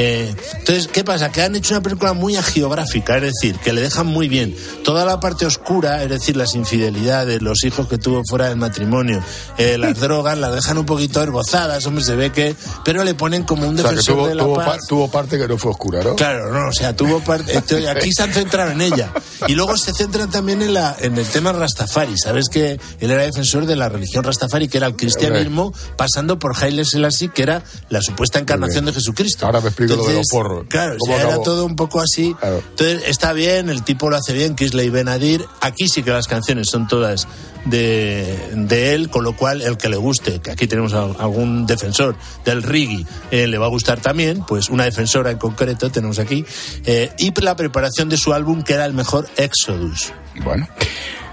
Eh, 0.00 0.32
entonces, 0.60 0.86
¿qué 0.86 1.02
pasa? 1.02 1.32
Que 1.32 1.42
han 1.42 1.56
hecho 1.56 1.74
una 1.74 1.82
película 1.82 2.12
muy 2.12 2.36
agiográfica, 2.36 3.16
es 3.16 3.22
decir, 3.22 3.56
que 3.58 3.72
le 3.72 3.80
dejan 3.80 4.06
muy 4.06 4.28
bien 4.28 4.54
toda 4.84 5.04
la 5.04 5.18
parte 5.18 5.44
oscura, 5.44 6.04
es 6.04 6.08
decir, 6.08 6.36
las 6.36 6.54
infidelidades, 6.54 7.42
los 7.42 7.64
hijos 7.64 7.88
que 7.88 7.98
tuvo 7.98 8.22
fuera 8.24 8.48
del 8.48 8.56
matrimonio, 8.58 9.20
eh, 9.56 9.76
las 9.76 9.98
drogas, 10.00 10.38
las 10.38 10.54
dejan 10.54 10.78
un 10.78 10.86
poquito 10.86 11.20
esbozadas, 11.20 11.84
hombre, 11.86 12.04
se 12.04 12.14
ve 12.14 12.30
que, 12.30 12.54
pero 12.84 13.02
le 13.02 13.14
ponen 13.14 13.42
como 13.42 13.66
un 13.66 13.74
O 13.74 13.78
sea, 13.82 13.90
que 13.90 13.96
defensor 13.96 14.14
tuvo, 14.14 14.28
de 14.28 14.34
la 14.36 14.42
tuvo 14.44 14.54
paz. 14.54 14.66
pa- 14.66 14.78
tuvo 14.88 15.10
parte 15.10 15.36
que 15.36 15.48
no 15.48 15.58
fue 15.58 15.72
oscura, 15.72 16.04
¿no? 16.04 16.14
Claro, 16.14 16.52
no, 16.52 16.68
o 16.68 16.72
sea, 16.72 16.94
tuvo 16.94 17.18
parte. 17.18 17.52
entonces, 17.56 17.88
aquí 17.88 18.12
se 18.12 18.22
han 18.22 18.32
centrado 18.32 18.70
en 18.70 18.80
ella. 18.82 19.12
Y 19.48 19.54
luego 19.54 19.76
se 19.76 19.92
centran 19.92 20.30
también 20.30 20.62
en, 20.62 20.74
la, 20.74 20.96
en 21.00 21.18
el 21.18 21.26
tema 21.26 21.52
Rastafari. 21.52 22.16
Sabes 22.18 22.48
que 22.48 22.78
él 23.00 23.10
era 23.10 23.24
defensor 23.24 23.66
de 23.66 23.74
la 23.74 23.88
religión 23.88 24.22
Rastafari, 24.22 24.68
que 24.68 24.78
era 24.78 24.86
el 24.86 24.94
cristianismo, 24.96 25.72
pasando 25.96 26.38
por 26.38 26.54
Haile 26.62 26.84
Selassie, 26.84 27.30
que 27.30 27.42
era 27.42 27.64
la 27.88 28.00
supuesta 28.00 28.38
encarnación 28.38 28.84
de 28.84 28.92
Jesucristo. 28.92 29.44
Ahora 29.46 29.60
me 29.60 29.68
explico 29.68 29.87
lo 29.96 30.02
de 30.04 30.14
los 30.14 30.26
Entonces, 30.26 30.30
porros. 30.32 30.64
Claro, 30.68 30.94
o 30.94 30.98
¿Cómo 30.98 31.12
sea, 31.12 31.20
era 31.22 31.28
acabó? 31.30 31.44
todo 31.44 31.64
un 31.64 31.76
poco 31.76 32.00
así. 32.00 32.34
Entonces, 32.42 33.02
está 33.06 33.32
bien, 33.32 33.68
el 33.70 33.82
tipo 33.82 34.10
lo 34.10 34.16
hace 34.16 34.32
bien, 34.32 34.54
Kisley 34.54 34.88
Benadir. 34.90 35.44
Aquí 35.60 35.88
sí 35.88 36.02
que 36.02 36.10
las 36.10 36.26
canciones 36.28 36.68
son 36.70 36.86
todas 36.88 37.26
de, 37.64 38.38
de 38.54 38.94
él, 38.94 39.10
con 39.10 39.24
lo 39.24 39.36
cual 39.36 39.60
el 39.62 39.76
que 39.76 39.88
le 39.88 39.96
guste, 39.96 40.40
que 40.40 40.50
aquí 40.50 40.66
tenemos 40.66 40.94
a- 40.94 41.02
algún 41.18 41.66
defensor 41.66 42.16
del 42.44 42.62
reggae, 42.62 43.04
eh, 43.30 43.46
le 43.46 43.58
va 43.58 43.66
a 43.66 43.70
gustar 43.70 44.00
también, 44.00 44.44
pues 44.46 44.68
una 44.70 44.84
defensora 44.84 45.30
en 45.30 45.38
concreto 45.38 45.90
tenemos 45.90 46.18
aquí, 46.18 46.44
eh, 46.86 47.10
y 47.18 47.32
la 47.40 47.56
preparación 47.56 48.08
de 48.08 48.16
su 48.16 48.32
álbum 48.32 48.62
que 48.62 48.74
era 48.74 48.84
el 48.86 48.94
mejor 48.94 49.28
Exodus. 49.36 50.12
Bueno. 50.42 50.66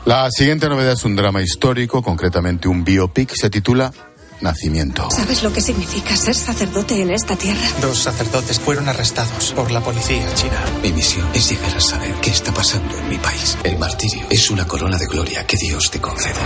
La 0.05 0.29
siguiente 0.29 0.69
novedad 0.69 0.93
es 0.93 1.03
un 1.03 1.15
drama 1.15 1.41
histórico, 1.41 2.03
concretamente 2.03 2.67
un 2.67 2.83
biopic. 2.83 3.31
Se 3.33 3.49
titula 3.49 3.91
Nacimiento. 4.41 5.09
¿Sabes 5.11 5.43
lo 5.43 5.51
que 5.51 5.61
significa 5.61 6.15
ser 6.15 6.35
sacerdote 6.35 7.01
en 7.01 7.11
esta 7.11 7.35
tierra? 7.35 7.61
Dos 7.81 7.99
sacerdotes 7.99 8.59
fueron 8.59 8.89
arrestados 8.89 9.53
por 9.53 9.71
la 9.71 9.81
policía 9.81 10.33
china. 10.35 10.63
Mi 10.81 10.91
misión 10.91 11.27
es 11.33 11.49
llegar 11.49 11.75
a 11.75 11.79
saber 11.81 12.13
qué 12.21 12.29
está 12.29 12.53
pasando 12.53 12.97
en 12.97 13.09
mi 13.09 13.17
país. 13.17 13.57
El 13.63 13.77
martirio 13.77 14.25
es 14.29 14.49
una 14.49 14.67
corona 14.67 14.97
de 14.97 15.07
gloria 15.07 15.45
que 15.45 15.57
Dios 15.57 15.89
te 15.91 15.99
concede. 16.01 16.39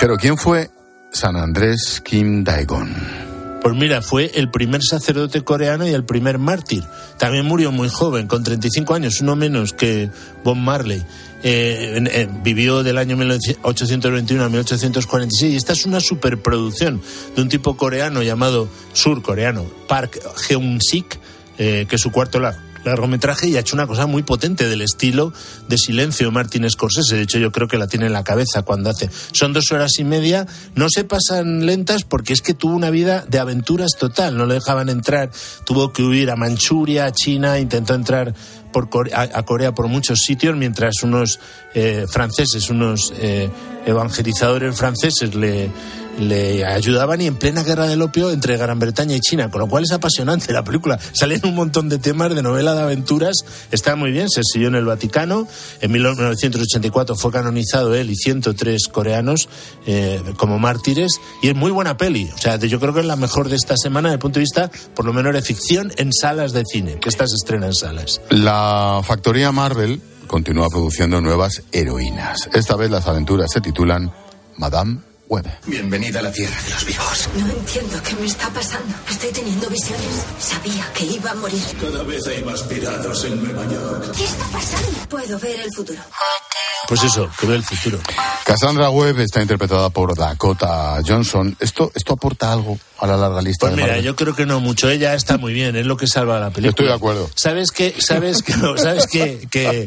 Pero 0.00 0.16
¿quién 0.16 0.36
fue 0.36 0.70
San 1.10 1.36
Andrés 1.36 2.00
Kim 2.04 2.44
Daegon? 2.44 3.35
Pues 3.66 3.74
mira, 3.76 4.00
fue 4.00 4.30
el 4.36 4.48
primer 4.48 4.80
sacerdote 4.80 5.42
coreano 5.42 5.88
y 5.88 5.90
el 5.90 6.04
primer 6.04 6.38
mártir. 6.38 6.84
También 7.18 7.46
murió 7.46 7.72
muy 7.72 7.88
joven, 7.88 8.28
con 8.28 8.44
35 8.44 8.94
años, 8.94 9.20
uno 9.20 9.34
menos 9.34 9.72
que 9.72 10.08
Bob 10.44 10.54
Marley. 10.54 11.02
Eh, 11.42 11.94
en- 11.96 12.44
vivió 12.44 12.84
del 12.84 12.96
año 12.96 13.16
1821 13.16 14.44
a 14.44 14.48
1846 14.48 15.52
y 15.52 15.56
esta 15.56 15.72
es 15.72 15.84
una 15.84 15.98
superproducción 15.98 17.02
de 17.34 17.42
un 17.42 17.48
tipo 17.48 17.76
coreano 17.76 18.22
llamado 18.22 18.68
surcoreano 18.92 19.64
Park 19.88 20.20
Geun-sik, 20.46 21.18
eh, 21.58 21.86
que 21.88 21.96
es 21.96 22.00
su 22.00 22.12
cuarto 22.12 22.38
la- 22.38 22.56
largometraje 22.90 23.48
y 23.48 23.56
ha 23.56 23.60
hecho 23.60 23.76
una 23.76 23.86
cosa 23.86 24.06
muy 24.06 24.22
potente 24.22 24.68
del 24.68 24.82
estilo 24.82 25.32
de 25.68 25.78
silencio 25.78 26.30
Martin 26.30 26.68
Scorsese. 26.68 27.16
De 27.16 27.22
hecho, 27.22 27.38
yo 27.38 27.52
creo 27.52 27.68
que 27.68 27.78
la 27.78 27.86
tiene 27.86 28.06
en 28.06 28.12
la 28.12 28.24
cabeza 28.24 28.62
cuando 28.62 28.90
hace. 28.90 29.10
Son 29.32 29.52
dos 29.52 29.70
horas 29.72 29.98
y 29.98 30.04
media, 30.04 30.46
no 30.74 30.88
se 30.88 31.04
pasan 31.04 31.66
lentas 31.66 32.04
porque 32.04 32.32
es 32.32 32.42
que 32.42 32.54
tuvo 32.54 32.74
una 32.74 32.90
vida 32.90 33.24
de 33.28 33.38
aventuras 33.38 33.92
total. 33.98 34.36
No 34.36 34.46
le 34.46 34.54
dejaban 34.54 34.88
entrar, 34.88 35.30
tuvo 35.64 35.92
que 35.92 36.02
huir 36.02 36.30
a 36.30 36.36
Manchuria, 36.36 37.06
a 37.06 37.12
China, 37.12 37.58
intentó 37.58 37.94
entrar 37.94 38.34
por 38.72 39.08
a, 39.14 39.42
Corea 39.44 39.74
por 39.74 39.88
muchos 39.88 40.20
sitios, 40.20 40.54
mientras 40.54 41.02
unos 41.02 41.40
eh, 41.74 42.04
franceses, 42.10 42.68
unos 42.68 43.12
eh, 43.16 43.48
evangelizadores 43.86 44.76
franceses 44.76 45.34
le, 45.34 45.70
le 46.18 46.64
ayudaban 46.64 47.20
y 47.20 47.26
en 47.26 47.36
plena 47.36 47.62
guerra 47.62 47.86
del 47.86 48.02
opio 48.02 48.30
entre 48.30 48.56
Gran 48.56 48.78
Bretaña 48.78 49.16
y 49.16 49.20
China, 49.20 49.50
con 49.50 49.60
lo 49.60 49.68
cual 49.68 49.84
es 49.84 49.92
apasionante 49.92 50.52
la 50.52 50.64
película. 50.64 50.98
Salen 51.12 51.40
un 51.44 51.54
montón 51.54 51.88
de 51.88 51.98
temas 51.98 52.34
de 52.34 52.42
novela 52.42 52.74
de 52.74 52.82
aventuras, 52.82 53.44
está 53.70 53.96
muy 53.96 54.12
bien, 54.12 54.28
se 54.28 54.42
siguió 54.44 54.68
en 54.68 54.76
el 54.76 54.84
Vaticano, 54.84 55.46
en 55.80 55.92
1984 55.92 57.16
fue 57.16 57.32
canonizado 57.32 57.94
él 57.94 58.10
y 58.10 58.16
103 58.16 58.88
coreanos 58.88 59.48
eh, 59.86 60.22
como 60.36 60.58
mártires 60.58 61.20
y 61.42 61.48
es 61.48 61.54
muy 61.54 61.70
buena 61.70 61.96
peli, 61.96 62.30
o 62.34 62.38
sea, 62.38 62.56
yo 62.56 62.80
creo 62.80 62.94
que 62.94 63.00
es 63.00 63.06
la 63.06 63.16
mejor 63.16 63.48
de 63.48 63.56
esta 63.56 63.76
semana 63.76 64.08
desde 64.08 64.14
el 64.14 64.20
punto 64.20 64.38
de 64.38 64.42
vista, 64.42 64.70
por 64.94 65.04
lo 65.04 65.12
menos, 65.12 65.34
de 65.34 65.42
ficción 65.42 65.92
en 65.96 66.12
salas 66.12 66.52
de 66.52 66.64
cine, 66.64 66.98
que 67.00 67.08
esta 67.08 67.26
se 67.26 67.34
estrena 67.34 67.66
en 67.66 67.74
salas. 67.74 68.20
La 68.30 69.00
factoría 69.04 69.52
Marvel 69.52 70.00
continúa 70.26 70.68
produciendo 70.68 71.20
nuevas 71.20 71.62
heroínas. 71.72 72.48
Esta 72.52 72.76
vez 72.76 72.90
las 72.90 73.06
aventuras 73.06 73.50
se 73.52 73.60
titulan 73.60 74.12
Madame 74.56 75.00
Web. 75.28 75.44
Bienvenida 75.66 76.20
a 76.20 76.22
la 76.22 76.32
tierra 76.32 76.54
de 76.62 76.70
los 76.70 76.84
vivos. 76.86 77.28
No 77.36 77.50
entiendo 77.50 78.00
qué 78.02 78.14
me 78.16 78.26
está 78.26 78.48
pasando. 78.50 78.94
Estoy 79.10 79.30
teniendo 79.32 79.68
visiones. 79.68 80.24
Sabía 80.38 80.92
que 80.94 81.04
iba 81.04 81.30
a 81.30 81.34
morir. 81.34 81.62
Cada 81.80 82.02
vez 82.04 82.26
hay 82.28 82.44
más 82.44 82.62
piratas 82.62 83.24
en 83.24 83.42
Nueva 83.42 83.64
York. 83.72 84.12
¿Qué 84.16 84.24
está 84.24 84.44
pasando? 84.46 84.88
Puedo 85.08 85.38
ver 85.38 85.60
el 85.60 85.70
futuro. 85.74 85.98
Pues 86.88 87.02
eso, 87.02 87.28
que 87.40 87.46
ve 87.46 87.56
el 87.56 87.64
futuro. 87.64 87.98
Cassandra 88.44 88.90
Webb 88.90 89.18
está 89.20 89.42
interpretada 89.42 89.90
por 89.90 90.16
Dakota 90.16 91.00
Johnson. 91.04 91.56
¿Esto, 91.58 91.90
esto 91.94 92.12
aporta 92.12 92.52
algo 92.52 92.78
a 92.98 93.06
la 93.08 93.16
larga 93.16 93.42
lista? 93.42 93.66
Pues 93.66 93.72
de 93.72 93.76
mira, 93.76 93.88
Marvel? 93.88 94.04
yo 94.04 94.14
creo 94.14 94.36
que 94.36 94.46
no 94.46 94.60
mucho. 94.60 94.88
Ella 94.88 95.14
está 95.14 95.36
muy 95.38 95.52
bien, 95.52 95.74
es 95.74 95.86
lo 95.86 95.96
que 95.96 96.06
salva 96.06 96.38
la 96.38 96.50
película. 96.50 96.70
Estoy 96.70 96.86
de 96.86 96.94
acuerdo. 96.94 97.28
¿Sabes 97.34 97.72
que 97.72 97.94
¿Sabes 97.98 98.42
que 98.42 98.56
no, 98.56 98.78
¿Sabes 98.78 99.06
que, 99.08 99.48
que, 99.50 99.84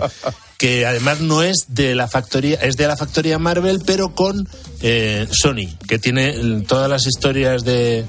que 0.59 0.85
además 0.85 1.21
no 1.21 1.41
es 1.41 1.67
de 1.69 1.95
la 1.95 2.09
factoría, 2.09 2.59
es 2.61 2.75
de 2.75 2.85
la 2.85 2.97
factoría 2.97 3.39
Marvel, 3.39 3.81
pero 3.85 4.13
con 4.13 4.47
eh, 4.81 5.25
Sony, 5.31 5.73
que 5.87 5.99
tiene 5.99 6.31
eh, 6.31 6.63
todas 6.67 6.89
las 6.89 7.07
historias 7.07 7.63
de, 7.63 8.03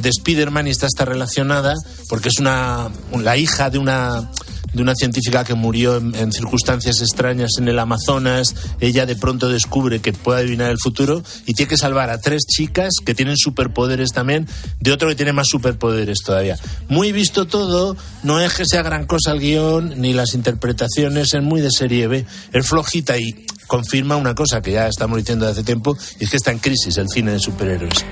de 0.00 0.08
Spider-Man 0.08 0.66
y 0.66 0.70
está, 0.70 0.86
está 0.86 1.04
relacionada 1.04 1.74
porque 2.08 2.28
es 2.28 2.38
una 2.38 2.90
la 3.16 3.36
hija 3.36 3.70
de 3.70 3.78
una 3.78 4.30
de 4.72 4.82
una 4.82 4.94
científica 4.94 5.44
que 5.44 5.54
murió 5.54 5.98
en, 5.98 6.14
en 6.14 6.32
circunstancias 6.32 7.00
extrañas 7.00 7.50
en 7.58 7.68
el 7.68 7.78
Amazonas. 7.78 8.54
Ella 8.80 9.06
de 9.06 9.16
pronto 9.16 9.48
descubre 9.48 10.00
que 10.00 10.12
puede 10.12 10.40
adivinar 10.40 10.70
el 10.70 10.78
futuro 10.78 11.22
y 11.46 11.54
tiene 11.54 11.68
que 11.68 11.76
salvar 11.76 12.10
a 12.10 12.20
tres 12.20 12.42
chicas 12.46 12.94
que 13.04 13.14
tienen 13.14 13.36
superpoderes 13.36 14.12
también, 14.12 14.48
de 14.80 14.92
otro 14.92 15.08
que 15.08 15.14
tiene 15.14 15.32
más 15.32 15.48
superpoderes 15.48 16.20
todavía. 16.24 16.58
Muy 16.88 17.12
visto 17.12 17.46
todo, 17.46 17.96
no 18.22 18.40
es 18.40 18.54
que 18.54 18.64
sea 18.64 18.82
gran 18.82 19.06
cosa 19.06 19.32
el 19.32 19.40
guion, 19.40 20.00
ni 20.00 20.12
las 20.12 20.34
interpretaciones, 20.34 21.34
es 21.34 21.42
muy 21.42 21.60
de 21.60 21.70
serie 21.70 22.06
B. 22.06 22.24
Es 22.52 22.66
flojita 22.66 23.18
y 23.18 23.46
confirma 23.66 24.16
una 24.16 24.34
cosa 24.34 24.60
que 24.62 24.72
ya 24.72 24.86
estamos 24.86 25.18
diciendo 25.18 25.46
desde 25.46 25.60
hace 25.60 25.66
tiempo, 25.66 25.96
y 26.18 26.24
es 26.24 26.30
que 26.30 26.36
está 26.36 26.50
en 26.50 26.58
crisis 26.58 26.96
el 26.96 27.08
cine 27.08 27.32
de 27.32 27.40
superhéroes. 27.40 28.04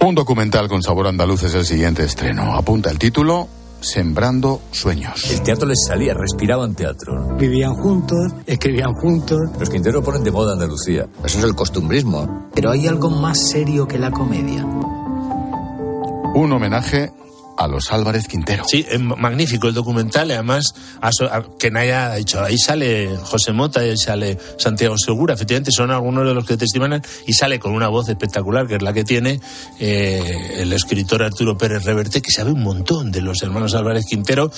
Un 0.00 0.14
documental 0.14 0.68
con 0.68 0.82
sabor 0.82 1.06
andaluz 1.06 1.42
es 1.44 1.54
el 1.54 1.64
siguiente 1.64 2.04
estreno. 2.04 2.54
Apunta 2.54 2.90
el 2.90 2.98
título 2.98 3.48
Sembrando 3.80 4.60
Sueños. 4.70 5.30
El 5.30 5.42
teatro 5.42 5.66
les 5.66 5.84
salía, 5.86 6.14
respiraban 6.14 6.74
teatro. 6.74 7.36
Vivían 7.36 7.74
juntos, 7.74 8.32
escribían 8.46 8.92
juntos. 8.94 9.38
Los 9.58 9.70
Quintero 9.70 10.02
ponen 10.02 10.22
de 10.22 10.30
moda 10.30 10.52
Andalucía. 10.52 11.06
Eso 11.24 11.38
es 11.38 11.44
el 11.44 11.54
costumbrismo. 11.54 12.50
Pero 12.54 12.70
hay 12.70 12.86
algo 12.86 13.10
más 13.10 13.38
serio 13.50 13.88
que 13.88 13.98
la 13.98 14.10
comedia. 14.10 14.64
Un 14.64 16.52
homenaje 16.52 17.12
a 17.56 17.66
los 17.68 17.90
Álvarez 17.92 18.26
Quintero. 18.28 18.64
Sí, 18.68 18.84
magnífico 18.98 19.68
el 19.68 19.74
documental, 19.74 20.30
además, 20.30 20.74
a 21.00 21.10
a- 21.26 21.42
que 21.58 21.70
dicho, 22.16 22.42
ahí 22.42 22.58
sale 22.58 23.16
José 23.22 23.52
Mota, 23.52 23.80
ahí 23.80 23.96
sale 23.96 24.38
Santiago 24.58 24.96
Segura, 24.98 25.34
efectivamente 25.34 25.70
son 25.72 25.90
algunos 25.90 26.26
de 26.26 26.34
los 26.34 26.44
que 26.46 26.56
testimonio 26.56 27.00
y 27.26 27.32
sale 27.32 27.58
con 27.58 27.72
una 27.72 27.88
voz 27.88 28.08
espectacular, 28.08 28.66
que 28.66 28.76
es 28.76 28.82
la 28.82 28.92
que 28.92 29.04
tiene 29.04 29.40
eh, 29.78 30.56
el 30.58 30.72
escritor 30.72 31.22
Arturo 31.22 31.56
Pérez 31.56 31.84
Reverte, 31.84 32.20
que 32.22 32.30
sabe 32.30 32.52
un 32.52 32.62
montón 32.62 33.10
de 33.10 33.20
los 33.22 33.42
hermanos 33.42 33.74
Álvarez 33.74 34.04
Quintero, 34.08 34.50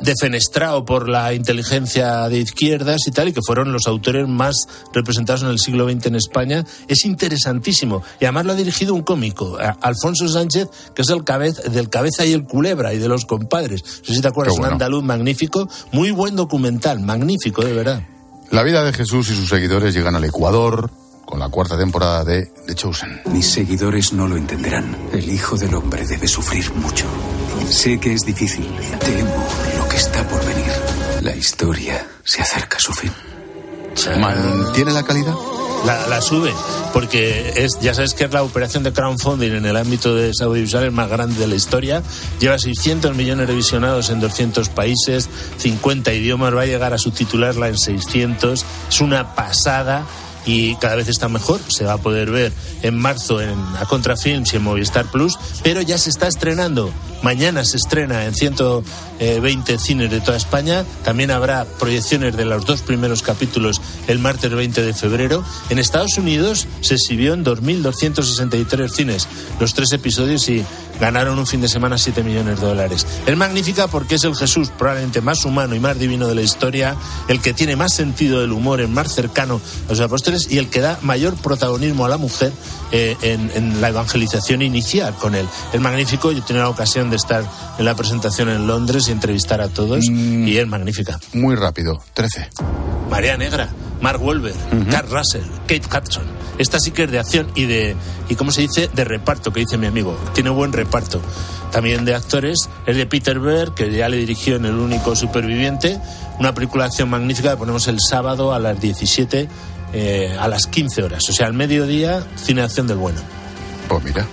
defenestrado 0.00 0.84
por 0.84 1.08
la 1.08 1.34
inteligencia 1.34 2.28
de 2.28 2.38
izquierdas 2.38 3.02
y 3.06 3.10
tal, 3.10 3.28
y 3.28 3.32
que 3.32 3.40
fueron 3.46 3.72
los 3.72 3.86
autores 3.86 4.26
más 4.28 4.56
representados 4.92 5.42
en 5.42 5.48
el 5.48 5.58
siglo 5.58 5.88
XX 5.90 6.06
en 6.06 6.14
España. 6.16 6.64
Es 6.88 7.04
interesantísimo, 7.04 8.02
y 8.20 8.24
además 8.24 8.46
lo 8.46 8.52
ha 8.52 8.56
dirigido 8.56 8.94
un 8.94 9.02
cómico, 9.02 9.58
Alfonso 9.80 10.28
Sánchez, 10.28 10.68
que 10.94 11.02
es 11.02 11.08
el 11.10 11.24
cabez- 11.24 11.62
del 11.64 11.88
cabeza 11.88 12.24
el 12.32 12.44
culebra 12.44 12.92
y 12.94 12.98
de 12.98 13.08
los 13.08 13.26
compadres. 13.26 13.82
No 13.82 14.04
sé 14.06 14.14
si 14.14 14.20
te 14.20 14.28
acuerdas, 14.28 14.54
bueno. 14.56 14.68
un 14.68 14.72
andaluz 14.74 15.04
magnífico, 15.04 15.68
muy 15.92 16.10
buen 16.10 16.36
documental, 16.36 17.00
magnífico, 17.00 17.62
de 17.62 17.72
verdad. 17.72 18.02
La 18.50 18.62
vida 18.62 18.82
de 18.84 18.92
Jesús 18.92 19.30
y 19.30 19.34
sus 19.34 19.48
seguidores 19.48 19.94
llegan 19.94 20.16
al 20.16 20.24
Ecuador 20.24 20.90
con 21.24 21.38
la 21.38 21.48
cuarta 21.48 21.78
temporada 21.78 22.24
de 22.24 22.46
The 22.66 22.74
Chosen. 22.74 23.20
Mis 23.26 23.46
seguidores 23.46 24.12
no 24.12 24.26
lo 24.26 24.36
entenderán. 24.36 24.96
El 25.12 25.30
Hijo 25.30 25.56
del 25.56 25.74
Hombre 25.74 26.04
debe 26.06 26.26
sufrir 26.26 26.72
mucho. 26.74 27.06
Sé 27.68 28.00
que 28.00 28.12
es 28.12 28.22
difícil. 28.22 28.66
Temo 28.98 29.46
lo 29.78 29.88
que 29.88 29.96
está 29.96 30.26
por 30.28 30.44
venir. 30.44 30.72
La 31.22 31.36
historia 31.36 32.04
se 32.24 32.42
acerca 32.42 32.78
a 32.78 32.80
su 32.80 32.92
fin. 32.92 33.12
¿Mantiene 34.18 34.92
la 34.92 35.04
calidad? 35.04 35.34
La, 35.86 36.06
la 36.08 36.20
sube, 36.20 36.52
porque 36.92 37.54
es, 37.56 37.80
ya 37.80 37.94
sabes 37.94 38.12
que 38.12 38.24
es 38.24 38.32
la 38.32 38.42
operación 38.42 38.82
de 38.82 38.92
crowdfunding 38.92 39.52
en 39.52 39.64
el 39.64 39.76
ámbito 39.76 40.14
de 40.14 40.30
audiovisuales 40.42 40.92
más 40.92 41.08
grande 41.08 41.38
de 41.38 41.46
la 41.46 41.54
historia. 41.54 42.02
Lleva 42.38 42.58
600 42.58 43.16
millones 43.16 43.48
de 43.48 43.54
visionados 43.54 44.10
en 44.10 44.20
200 44.20 44.68
países, 44.68 45.28
50 45.56 46.12
idiomas, 46.12 46.54
va 46.54 46.62
a 46.62 46.66
llegar 46.66 46.92
a 46.92 46.98
subtitularla 46.98 47.68
en 47.68 47.78
600. 47.78 48.64
Es 48.90 49.00
una 49.00 49.34
pasada 49.34 50.04
y 50.46 50.74
cada 50.76 50.96
vez 50.96 51.08
está 51.08 51.28
mejor. 51.28 51.60
Se 51.68 51.84
va 51.84 51.94
a 51.94 51.98
poder 51.98 52.30
ver 52.30 52.52
en 52.82 52.96
marzo 52.96 53.40
en 53.40 53.58
a 53.78 53.86
Contrafilms 53.86 54.52
y 54.52 54.56
en 54.56 54.62
Movistar 54.62 55.06
Plus, 55.06 55.38
pero 55.62 55.80
ya 55.82 55.98
se 55.98 56.10
está 56.10 56.28
estrenando. 56.28 56.90
Mañana 57.22 57.64
se 57.64 57.76
estrena 57.76 58.24
en 58.24 58.34
120 59.20 59.78
cines 59.78 60.10
de 60.10 60.20
toda 60.20 60.36
España. 60.36 60.84
También 61.04 61.30
habrá 61.30 61.64
proyecciones 61.64 62.36
de 62.36 62.46
los 62.46 62.64
dos 62.64 62.80
primeros 62.80 63.22
capítulos 63.22 63.80
el 64.08 64.18
martes 64.18 64.50
20 64.50 64.82
de 64.82 64.94
febrero. 64.94 65.44
En 65.68 65.78
Estados 65.78 66.16
Unidos 66.16 66.66
se 66.80 66.94
exhibió 66.94 67.34
en 67.34 67.44
2.263 67.44 68.88
cines 68.88 69.28
los 69.60 69.74
tres 69.74 69.92
episodios 69.92 70.48
y 70.48 70.64
ganaron 71.00 71.38
un 71.38 71.46
fin 71.46 71.60
de 71.60 71.68
semana 71.68 71.98
7 71.98 72.22
millones 72.22 72.60
de 72.60 72.66
dólares. 72.66 73.06
Es 73.26 73.36
magnífica 73.36 73.88
porque 73.88 74.16
es 74.16 74.24
el 74.24 74.36
Jesús 74.36 74.70
probablemente 74.76 75.20
más 75.20 75.44
humano 75.44 75.74
y 75.74 75.80
más 75.80 75.98
divino 75.98 76.28
de 76.28 76.34
la 76.34 76.42
historia, 76.42 76.94
el 77.28 77.40
que 77.40 77.54
tiene 77.54 77.74
más 77.74 77.94
sentido 77.94 78.40
del 78.40 78.52
humor, 78.52 78.80
el 78.80 78.88
más 78.88 79.12
cercano 79.12 79.60
a 79.86 79.90
los 79.90 80.00
apóstoles 80.00 80.50
y 80.50 80.58
el 80.58 80.68
que 80.68 80.80
da 80.80 80.98
mayor 81.02 81.34
protagonismo 81.34 82.04
a 82.04 82.08
la 82.08 82.18
mujer 82.18 82.52
eh, 82.92 83.16
en, 83.22 83.80
la 83.80 83.88
evangelización 83.88 84.62
inicial 84.62 85.14
con 85.14 85.34
él. 85.34 85.48
Es 85.72 85.80
magnífico, 85.80 86.32
yo 86.32 86.42
tenido 86.42 86.64
la 86.64 86.70
ocasión 86.70 87.08
de 87.08 87.16
estar 87.16 87.44
en 87.78 87.84
la 87.84 87.94
presentación 87.94 88.48
en 88.50 88.66
Londres 88.66 89.08
entrevistar 89.12 89.60
a 89.60 89.68
todos 89.68 90.04
y 90.06 90.56
es 90.56 90.66
magnífica. 90.66 91.18
Muy 91.32 91.54
rápido, 91.56 92.02
13. 92.14 92.48
María 93.10 93.36
Negra, 93.36 93.68
Mark 94.00 94.22
Wahlberg, 94.22 94.56
Kurt 94.70 95.10
Russell, 95.10 95.42
Kate 95.66 95.82
Hudson. 95.86 96.40
Esta 96.58 96.78
sí 96.78 96.90
que 96.90 97.04
es 97.04 97.10
de 97.10 97.18
acción 97.18 97.50
y 97.54 97.64
de, 97.64 97.96
y 98.28 98.34
cómo 98.34 98.52
se 98.52 98.60
dice, 98.60 98.90
de 98.92 99.04
reparto, 99.04 99.50
que 99.50 99.60
dice 99.60 99.78
mi 99.78 99.86
amigo. 99.86 100.14
Tiene 100.34 100.50
buen 100.50 100.72
reparto. 100.72 101.22
También 101.72 102.04
de 102.04 102.14
actores. 102.14 102.68
Es 102.86 102.96
de 102.96 103.06
Peter 103.06 103.38
Berg, 103.38 103.74
que 103.74 103.90
ya 103.90 104.10
le 104.10 104.18
dirigió 104.18 104.56
en 104.56 104.66
El 104.66 104.74
único 104.74 105.16
superviviente. 105.16 105.98
Una 106.38 106.52
película 106.52 106.84
de 106.84 106.88
acción 106.88 107.08
magnífica 107.08 107.52
que 107.52 107.56
ponemos 107.56 107.88
el 107.88 107.96
sábado 107.98 108.52
a 108.52 108.58
las 108.58 108.78
17, 108.78 109.48
eh, 109.94 110.36
a 110.38 110.48
las 110.48 110.66
15 110.66 111.02
horas. 111.02 111.26
O 111.30 111.32
sea, 111.32 111.46
al 111.46 111.54
mediodía, 111.54 112.26
cine 112.36 112.60
de 112.60 112.66
acción 112.66 112.86
del 112.86 112.98
bueno. 112.98 113.20
Pues 113.88 114.04
mira, 114.04 114.26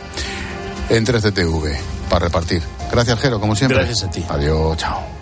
en 0.89 1.05
13 1.05 1.32
TV, 1.32 1.80
para 2.09 2.25
repartir. 2.25 2.61
Gracias, 2.91 3.19
Jero, 3.19 3.39
como 3.39 3.55
siempre. 3.55 3.77
Gracias 3.77 4.03
a 4.03 4.09
ti. 4.09 4.25
Adiós, 4.29 4.77
chao. 4.77 5.16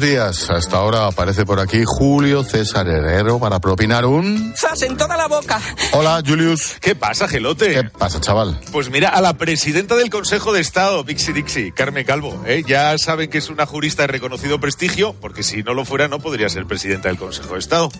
Días, 0.00 0.50
hasta 0.50 0.76
ahora, 0.76 1.06
aparece 1.06 1.46
por 1.46 1.58
aquí 1.58 1.82
Julio 1.84 2.42
César 2.42 2.86
Herrero 2.86 3.38
para 3.38 3.60
propinar 3.60 4.04
un... 4.04 4.54
¡Zas 4.56 4.82
en 4.82 4.96
toda 4.96 5.16
la 5.16 5.26
boca! 5.26 5.60
Hola, 5.92 6.22
Julius. 6.26 6.76
¿Qué 6.80 6.94
pasa, 6.94 7.26
Gelote? 7.26 7.72
¿Qué 7.72 7.84
pasa, 7.84 8.20
chaval? 8.20 8.60
Pues 8.72 8.90
mira, 8.90 9.08
a 9.08 9.20
la 9.20 9.34
presidenta 9.34 9.96
del 9.96 10.10
Consejo 10.10 10.52
de 10.52 10.60
Estado, 10.60 11.02
Dixie 11.02 11.32
Dixie, 11.32 11.72
Carmen 11.72 12.04
Calvo, 12.04 12.42
¿eh? 12.46 12.62
ya 12.66 12.98
saben 12.98 13.30
que 13.30 13.38
es 13.38 13.48
una 13.48 13.64
jurista 13.64 14.02
de 14.02 14.08
reconocido 14.08 14.60
prestigio, 14.60 15.14
porque 15.20 15.42
si 15.42 15.62
no 15.62 15.72
lo 15.72 15.84
fuera 15.84 16.08
no 16.08 16.18
podría 16.20 16.48
ser 16.48 16.66
presidenta 16.66 17.08
del 17.08 17.18
Consejo 17.18 17.54
de 17.54 17.60
Estado. 17.60 17.90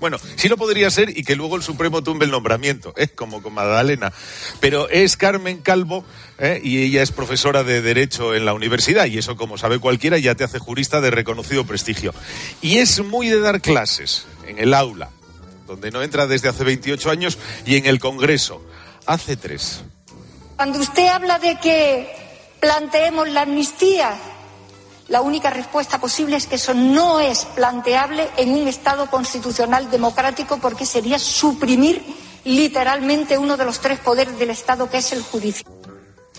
Bueno, 0.00 0.16
sí 0.36 0.48
lo 0.48 0.56
podría 0.56 0.90
ser 0.90 1.16
y 1.16 1.22
que 1.22 1.36
luego 1.36 1.56
el 1.56 1.62
Supremo 1.62 2.02
tumbe 2.02 2.24
el 2.24 2.30
nombramiento, 2.30 2.94
¿eh? 2.96 3.08
como 3.08 3.42
con 3.42 3.52
Magdalena. 3.52 4.12
Pero 4.58 4.88
es 4.88 5.18
Carmen 5.18 5.58
Calvo 5.58 6.04
¿eh? 6.38 6.58
y 6.64 6.82
ella 6.82 7.02
es 7.02 7.12
profesora 7.12 7.64
de 7.64 7.82
Derecho 7.82 8.34
en 8.34 8.46
la 8.46 8.54
universidad 8.54 9.04
y 9.04 9.18
eso, 9.18 9.36
como 9.36 9.58
sabe 9.58 9.78
cualquiera, 9.78 10.16
ya 10.16 10.34
te 10.34 10.44
hace 10.44 10.58
jurista 10.58 11.02
de 11.02 11.10
reconocido 11.10 11.66
prestigio. 11.66 12.14
Y 12.62 12.78
es 12.78 13.04
muy 13.04 13.28
de 13.28 13.40
dar 13.40 13.60
clases 13.60 14.26
en 14.46 14.58
el 14.58 14.72
aula, 14.72 15.10
donde 15.66 15.90
no 15.90 16.02
entra 16.02 16.26
desde 16.26 16.48
hace 16.48 16.64
28 16.64 17.10
años, 17.10 17.38
y 17.66 17.76
en 17.76 17.84
el 17.84 18.00
Congreso, 18.00 18.64
hace 19.06 19.36
tres. 19.36 19.82
Cuando 20.56 20.78
usted 20.78 21.06
habla 21.08 21.38
de 21.38 21.58
que 21.58 22.08
planteemos 22.60 23.28
la 23.28 23.42
amnistía, 23.42 24.14
la 25.10 25.20
única 25.20 25.50
respuesta 25.50 26.00
posible 26.00 26.36
es 26.36 26.46
que 26.46 26.54
eso 26.54 26.72
no 26.72 27.18
es 27.18 27.44
planteable 27.44 28.28
en 28.36 28.50
un 28.50 28.68
Estado 28.68 29.10
constitucional 29.10 29.90
democrático 29.90 30.58
porque 30.58 30.86
sería 30.86 31.18
suprimir 31.18 32.00
literalmente 32.44 33.36
uno 33.36 33.56
de 33.56 33.64
los 33.64 33.80
tres 33.80 33.98
poderes 33.98 34.38
del 34.38 34.50
Estado, 34.50 34.88
que 34.88 34.98
es 34.98 35.12
el 35.12 35.22
judicial. 35.22 35.70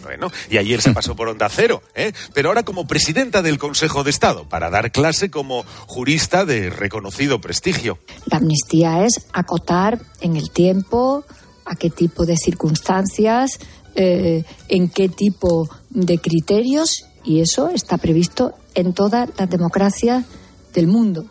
Bueno, 0.04 0.32
y 0.50 0.58
ayer 0.58 0.82
se 0.82 0.94
pasó 0.94 1.16
por 1.16 1.28
onda 1.28 1.50
cero, 1.50 1.84
¿eh? 1.94 2.14
pero 2.34 2.50
ahora 2.50 2.64
como 2.64 2.88
presidenta 2.88 3.42
del 3.42 3.60
Consejo 3.60 4.04
de 4.04 4.10
Estado, 4.10 4.48
para 4.48 4.70
dar 4.70 4.92
clase 4.92 5.30
como 5.30 5.64
jurista 5.86 6.46
de 6.46 6.70
reconocido 6.70 7.42
prestigio. 7.42 8.00
La 8.26 8.38
amnistía 8.38 9.06
es 9.06 9.28
acotar 9.34 10.00
en 10.22 10.38
el 10.38 10.50
tiempo 10.50 11.26
a 11.66 11.76
qué 11.76 11.90
tipo 11.90 12.26
de 12.26 12.38
circunstancias, 12.38 13.60
eh, 13.96 14.44
en 14.70 14.90
qué 14.90 15.10
tipo 15.10 15.70
de 15.90 16.18
criterios, 16.20 17.06
y 17.24 17.42
eso 17.42 17.70
está 17.70 17.98
previsto 17.98 18.54
en 18.74 18.94
todas 18.94 19.30
las 19.38 19.50
democracias 19.50 20.26
del 20.74 20.88
mundo. 20.88 21.26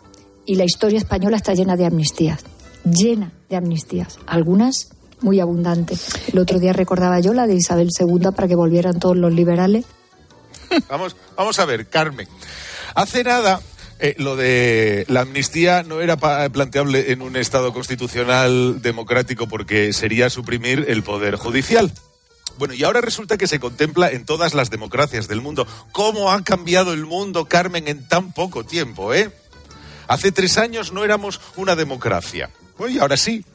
Y 0.45 0.55
la 0.55 0.65
historia 0.65 0.97
española 0.97 1.37
está 1.37 1.53
llena 1.53 1.75
de 1.75 1.85
amnistías, 1.85 2.41
llena 2.83 3.31
de 3.49 3.55
amnistías, 3.55 4.19
algunas 4.25 4.89
muy 5.21 5.39
abundantes. 5.39 6.09
El 6.31 6.39
otro 6.39 6.59
día 6.59 6.73
recordaba 6.73 7.19
yo 7.19 7.33
la 7.33 7.47
de 7.47 7.55
Isabel 7.55 7.89
II 7.97 8.29
para 8.35 8.47
que 8.47 8.55
volvieran 8.55 8.99
todos 8.99 9.17
los 9.17 9.33
liberales. 9.33 9.85
Vamos, 10.89 11.15
vamos 11.35 11.59
a 11.59 11.65
ver, 11.65 11.87
Carmen. 11.87 12.27
Hace 12.95 13.23
nada 13.23 13.61
eh, 13.99 14.15
lo 14.17 14.35
de 14.35 15.05
la 15.09 15.21
amnistía 15.21 15.83
no 15.83 16.01
era 16.01 16.17
planteable 16.17 17.11
en 17.11 17.21
un 17.21 17.35
Estado 17.35 17.71
constitucional 17.71 18.81
democrático 18.81 19.47
porque 19.47 19.93
sería 19.93 20.29
suprimir 20.31 20.85
el 20.87 21.03
poder 21.03 21.35
judicial. 21.35 21.91
Bueno, 22.57 22.73
y 22.73 22.83
ahora 22.83 23.01
resulta 23.01 23.37
que 23.37 23.47
se 23.47 23.59
contempla 23.59 24.11
en 24.11 24.25
todas 24.25 24.53
las 24.53 24.69
democracias 24.69 25.27
del 25.27 25.41
mundo. 25.41 25.65
¿Cómo 25.91 26.31
ha 26.31 26.43
cambiado 26.43 26.93
el 26.93 27.05
mundo, 27.05 27.45
Carmen, 27.45 27.87
en 27.87 28.07
tan 28.07 28.33
poco 28.33 28.63
tiempo, 28.63 29.13
eh? 29.13 29.31
Hace 30.07 30.31
tres 30.31 30.57
años 30.57 30.91
no 30.91 31.03
éramos 31.03 31.39
una 31.55 31.75
democracia. 31.75 32.49
Bueno, 32.77 32.93
y 32.95 32.99
ahora 32.99 33.17
sí. 33.17 33.45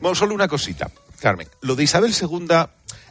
Bueno, 0.00 0.14
solo 0.14 0.34
una 0.34 0.48
cosita, 0.48 0.90
Carmen. 1.20 1.48
Lo 1.62 1.76
de 1.76 1.84
Isabel 1.84 2.14
II 2.20 2.48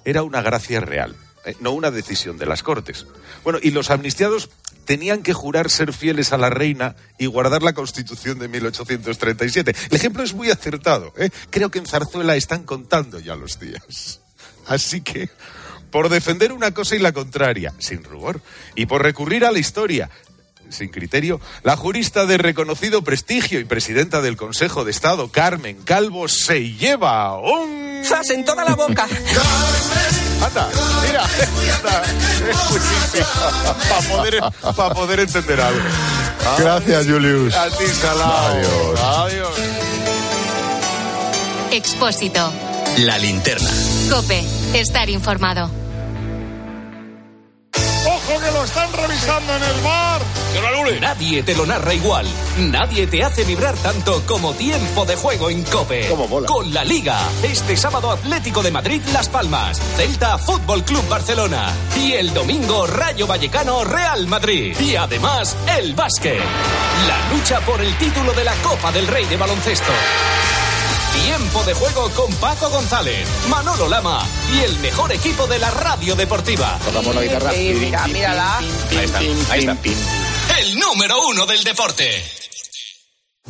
era 0.06 0.24
una 0.24 0.42
gracia 0.42 0.80
real, 0.80 1.16
eh, 1.46 1.56
no 1.60 1.72
una 1.72 1.92
decisión 1.92 2.38
de 2.38 2.46
las 2.46 2.62
Cortes. 2.62 3.06
Bueno, 3.44 3.60
y 3.62 3.72
los 3.72 3.90
amnistiados 3.90 4.50
tenían 4.86 5.24
que 5.24 5.34
jurar 5.34 5.70
ser 5.70 5.94
fieles 5.94 6.34
a 6.34 6.38
la 6.38 6.50
reina 6.50 6.96
y 7.18 7.26
guardar 7.26 7.64
la 7.64 7.74
Constitución 7.74 8.40
de 8.40 8.48
1837. 8.48 9.76
El 9.90 9.96
ejemplo 9.96 10.24
es 10.24 10.34
muy 10.34 10.50
acertado. 10.50 11.14
¿eh? 11.18 11.30
Creo 11.50 11.72
que 11.72 11.80
en 11.80 11.86
Zarzuela 11.86 12.36
están 12.36 12.64
contando 12.64 13.20
ya 13.20 13.36
los 13.36 13.60
días. 13.60 14.22
Así 14.68 15.02
que, 15.02 15.30
por 15.92 16.10
defender 16.10 16.52
una 16.52 16.74
cosa 16.74 16.96
y 16.96 17.00
la 17.00 17.12
contraria, 17.12 17.74
sin 17.80 18.04
rubor, 18.04 18.42
y 18.76 18.86
por 18.86 19.04
recurrir 19.04 19.46
a 19.46 19.52
la 19.52 19.60
historia, 19.60 20.10
sin 20.70 20.90
criterio, 20.90 21.40
la 21.64 21.76
jurista 21.76 22.26
de 22.26 22.38
reconocido 22.38 23.04
prestigio 23.04 23.60
y 23.60 23.66
presidenta 23.66 24.22
del 24.22 24.38
Consejo 24.38 24.84
de 24.84 24.92
Estado, 24.92 25.30
Carmen 25.30 25.82
Calvo, 25.84 26.28
se 26.28 26.72
lleva 26.72 27.38
un... 27.40 28.02
¡Zas 28.04 28.30
en 28.32 28.44
toda 28.44 28.66
la 28.66 28.76
boca! 28.76 29.08
Anda, 30.44 30.70
mira, 31.06 31.24
es 31.40 31.50
buenísima, 32.70 33.28
para 33.90 34.02
poder, 34.10 34.42
pa 34.76 34.94
poder 34.94 35.20
entender 35.22 35.62
algo. 35.62 35.80
Gracias, 36.58 37.06
Julius. 37.06 37.56
A 37.56 37.70
ti. 37.70 37.86
Adiós. 38.04 39.00
Adiós. 39.00 39.58
Expósito. 41.72 42.73
La 42.98 43.18
linterna. 43.18 43.70
Cope. 44.10 44.44
Estar 44.74 45.10
informado. 45.10 45.70
¡Ojo 48.06 48.40
que 48.40 48.52
lo 48.52 48.64
están 48.64 48.94
revisando 48.94 49.56
en 49.56 49.64
el 49.64 49.82
bar! 49.82 50.22
Nadie 51.02 51.42
te 51.42 51.56
lo 51.56 51.66
narra 51.66 51.94
igual. 51.94 52.28
Nadie 52.58 53.08
te 53.08 53.24
hace 53.24 53.44
vibrar 53.46 53.76
tanto 53.78 54.22
como 54.28 54.54
tiempo 54.54 55.06
de 55.06 55.16
juego 55.16 55.50
en 55.50 55.64
Cope. 55.64 56.08
Con 56.46 56.72
la 56.74 56.84
Liga. 56.86 57.18
Este 57.42 57.76
sábado 57.76 58.12
Atlético 58.12 58.62
de 58.62 58.72
Madrid 58.72 59.02
Las 59.12 59.28
Palmas. 59.28 59.80
Celta 59.96 60.38
Fútbol 60.38 60.84
Club 60.84 61.08
Barcelona. 61.08 61.74
Y 61.98 62.14
el 62.14 62.34
domingo 62.34 62.86
Rayo 62.86 63.26
Vallecano 63.26 63.84
Real 63.84 64.28
Madrid. 64.28 64.78
Y 64.80 64.96
además 64.96 65.56
el 65.80 65.94
básquet. 65.94 66.40
La 67.08 67.36
lucha 67.36 67.60
por 67.62 67.82
el 67.82 67.98
título 67.98 68.34
de 68.34 68.44
la 68.44 68.54
Copa 68.56 68.92
del 68.92 69.08
Rey 69.08 69.26
de 69.26 69.38
Baloncesto. 69.38 69.94
Tiempo 71.14 71.64
de 71.64 71.74
juego 71.74 72.10
con 72.12 72.34
Paco 72.36 72.70
González, 72.70 73.28
Manolo 73.48 73.88
Lama 73.88 74.26
y 74.54 74.60
el 74.60 74.78
mejor 74.80 75.12
equipo 75.12 75.48
de 75.48 75.60
la 75.60 75.70
radio 75.72 76.16
deportiva. 76.16 76.80
Tocamos 76.84 77.14
la 77.16 77.22
guitarra. 77.22 77.52
Sí, 77.52 77.74
mira, 77.80 78.08
mírala. 78.08 78.58
Ahí 78.58 78.98
está, 79.04 79.20
ahí 79.20 79.60
está. 79.60 79.78
El 80.60 80.80
número 80.80 81.16
uno 81.28 81.46
del 81.46 81.64
deporte. 81.64 82.43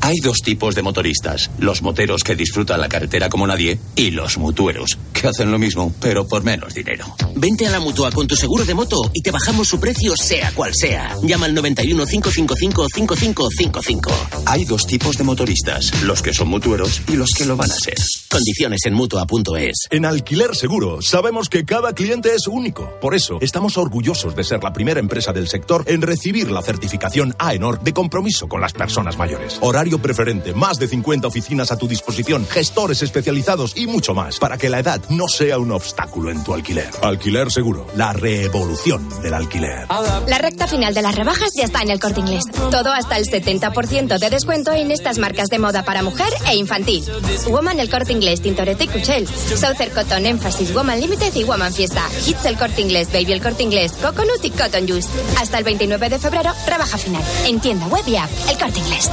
Hay 0.06 0.20
dos 0.20 0.40
tipos 0.40 0.76
de 0.76 0.82
motoristas, 0.82 1.50
los 1.60 1.82
moteros 1.82 2.26
que 2.26 2.36
disfrutan 2.36 2.82
la 2.82 2.90
carretera 2.90 3.30
como 3.30 3.48
nadie 3.48 3.80
y 3.96 4.12
los 4.12 4.38
mutueros, 4.38 4.98
que 5.14 5.30
hacen 5.30 5.50
lo 5.50 5.58
mismo, 5.58 5.94
pero 6.02 6.28
por 6.28 6.44
menos 6.44 6.74
dinero. 6.74 7.06
Vente 7.38 7.66
a 7.68 7.70
la 7.70 7.80
mutua 7.80 8.12
con 8.12 8.28
tu 8.28 8.36
seguro 8.36 8.66
de 8.66 8.74
moto 8.74 8.98
y 9.14 9.22
te 9.22 9.32
bajamos 9.32 9.70
su 9.70 9.80
precio 9.80 10.14
sea 10.18 10.52
cual 10.52 10.74
sea. 10.74 11.16
Llama 11.24 11.46
al 11.46 11.54
91 11.54 12.06
555 12.06 12.88
5555. 12.94 14.12
Hay 14.46 14.66
dos 14.66 14.86
tipos 14.86 15.16
de 15.16 15.24
motoristas, 15.24 16.04
los 16.04 16.22
que 16.22 16.34
son 16.34 16.50
mutueros 16.50 17.02
y 17.08 17.16
los 17.16 17.30
que 17.32 17.46
lo 17.46 17.56
van 17.56 17.72
a 17.72 17.74
ser. 17.74 17.96
Condiciones 18.30 18.82
en 18.86 18.96
mutua.es. 18.96 19.88
En 19.90 20.04
Alquiler 20.06 20.54
Seguro 20.54 21.02
sabemos 21.02 21.48
que 21.48 21.64
cada 21.64 21.94
cliente 21.94 22.36
es 22.36 22.48
único. 22.48 23.00
Por 23.00 23.16
eso 23.16 23.38
estamos 23.40 23.78
orgullosos 23.78 24.36
de 24.36 24.44
ser 24.44 24.62
la 24.64 24.74
primera 24.74 25.00
empresa 25.00 25.32
del 25.32 25.48
sector 25.48 25.86
en 25.88 26.02
recibir 26.02 26.52
la 26.52 26.62
certificación 26.62 27.34
AENOR 27.40 27.82
de 27.82 27.94
compromiso 27.94 28.50
con 28.50 28.60
las 28.60 28.74
personas 28.74 29.18
mayores. 29.18 29.60
Horario 29.62 29.93
preferente, 30.00 30.54
más 30.54 30.80
de 30.80 30.88
50 30.88 31.28
oficinas 31.28 31.72
a 31.72 31.78
tu 31.78 31.88
disposición, 31.88 32.46
gestores 32.48 33.02
especializados 33.02 33.74
y 33.76 33.88
mucho 33.88 34.14
más 34.14 34.40
para 34.40 34.58
que 34.58 34.70
la 34.70 34.80
edad 34.80 35.02
no 35.10 35.28
sea 35.28 35.58
un 35.60 35.72
obstáculo 35.72 36.32
en 36.32 36.44
tu 36.44 36.54
alquiler. 36.54 36.90
Alquiler 37.02 37.52
Seguro, 37.52 37.88
la 37.96 38.14
revolución 38.14 39.08
del 39.22 39.34
alquiler. 39.34 39.88
La 40.28 40.38
recta 40.38 40.68
final 40.68 40.94
de 40.94 41.02
las 41.02 41.16
rebajas 41.16 41.52
ya 41.56 41.66
está 41.66 41.82
en 41.82 41.92
el 41.92 42.00
corte 42.00 42.20
inglés. 42.20 42.44
Todo 42.72 42.92
hasta 42.92 43.18
el 43.18 43.26
70% 43.26 44.18
de 44.18 44.30
descuento 44.30 44.72
en 44.72 44.92
estas 44.92 45.18
marcas 45.18 45.50
de 45.50 45.60
moda 45.60 45.84
para 45.84 46.02
mujer 46.02 46.30
e 46.50 46.56
infantil. 46.56 47.04
Woman 47.48 47.80
el 47.80 47.90
corte 47.90 48.14
inglés, 48.14 48.42
Tintorete 48.42 48.86
y 48.86 48.88
Cuchel. 48.88 49.28
Southern 49.28 49.92
Cotton, 49.92 50.26
Emphasis, 50.26 50.74
Woman 50.74 51.00
Limited 51.00 51.36
y 51.36 51.44
Woman 51.44 51.74
Fiesta. 51.74 52.08
Hits 52.26 52.46
el 52.46 52.58
corte 52.58 52.82
inglés, 52.82 53.12
Baby 53.12 53.34
el 53.34 53.42
corte 53.42 53.64
inglés, 53.64 53.94
Coconut 53.94 54.44
y 54.44 54.50
Cotton 54.52 54.88
Juice. 54.88 55.10
Hasta 55.40 55.58
el 55.58 55.64
29 55.64 56.10
de 56.10 56.20
febrero, 56.20 56.52
rebaja 56.68 56.98
final. 56.98 57.24
En 57.46 57.60
tienda 57.60 57.88
web 57.88 58.04
y 58.08 58.16
app, 58.16 58.30
el 58.50 58.58
corte 58.58 58.80
inglés. 58.80 59.10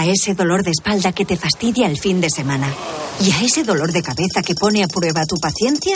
A 0.00 0.06
ese 0.06 0.32
dolor 0.32 0.64
de 0.64 0.70
espalda 0.70 1.12
que 1.12 1.26
te 1.26 1.36
fastidia 1.36 1.86
el 1.86 1.98
fin 1.98 2.22
de 2.22 2.30
semana. 2.30 2.74
Y 3.20 3.32
a 3.32 3.42
ese 3.42 3.64
dolor 3.64 3.92
de 3.92 4.00
cabeza 4.00 4.40
que 4.40 4.54
pone 4.54 4.82
a 4.82 4.88
prueba 4.88 5.26
tu 5.26 5.36
paciencia, 5.36 5.94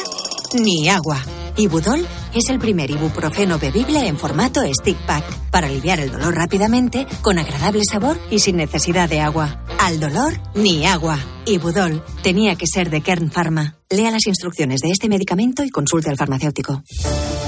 ni 0.54 0.88
agua. 0.88 1.20
Ibudol 1.56 2.04
es 2.34 2.48
el 2.50 2.58
primer 2.58 2.90
ibuprofeno 2.90 3.58
bebible 3.58 4.06
en 4.08 4.18
formato 4.18 4.60
stick 4.72 4.96
pack 5.06 5.24
para 5.50 5.68
aliviar 5.68 6.00
el 6.00 6.10
dolor 6.10 6.34
rápidamente, 6.34 7.06
con 7.22 7.38
agradable 7.38 7.84
sabor 7.84 8.18
y 8.30 8.40
sin 8.40 8.56
necesidad 8.56 9.08
de 9.08 9.20
agua. 9.20 9.60
Al 9.78 10.00
dolor, 10.00 10.32
ni 10.54 10.84
agua. 10.86 11.18
Ibudol 11.46 12.02
tenía 12.22 12.56
que 12.56 12.66
ser 12.66 12.90
de 12.90 13.02
Kern 13.02 13.30
Pharma. 13.30 13.76
Lea 13.90 14.10
las 14.10 14.26
instrucciones 14.26 14.80
de 14.80 14.90
este 14.90 15.08
medicamento 15.08 15.62
y 15.62 15.70
consulte 15.70 16.10
al 16.10 16.16
farmacéutico. 16.16 16.82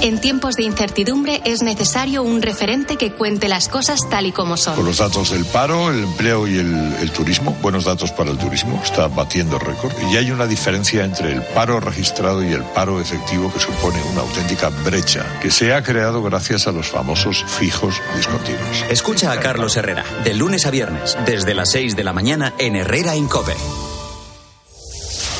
En 0.01 0.21
tiempos 0.21 0.55
de 0.55 0.63
incertidumbre 0.63 1.41
es 1.43 1.63
necesario 1.63 2.21
un 2.21 2.43
referente 2.43 2.95
que 2.97 3.11
cuente 3.11 3.47
las 3.49 3.67
cosas 3.67 4.07
tal 4.11 4.27
y 4.27 4.31
como 4.31 4.51
Con 4.51 4.57
son. 4.59 4.85
los 4.85 4.99
datos 4.99 5.31
del 5.31 5.43
paro, 5.45 5.89
el 5.89 6.03
empleo 6.03 6.47
y 6.47 6.59
el, 6.59 6.93
el 7.01 7.11
turismo, 7.11 7.57
buenos 7.63 7.85
datos 7.85 8.11
para 8.11 8.29
el 8.29 8.37
turismo, 8.37 8.79
está 8.83 9.07
batiendo 9.07 9.57
récord. 9.57 9.91
Y 10.11 10.17
hay 10.17 10.29
una 10.29 10.45
diferencia 10.45 11.03
entre 11.03 11.33
el 11.33 11.41
paro 11.41 11.79
registrado 11.79 12.43
y 12.47 12.53
el 12.53 12.61
paro 12.63 12.96
efectivo 12.99 13.51
que 13.51 13.59
supone 13.59 14.01
una 14.11 14.21
auténtica 14.21 14.69
brecha 14.69 15.39
que 15.41 15.51
se 15.51 15.73
ha 15.73 15.83
creado 15.83 16.21
gracias 16.21 16.67
a 16.67 16.71
los 16.71 16.89
famosos 16.89 17.43
fijos 17.45 18.01
discontinuos. 18.15 18.85
Escucha 18.89 19.31
a 19.31 19.39
Carlos 19.39 19.75
Herrera, 19.77 20.05
de 20.23 20.33
lunes 20.33 20.65
a 20.65 20.71
viernes, 20.71 21.17
desde 21.25 21.53
las 21.53 21.71
6 21.71 21.95
de 21.95 22.03
la 22.03 22.13
mañana 22.13 22.53
en 22.57 22.75
Herrera 22.75 23.15
Incope. 23.15 23.55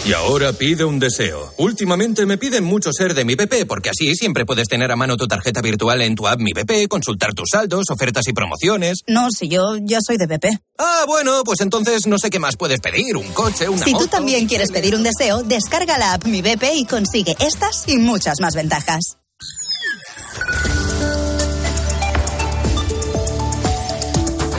Y 0.08 0.14
ahora 0.14 0.54
pide 0.54 0.86
un 0.86 1.00
deseo. 1.00 1.54
Últimamente 1.58 2.26
me 2.26 2.38
piden 2.38 2.64
mucho 2.64 2.94
ser 2.94 3.14
de 3.14 3.26
mi 3.26 3.36
BP, 3.36 3.66
porque 3.68 3.90
así 3.90 4.16
siempre 4.16 4.46
puedes 4.46 4.70
tener 4.70 4.90
a 4.90 4.96
mano 4.96 5.18
tu 5.18 5.28
tarjeta 5.28 5.62
virtual 5.62 6.02
en 6.02 6.16
tu 6.16 6.28
app 6.28 6.40
Mi 6.40 6.52
BP, 6.54 6.88
consultar 6.88 7.34
tus 7.34 7.50
saldos, 7.52 7.90
ofertas 7.90 8.26
y 8.28 8.34
promociones. 8.34 9.00
No, 9.08 9.28
si 9.38 9.50
yo 9.50 9.76
ya 9.82 10.00
soy 10.02 10.16
de 10.18 10.28
BP. 10.28 10.46
Ah, 10.78 11.04
bueno, 11.08 11.44
pues 11.44 11.60
entonces 11.60 12.08
no 12.08 12.18
sé 12.20 12.30
qué 12.30 12.40
más 12.40 12.56
puedes 12.56 12.80
pedir, 12.80 13.18
un 13.18 13.28
coche, 13.34 13.68
una 13.68 13.84
Si 13.84 13.92
moto. 13.92 14.06
tú 14.06 14.10
también 14.12 14.48
quieres 14.48 14.72
pedir 14.72 14.96
un 14.96 15.04
deseo, 15.04 15.44
descarga 15.44 15.98
la 15.98 16.14
app 16.14 16.26
Mi 16.26 16.42
BP 16.42 16.64
y 16.76 16.86
consigue 16.86 17.36
estas 17.40 17.84
y 17.90 17.98
muchas 17.98 18.40
más 18.40 18.56
ventajas. 18.56 19.18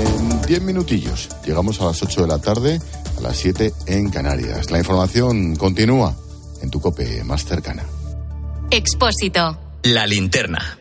En 0.00 0.42
10 0.42 0.62
minutillos 0.62 1.28
llegamos 1.44 1.80
a 1.80 1.86
las 1.86 2.02
8 2.02 2.22
de 2.22 2.26
la 2.26 2.38
tarde, 2.38 2.80
a 3.18 3.20
las 3.20 3.36
7 3.36 3.72
en 3.86 4.10
Canarias. 4.10 4.70
La 4.70 4.78
información 4.78 5.56
continúa 5.56 6.16
en 6.62 6.70
tu 6.70 6.80
cope 6.80 7.22
más 7.24 7.44
cercana. 7.44 7.84
Expósito. 8.70 9.58
La 9.82 10.06
linterna. 10.06 10.78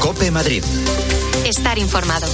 Cope 0.00 0.30
Madrid. 0.30 0.62
Estar 1.44 1.78
informado. 1.78 2.26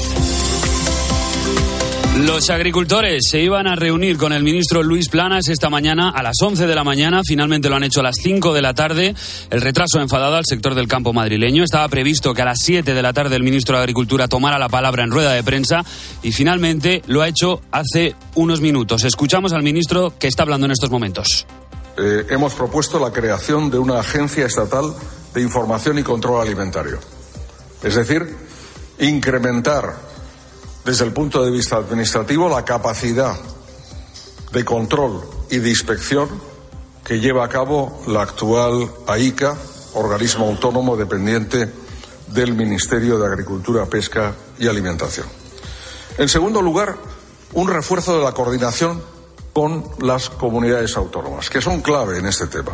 Los 2.16 2.48
agricultores 2.48 3.24
se 3.28 3.40
iban 3.40 3.66
a 3.66 3.74
reunir 3.74 4.16
con 4.18 4.32
el 4.32 4.44
ministro 4.44 4.84
Luis 4.84 5.08
Planas 5.08 5.48
esta 5.48 5.68
mañana 5.68 6.10
a 6.10 6.22
las 6.22 6.36
11 6.40 6.68
de 6.68 6.74
la 6.76 6.84
mañana. 6.84 7.22
Finalmente 7.26 7.68
lo 7.68 7.74
han 7.74 7.82
hecho 7.82 8.00
a 8.00 8.02
las 8.04 8.14
5 8.22 8.54
de 8.54 8.62
la 8.62 8.72
tarde. 8.72 9.16
El 9.50 9.60
retraso 9.60 9.98
ha 9.98 10.02
enfadado 10.02 10.36
al 10.36 10.44
sector 10.46 10.76
del 10.76 10.86
campo 10.86 11.12
madrileño. 11.12 11.64
Estaba 11.64 11.88
previsto 11.88 12.32
que 12.32 12.42
a 12.42 12.44
las 12.44 12.58
7 12.62 12.94
de 12.94 13.02
la 13.02 13.12
tarde 13.12 13.34
el 13.34 13.42
ministro 13.42 13.76
de 13.76 13.82
Agricultura 13.82 14.28
tomara 14.28 14.60
la 14.60 14.68
palabra 14.68 15.02
en 15.02 15.10
rueda 15.10 15.32
de 15.32 15.42
prensa 15.42 15.84
y 16.22 16.30
finalmente 16.30 17.02
lo 17.08 17.20
ha 17.20 17.26
hecho 17.26 17.62
hace 17.72 18.14
unos 18.36 18.60
minutos. 18.60 19.02
Escuchamos 19.02 19.52
al 19.52 19.64
ministro 19.64 20.14
que 20.16 20.28
está 20.28 20.44
hablando 20.44 20.66
en 20.66 20.72
estos 20.72 20.90
momentos. 20.90 21.46
Eh, 21.98 22.26
hemos 22.30 22.54
propuesto 22.54 23.00
la 23.00 23.10
creación 23.10 23.70
de 23.70 23.78
una 23.78 23.98
agencia 23.98 24.46
estatal 24.46 24.94
de 25.34 25.42
información 25.42 25.98
y 25.98 26.04
control 26.04 26.40
alimentario. 26.40 27.00
Es 27.82 27.96
decir, 27.96 28.24
incrementar 29.00 30.13
desde 30.84 31.04
el 31.04 31.12
punto 31.12 31.42
de 31.42 31.50
vista 31.50 31.76
administrativo 31.76 32.48
la 32.48 32.64
capacidad 32.64 33.34
de 34.52 34.64
control 34.64 35.22
y 35.50 35.58
de 35.58 35.70
inspección 35.70 36.28
que 37.04 37.20
lleva 37.20 37.44
a 37.44 37.48
cabo 37.48 38.02
la 38.06 38.22
actual 38.22 38.90
AICA, 39.06 39.56
organismo 39.94 40.46
autónomo 40.46 40.96
dependiente 40.96 41.70
del 42.28 42.54
Ministerio 42.54 43.18
de 43.18 43.26
Agricultura, 43.26 43.86
Pesca 43.86 44.34
y 44.58 44.66
Alimentación. 44.66 45.26
En 46.18 46.28
segundo 46.28 46.62
lugar, 46.62 46.96
un 47.52 47.68
refuerzo 47.68 48.18
de 48.18 48.24
la 48.24 48.32
coordinación 48.32 49.02
con 49.52 49.84
las 50.00 50.30
comunidades 50.30 50.96
autónomas, 50.96 51.50
que 51.50 51.60
son 51.60 51.80
clave 51.80 52.18
en 52.18 52.26
este 52.26 52.46
tema. 52.46 52.72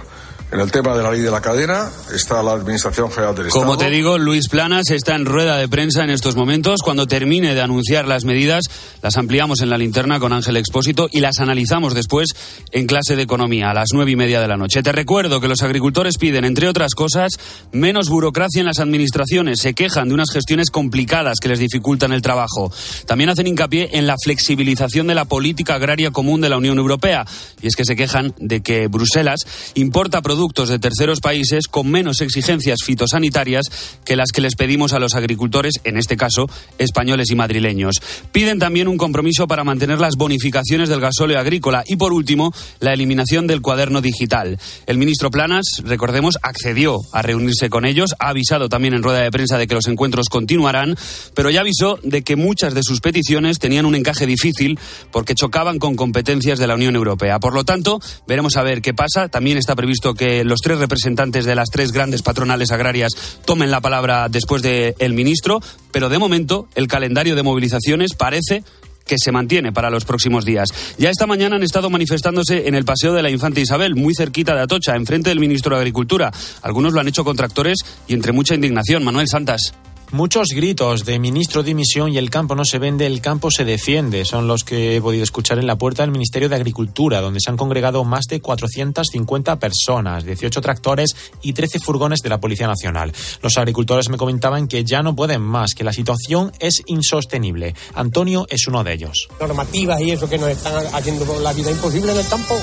En 0.53 0.59
el 0.59 0.73
tema 0.73 0.97
de 0.97 1.03
la 1.05 1.13
ley 1.13 1.21
de 1.21 1.31
la 1.31 1.41
cadena 1.41 1.89
está 2.13 2.43
la 2.43 2.53
Administración 2.53 3.09
General 3.13 3.37
del 3.37 3.47
Estado. 3.47 3.65
Como 3.65 3.79
te 3.79 3.89
digo, 3.89 4.19
Luis 4.19 4.49
Planas 4.49 4.91
está 4.91 5.15
en 5.15 5.25
rueda 5.25 5.57
de 5.57 5.69
prensa 5.69 6.03
en 6.03 6.11
estos 6.11 6.35
momentos. 6.35 6.81
Cuando 6.83 7.07
termine 7.07 7.55
de 7.55 7.61
anunciar 7.61 8.09
las 8.09 8.25
medidas, 8.25 8.65
las 9.01 9.17
ampliamos 9.17 9.61
en 9.61 9.71
la 9.71 9.79
linterna 9.79 10.19
con 10.19 10.33
Ángel 10.33 10.57
Expósito 10.57 11.09
y 11.13 11.21
las 11.21 11.39
analizamos 11.39 11.95
después 11.95 12.31
en 12.73 12.89
clase 12.89 13.15
de 13.15 13.23
economía 13.23 13.71
a 13.71 13.75
las 13.75 13.91
nueve 13.93 14.11
y 14.11 14.17
media 14.17 14.41
de 14.41 14.49
la 14.49 14.57
noche. 14.57 14.83
Te 14.83 14.91
recuerdo 14.91 15.41
que 15.41 15.47
los 15.47 15.63
agricultores 15.63 16.19
piden, 16.19 16.45
entre 16.45 16.67
otras 16.67 16.97
cosas, 16.97 17.31
menos 17.71 18.09
burocracia 18.09 18.59
en 18.59 18.67
las 18.67 18.81
administraciones. 18.81 19.61
Se 19.61 19.75
quejan 19.75 20.09
de 20.09 20.15
unas 20.15 20.33
gestiones 20.33 20.71
complicadas 20.71 21.39
que 21.41 21.49
les 21.49 21.61
dificultan 21.61 22.13
el 22.13 22.23
trabajo. 22.23 22.73
También 23.07 23.31
hacen 23.31 23.47
hincapié 23.47 23.91
en 23.93 24.09
la 24.09 24.17
flexibilización 24.21 25.07
de 25.07 25.15
la 25.15 25.27
política 25.27 25.77
agraria 25.77 26.11
común 26.11 26.41
de 26.41 26.49
la 26.49 26.57
Unión 26.57 26.79
Europea. 26.79 27.25
Y 27.63 27.69
es 27.69 27.77
que 27.77 27.85
se 27.85 27.95
quejan 27.95 28.35
de 28.39 28.63
que 28.63 28.89
Bruselas 28.89 29.39
importa 29.75 30.23
productos 30.23 30.40
de 30.41 30.79
terceros 30.79 31.21
países 31.21 31.69
con 31.69 31.91
menos 31.91 32.23
exigencias 32.23 32.79
fitosanitarias 32.83 33.67
que 34.05 34.17
las 34.17 34.33
que 34.33 34.41
les 34.41 34.57
pedimos 34.57 34.95
a 34.95 34.99
los 34.99 35.15
agricultores, 35.15 35.75
en 35.85 35.99
este 35.99 36.17
caso 36.17 36.47
españoles 36.79 37.31
y 37.31 37.35
madrileños. 37.35 38.01
Piden 38.33 38.59
también 38.59 38.89
un 38.89 38.97
compromiso 38.97 39.47
para 39.47 39.65
mantener 39.65 40.01
las 40.01 40.17
bonificaciones 40.17 40.89
del 40.89 41.01
gasóleo 41.01 41.39
agrícola 41.39 41.85
y, 41.87 41.97
por 41.97 42.15
último, 42.15 42.53
la 42.81 42.95
eliminación 42.95 43.47
del 43.47 43.61
cuaderno 43.61 44.01
digital. 44.01 44.59
El 44.87 44.97
ministro 44.97 45.31
Planas, 45.31 45.67
recordemos, 45.85 46.39
accedió 46.43 46.99
a 47.13 47.21
reunirse 47.21 47.69
con 47.69 47.85
ellos, 47.85 48.15
ha 48.19 48.31
avisado 48.31 48.69
también 48.71 48.95
en 48.95 49.03
rueda 49.03 49.21
de 49.21 49.31
prensa 49.31 49.59
de 49.59 49.67
que 49.67 49.75
los 49.75 49.89
encuentros 49.89 50.29
continuarán, 50.31 50.97
pero 51.35 51.51
ya 51.51 51.61
avisó 51.61 51.99
de 52.03 52.23
que 52.23 52.37
muchas 52.37 52.73
de 52.73 52.83
sus 52.83 53.01
peticiones 53.01 53.59
tenían 53.59 53.85
un 53.85 53.95
encaje 53.95 54.27
difícil 54.27 54.79
porque 55.13 55.35
chocaban 55.35 55.79
con 55.79 55.97
competencias 55.97 56.59
de 56.59 56.67
la 56.67 56.77
Unión 56.77 56.97
Europea. 56.97 57.39
Por 57.41 57.55
lo 57.55 57.65
tanto, 57.65 58.01
veremos 58.27 58.57
a 58.57 58.63
ver 58.63 58.81
qué 58.81 58.95
pasa. 58.95 59.29
También 59.29 59.59
está 59.59 59.77
previsto 59.77 60.15
que 60.15 60.30
los 60.45 60.61
tres 60.61 60.79
representantes 60.79 61.45
de 61.45 61.55
las 61.55 61.71
tres 61.71 61.93
grandes 61.93 62.23
patronales 62.23 62.71
agrarias 62.73 63.13
tomen 63.45 63.71
la 63.71 63.81
palabra 63.81 64.29
después 64.29 64.63
del 64.63 64.95
el 64.99 65.13
ministro, 65.15 65.61
pero 65.93 66.09
de 66.09 66.19
momento 66.19 66.69
el 66.75 66.89
calendario 66.89 67.37
de 67.37 67.43
movilizaciones 67.43 68.15
parece 68.15 68.63
que 69.07 69.17
se 69.19 69.33
mantiene 69.33 69.73
para 69.73 69.91
los 69.91 70.05
próximos 70.05 70.45
días. 70.45 70.73
Ya 70.99 71.11
esta 71.11 71.27
mañana 71.27 71.57
han 71.57 71.65
estado 71.65 71.91
manifestándose 71.91 72.69
en 72.69 72.75
el 72.77 72.85
Paseo 72.85 73.13
de 73.13 73.23
la 73.23 73.31
Infanta 73.31 73.61
Isabel, 73.61 73.97
muy 73.97 74.15
cerquita 74.15 74.55
de 74.55 74.63
Atocha, 74.63 74.95
enfrente 74.95 75.31
del 75.31 75.41
ministro 75.41 75.75
de 75.75 75.81
Agricultura. 75.81 76.31
Algunos 76.63 76.93
lo 76.93 77.01
han 77.01 77.09
hecho 77.09 77.25
con 77.25 77.37
tractores 77.37 77.79
y 78.07 78.15
entre 78.15 78.33
mucha 78.33 78.55
indignación. 78.55 79.03
Manuel 79.03 79.27
Santas. 79.27 79.75
Muchos 80.13 80.49
gritos 80.49 81.05
de 81.05 81.21
ministro 81.21 81.63
dimisión 81.63 82.13
y 82.13 82.19
el 82.19 82.31
campo 82.31 82.57
no 82.57 82.65
se 82.65 82.81
vende, 82.81 83.07
el 83.07 83.21
campo 83.21 83.49
se 83.53 83.65
defiende. 83.65 84.25
Son 84.25 84.49
los 84.49 84.65
que 84.65 84.97
he 84.97 85.01
podido 85.01 85.23
escuchar 85.23 85.61
en 85.61 85.69
la 85.69 85.79
puerta 85.79 86.03
del 86.03 86.11
Ministerio 86.11 86.49
de 86.49 86.57
Agricultura, 86.57 87.21
donde 87.21 87.39
se 87.39 87.49
han 87.49 87.57
congregado 87.57 88.03
más 88.03 88.25
de 88.25 88.41
450 88.41 89.61
personas, 89.61 90.25
18 90.25 90.61
tractores 90.61 91.15
y 91.43 91.53
13 91.53 91.79
furgones 91.79 92.23
de 92.23 92.29
la 92.29 92.41
Policía 92.41 92.67
Nacional. 92.67 93.13
Los 93.41 93.57
agricultores 93.57 94.09
me 94.09 94.17
comentaban 94.17 94.67
que 94.67 94.83
ya 94.83 95.01
no 95.05 95.15
pueden 95.15 95.43
más, 95.43 95.75
que 95.75 95.85
la 95.85 95.93
situación 95.93 96.51
es 96.59 96.83
insostenible. 96.87 97.77
Antonio 97.95 98.47
es 98.51 98.67
uno 98.67 98.83
de 98.83 98.95
ellos. 98.95 99.29
Normativas 99.39 100.01
y 100.01 100.11
eso 100.11 100.29
que 100.29 100.39
nos 100.39 100.49
están 100.49 100.75
haciendo 100.93 101.39
la 101.39 101.53
vida 101.53 101.71
imposible 101.71 102.11
en 102.11 102.19
el 102.19 102.27
campo. 102.27 102.59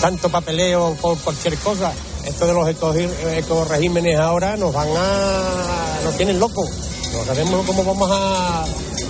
Tanto 0.00 0.30
papeleo 0.30 0.96
por 0.98 1.18
cualquier 1.18 1.56
cosa 1.58 1.92
esto 2.26 2.46
de 2.46 2.52
los 2.52 2.68
ecoregímenes 3.36 4.18
ahora 4.18 4.56
nos 4.56 4.72
van 4.72 4.88
a. 4.96 6.00
nos 6.04 6.16
tienen 6.16 6.38
locos. 6.38 6.70
No 7.12 7.24
sabemos 7.24 7.66
cómo 7.66 7.84
vamos 7.84 8.10
a 8.10 8.64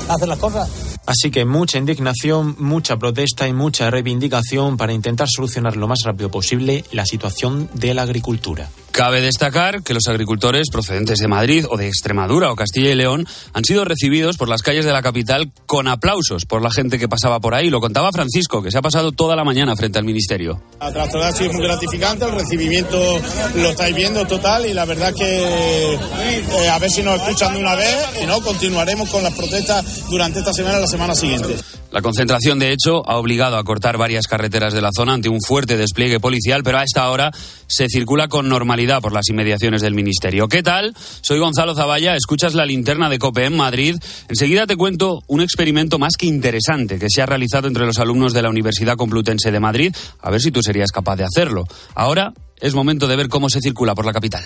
hacer 0.08 0.28
las 0.28 0.38
cosas. 0.38 0.68
Así 1.06 1.30
que 1.30 1.44
mucha 1.44 1.78
indignación, 1.78 2.56
mucha 2.58 2.96
protesta 2.96 3.46
y 3.46 3.52
mucha 3.52 3.90
reivindicación 3.90 4.76
para 4.76 4.92
intentar 4.92 5.28
solucionar 5.28 5.76
lo 5.76 5.86
más 5.86 6.00
rápido 6.04 6.30
posible 6.30 6.84
la 6.92 7.04
situación 7.04 7.68
de 7.74 7.92
la 7.92 8.02
agricultura. 8.02 8.70
Cabe 8.94 9.20
destacar 9.20 9.82
que 9.82 9.92
los 9.92 10.06
agricultores 10.06 10.68
procedentes 10.70 11.18
de 11.18 11.26
Madrid 11.26 11.66
o 11.68 11.76
de 11.76 11.88
Extremadura 11.88 12.52
o 12.52 12.54
Castilla 12.54 12.90
y 12.90 12.94
León 12.94 13.26
han 13.52 13.64
sido 13.64 13.84
recibidos 13.84 14.36
por 14.36 14.48
las 14.48 14.62
calles 14.62 14.84
de 14.84 14.92
la 14.92 15.02
capital 15.02 15.50
con 15.66 15.88
aplausos 15.88 16.46
por 16.46 16.62
la 16.62 16.70
gente 16.70 16.96
que 16.96 17.08
pasaba 17.08 17.40
por 17.40 17.56
ahí. 17.56 17.70
Lo 17.70 17.80
contaba 17.80 18.12
Francisco, 18.12 18.62
que 18.62 18.70
se 18.70 18.78
ha 18.78 18.82
pasado 18.82 19.10
toda 19.10 19.34
la 19.34 19.42
mañana 19.42 19.74
frente 19.74 19.98
al 19.98 20.04
ministerio. 20.04 20.62
La 20.78 20.92
trastornada 20.92 21.32
ha 21.32 21.36
sido 21.36 21.54
muy 21.54 21.64
gratificante, 21.64 22.24
el 22.24 22.36
recibimiento 22.36 23.20
lo 23.56 23.70
estáis 23.70 23.96
viendo 23.96 24.24
total 24.28 24.64
y 24.64 24.72
la 24.72 24.84
verdad 24.84 25.12
que 25.12 25.94
eh, 25.94 26.68
a 26.70 26.78
ver 26.78 26.88
si 26.88 27.02
nos 27.02 27.20
escuchan 27.20 27.52
de 27.54 27.58
una 27.58 27.74
vez 27.74 27.98
y 28.22 28.26
no, 28.26 28.40
continuaremos 28.42 29.10
con 29.10 29.24
las 29.24 29.34
protestas 29.34 30.08
durante 30.08 30.38
esta 30.38 30.52
semana 30.52 30.78
y 30.78 30.82
la 30.82 30.86
semana 30.86 31.16
siguiente. 31.16 31.56
La 31.94 32.02
concentración, 32.02 32.58
de 32.58 32.72
hecho, 32.72 33.08
ha 33.08 33.18
obligado 33.18 33.56
a 33.56 33.62
cortar 33.62 33.98
varias 33.98 34.26
carreteras 34.26 34.74
de 34.74 34.82
la 34.82 34.90
zona 34.92 35.12
ante 35.12 35.28
un 35.28 35.40
fuerte 35.40 35.76
despliegue 35.76 36.18
policial, 36.18 36.64
pero 36.64 36.78
a 36.78 36.82
esta 36.82 37.08
hora 37.08 37.30
se 37.68 37.86
circula 37.88 38.26
con 38.26 38.48
normalidad 38.48 39.00
por 39.00 39.12
las 39.12 39.28
inmediaciones 39.28 39.80
del 39.80 39.94
Ministerio. 39.94 40.48
¿Qué 40.48 40.64
tal? 40.64 40.92
Soy 41.20 41.38
Gonzalo 41.38 41.76
Zavalla, 41.76 42.16
escuchas 42.16 42.54
la 42.54 42.66
linterna 42.66 43.08
de 43.08 43.20
COPE 43.20 43.44
en 43.44 43.56
Madrid. 43.56 43.94
Enseguida 44.28 44.66
te 44.66 44.74
cuento 44.74 45.20
un 45.28 45.40
experimento 45.40 46.00
más 46.00 46.16
que 46.16 46.26
interesante 46.26 46.98
que 46.98 47.06
se 47.08 47.22
ha 47.22 47.26
realizado 47.26 47.68
entre 47.68 47.86
los 47.86 48.00
alumnos 48.00 48.32
de 48.32 48.42
la 48.42 48.50
Universidad 48.50 48.96
Complutense 48.96 49.52
de 49.52 49.60
Madrid. 49.60 49.94
A 50.20 50.32
ver 50.32 50.40
si 50.40 50.50
tú 50.50 50.64
serías 50.64 50.90
capaz 50.90 51.14
de 51.14 51.26
hacerlo. 51.26 51.64
Ahora 51.94 52.34
es 52.60 52.74
momento 52.74 53.06
de 53.06 53.14
ver 53.14 53.28
cómo 53.28 53.48
se 53.48 53.60
circula 53.60 53.94
por 53.94 54.04
la 54.04 54.12
capital. 54.12 54.42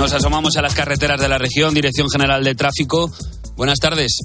Nos 0.00 0.14
asomamos 0.14 0.56
a 0.56 0.62
las 0.62 0.74
carreteras 0.74 1.20
de 1.20 1.28
la 1.28 1.36
región, 1.36 1.74
Dirección 1.74 2.08
General 2.10 2.42
de 2.42 2.54
Tráfico. 2.54 3.10
Buenas 3.54 3.78
tardes. 3.78 4.20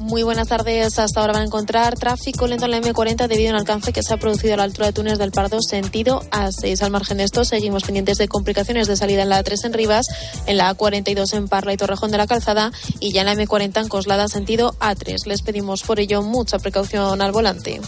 Muy 0.00 0.24
buenas 0.24 0.48
tardes. 0.48 0.98
Hasta 0.98 1.20
ahora 1.20 1.34
van 1.34 1.42
a 1.42 1.44
encontrar 1.44 1.94
tráfico 1.96 2.48
lento 2.48 2.64
en 2.64 2.72
la 2.72 2.82
M40 2.82 3.28
debido 3.28 3.50
a 3.50 3.52
un 3.52 3.60
alcance 3.60 3.92
que 3.92 4.02
se 4.02 4.12
ha 4.12 4.16
producido 4.16 4.54
a 4.54 4.56
la 4.56 4.64
altura 4.64 4.88
de 4.88 4.92
Túnez 4.92 5.16
del 5.18 5.30
Pardo, 5.30 5.58
sentido 5.62 6.20
A6. 6.32 6.82
Al 6.82 6.90
margen 6.90 7.18
de 7.18 7.24
esto, 7.24 7.44
seguimos 7.44 7.84
pendientes 7.84 8.18
de 8.18 8.26
complicaciones 8.26 8.88
de 8.88 8.96
salida 8.96 9.22
en 9.22 9.28
la 9.28 9.40
A3 9.40 9.66
en 9.66 9.72
Rivas, 9.72 10.06
en 10.46 10.56
la 10.56 10.74
A42 10.74 11.32
en 11.34 11.46
Parla 11.46 11.72
y 11.72 11.76
Torrejón 11.76 12.10
de 12.10 12.18
la 12.18 12.26
Calzada 12.26 12.72
y 12.98 13.12
ya 13.12 13.20
en 13.20 13.28
la 13.28 13.34
M40 13.34 13.82
en 13.82 13.88
Coslada, 13.88 14.26
sentido 14.26 14.74
A3. 14.80 15.26
Les 15.26 15.42
pedimos 15.42 15.84
por 15.84 16.00
ello 16.00 16.22
mucha 16.22 16.58
precaución 16.58 17.22
al 17.22 17.30
volante. 17.30 17.80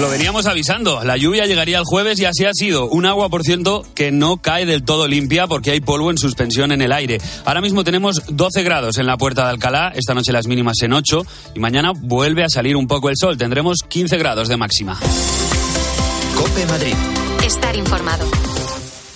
Lo 0.00 0.10
veníamos 0.10 0.46
avisando. 0.46 1.04
La 1.04 1.16
lluvia 1.16 1.46
llegaría 1.46 1.78
el 1.78 1.84
jueves 1.84 2.18
y 2.18 2.24
así 2.24 2.44
ha 2.44 2.52
sido. 2.52 2.88
Un 2.88 3.06
agua, 3.06 3.28
por 3.28 3.44
cierto, 3.44 3.86
que 3.94 4.10
no 4.10 4.38
cae 4.38 4.66
del 4.66 4.82
todo 4.82 5.06
limpia 5.06 5.46
porque 5.46 5.70
hay 5.70 5.80
polvo 5.80 6.10
en 6.10 6.18
suspensión 6.18 6.72
en 6.72 6.82
el 6.82 6.90
aire. 6.90 7.18
Ahora 7.44 7.60
mismo 7.60 7.84
tenemos 7.84 8.22
12 8.28 8.64
grados 8.64 8.98
en 8.98 9.06
la 9.06 9.16
puerta 9.16 9.44
de 9.44 9.50
Alcalá. 9.50 9.92
Esta 9.94 10.12
noche 10.14 10.32
las 10.32 10.48
mínimas 10.48 10.82
en 10.82 10.94
8. 10.94 11.24
Y 11.54 11.60
mañana 11.60 11.92
vuelve 11.94 12.42
a 12.42 12.48
salir 12.48 12.76
un 12.76 12.88
poco 12.88 13.08
el 13.08 13.16
sol. 13.16 13.38
Tendremos 13.38 13.78
15 13.86 14.18
grados 14.18 14.48
de 14.48 14.56
máxima. 14.56 14.98
Cope 16.36 16.66
Madrid. 16.66 16.94
Estar 17.44 17.76
informado. 17.76 18.26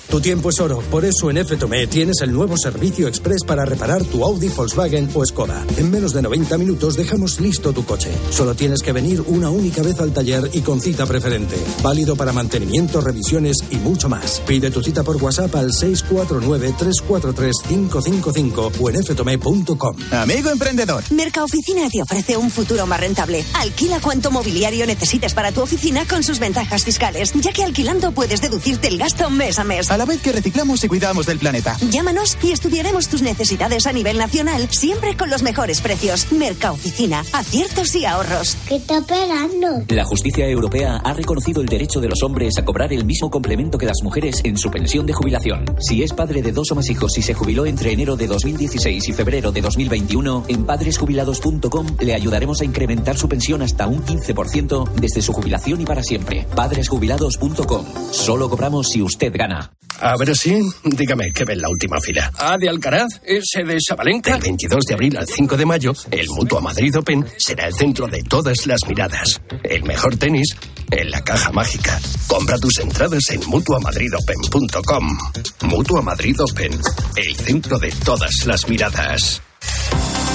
Tu 0.09 0.21
tiempo 0.23 0.49
es 0.49 0.59
oro, 0.59 0.79
por 0.91 1.05
eso 1.05 1.31
en 1.31 1.45
FTOME 1.45 1.87
tienes 1.87 2.23
el 2.23 2.33
nuevo 2.33 2.57
servicio 2.57 3.09
express 3.09 3.45
para 3.45 3.67
reparar 3.67 4.03
tu 4.05 4.25
Audi, 4.25 4.49
Volkswagen 4.49 5.11
o 5.13 5.23
Skoda. 5.23 5.67
En 5.77 5.91
menos 5.91 6.15
de 6.15 6.23
90 6.23 6.57
minutos 6.57 6.97
dejamos 6.97 7.39
listo 7.41 7.75
tu 7.75 7.85
coche. 7.85 8.09
Solo 8.31 8.55
tienes 8.55 8.81
que 8.81 8.93
venir 8.93 9.23
una 9.27 9.51
única 9.51 9.83
vez 9.83 10.01
al 10.01 10.15
taller 10.15 10.49
y 10.55 10.63
con 10.63 10.81
cita 10.81 11.05
preferente. 11.05 11.57
Válido 11.83 12.17
para 12.17 12.33
mantenimiento, 12.33 13.03
revisiones 13.03 13.59
y 13.71 13.77
mucho 13.77 14.09
más. 14.09 14.41
Pide 14.47 14.71
tu 14.71 14.83
cita 14.83 15.03
por 15.03 15.23
WhatsApp 15.23 15.55
al 15.57 15.73
649-343-555 15.73 18.73
o 18.81 18.89
en 18.89 19.05
ftome.com. 19.05 19.97
Amigo 20.11 20.49
emprendedor. 20.49 21.05
Mercaoficina 21.11 21.91
te 21.91 22.01
ofrece 22.01 22.39
un 22.39 22.51
futuro 22.51 22.87
más 22.87 23.01
rentable. 23.01 23.45
Alquila 23.53 24.01
cuanto 24.01 24.31
mobiliario 24.31 24.87
necesites 24.87 25.35
para 25.35 25.53
tu 25.53 25.61
oficina 25.61 26.07
con 26.07 26.23
sus 26.23 26.39
ventajas 26.39 26.83
fiscales, 26.83 27.35
ya 27.35 27.53
que 27.53 27.63
alquilando 27.63 28.13
puedes 28.13 28.41
deducirte 28.41 28.89
el 28.89 28.97
gasto 28.97 29.29
mes 29.29 29.59
a 29.59 29.65
mes. 29.65 29.91
A 29.99 30.03
la 30.03 30.05
vez 30.05 30.23
que 30.23 30.31
reciclamos 30.31 30.85
y 30.85 30.87
cuidamos 30.87 31.27
del 31.27 31.41
planeta. 31.41 31.77
Llámanos 31.91 32.39
y 32.41 32.53
estudiaremos 32.53 33.09
tus 33.09 33.21
necesidades 33.21 33.85
a 33.85 33.93
nivel 33.93 34.17
nacional, 34.17 34.69
siempre 34.71 35.17
con 35.17 35.29
los 35.29 35.43
mejores 35.43 35.81
precios. 35.81 36.31
Mercaoficina, 36.31 37.25
aciertos 37.33 37.97
y 37.97 38.05
ahorros. 38.05 38.57
¿Qué 38.69 38.77
está 38.77 38.99
esperando? 38.99 39.83
La 39.89 40.05
justicia 40.05 40.47
europea 40.47 41.01
ha 41.03 41.15
reconocido 41.15 41.63
el 41.63 41.67
derecho 41.67 42.01
de 42.01 42.11
los 42.11 42.23
hombres 42.23 42.57
a 42.59 42.65
cobrar 42.65 42.93
el 42.93 43.05
mismo 43.05 43.29
complemento 43.29 43.77
que 43.77 43.87
las 43.87 44.01
mujeres 44.05 44.41
en 44.45 44.57
su 44.57 44.71
pensión 44.71 45.05
de 45.05 45.15
jubilación. 45.15 45.65
Si 45.81 46.05
es 46.05 46.13
padre 46.13 46.43
de 46.43 46.53
dos 46.53 46.71
o 46.71 46.77
más 46.77 46.89
hijos 46.91 47.19
y 47.19 47.23
se 47.23 47.35
jubiló 47.35 47.67
entre 47.67 47.91
enero 47.91 48.15
de 48.15 48.29
2016 48.29 49.09
y 49.09 49.13
febrero 49.13 49.51
de 49.51 49.63
2021, 49.63 50.45
en 50.47 50.65
padresjubilados.com 50.65 51.87
le 51.99 52.15
ayudaremos 52.15 52.61
a 52.61 52.65
incrementar 52.65 53.17
su 53.17 53.29
pensión 53.29 53.63
hasta 53.63 53.89
un 53.89 54.05
15% 54.05 54.93
desde 54.93 55.23
su 55.23 55.33
jubilación 55.33 55.81
y 55.81 55.87
para 55.87 56.05
siempre. 56.05 56.47
Padresjubilados.com. 56.55 57.85
Solo 58.13 58.49
cobramos 58.49 58.91
si 58.91 59.03
usted 59.03 59.33
gana. 59.37 59.73
A 60.01 60.17
ver 60.17 60.37
si, 60.37 60.61
dígame, 60.85 61.33
¿qué 61.33 61.45
ve 61.45 61.55
en 61.55 61.63
la 61.63 61.69
última 61.69 61.99
fila? 62.01 62.31
¿A 62.39 62.57
de 62.57 62.69
Alcaraz? 62.69 63.21
¿Ese 63.25 63.65
de 63.65 63.79
Sabalenka? 63.81 64.33
Del 64.33 64.43
22 64.43 64.85
de 64.85 64.95
abril 64.95 65.17
al 65.17 65.27
5 65.27 65.57
de 65.57 65.67
mayo, 65.67 65.93
el 66.11 66.29
Mutua 66.31 66.61
Madrid 66.61 66.97
Open 66.97 67.27
será 67.37 67.67
el 67.67 67.75
centro 67.75 68.07
de 68.07 68.23
todas 68.23 68.67
las 68.67 68.81
miradas. 68.87 69.41
El 69.65 69.83
mejor 69.85 70.17
tenis 70.17 70.57
en 70.91 71.11
la 71.11 71.23
caja 71.23 71.51
mágica. 71.53 72.01
Compra 72.27 72.59
tus 72.59 72.79
entradas 72.79 73.29
en 73.31 73.41
mutuamadridopen.com. 73.47 75.19
Mutua 75.63 76.03
Madrid 76.03 76.41
Open, 76.41 76.79
el 77.17 77.37
centro 77.37 77.79
de 77.79 77.91
todas 78.05 78.47
las 78.47 78.69
miradas. 78.69 79.43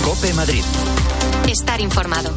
Cope 0.04 0.34
Madrid. 0.34 0.64
Estar 1.48 1.80
informado. 1.80 2.34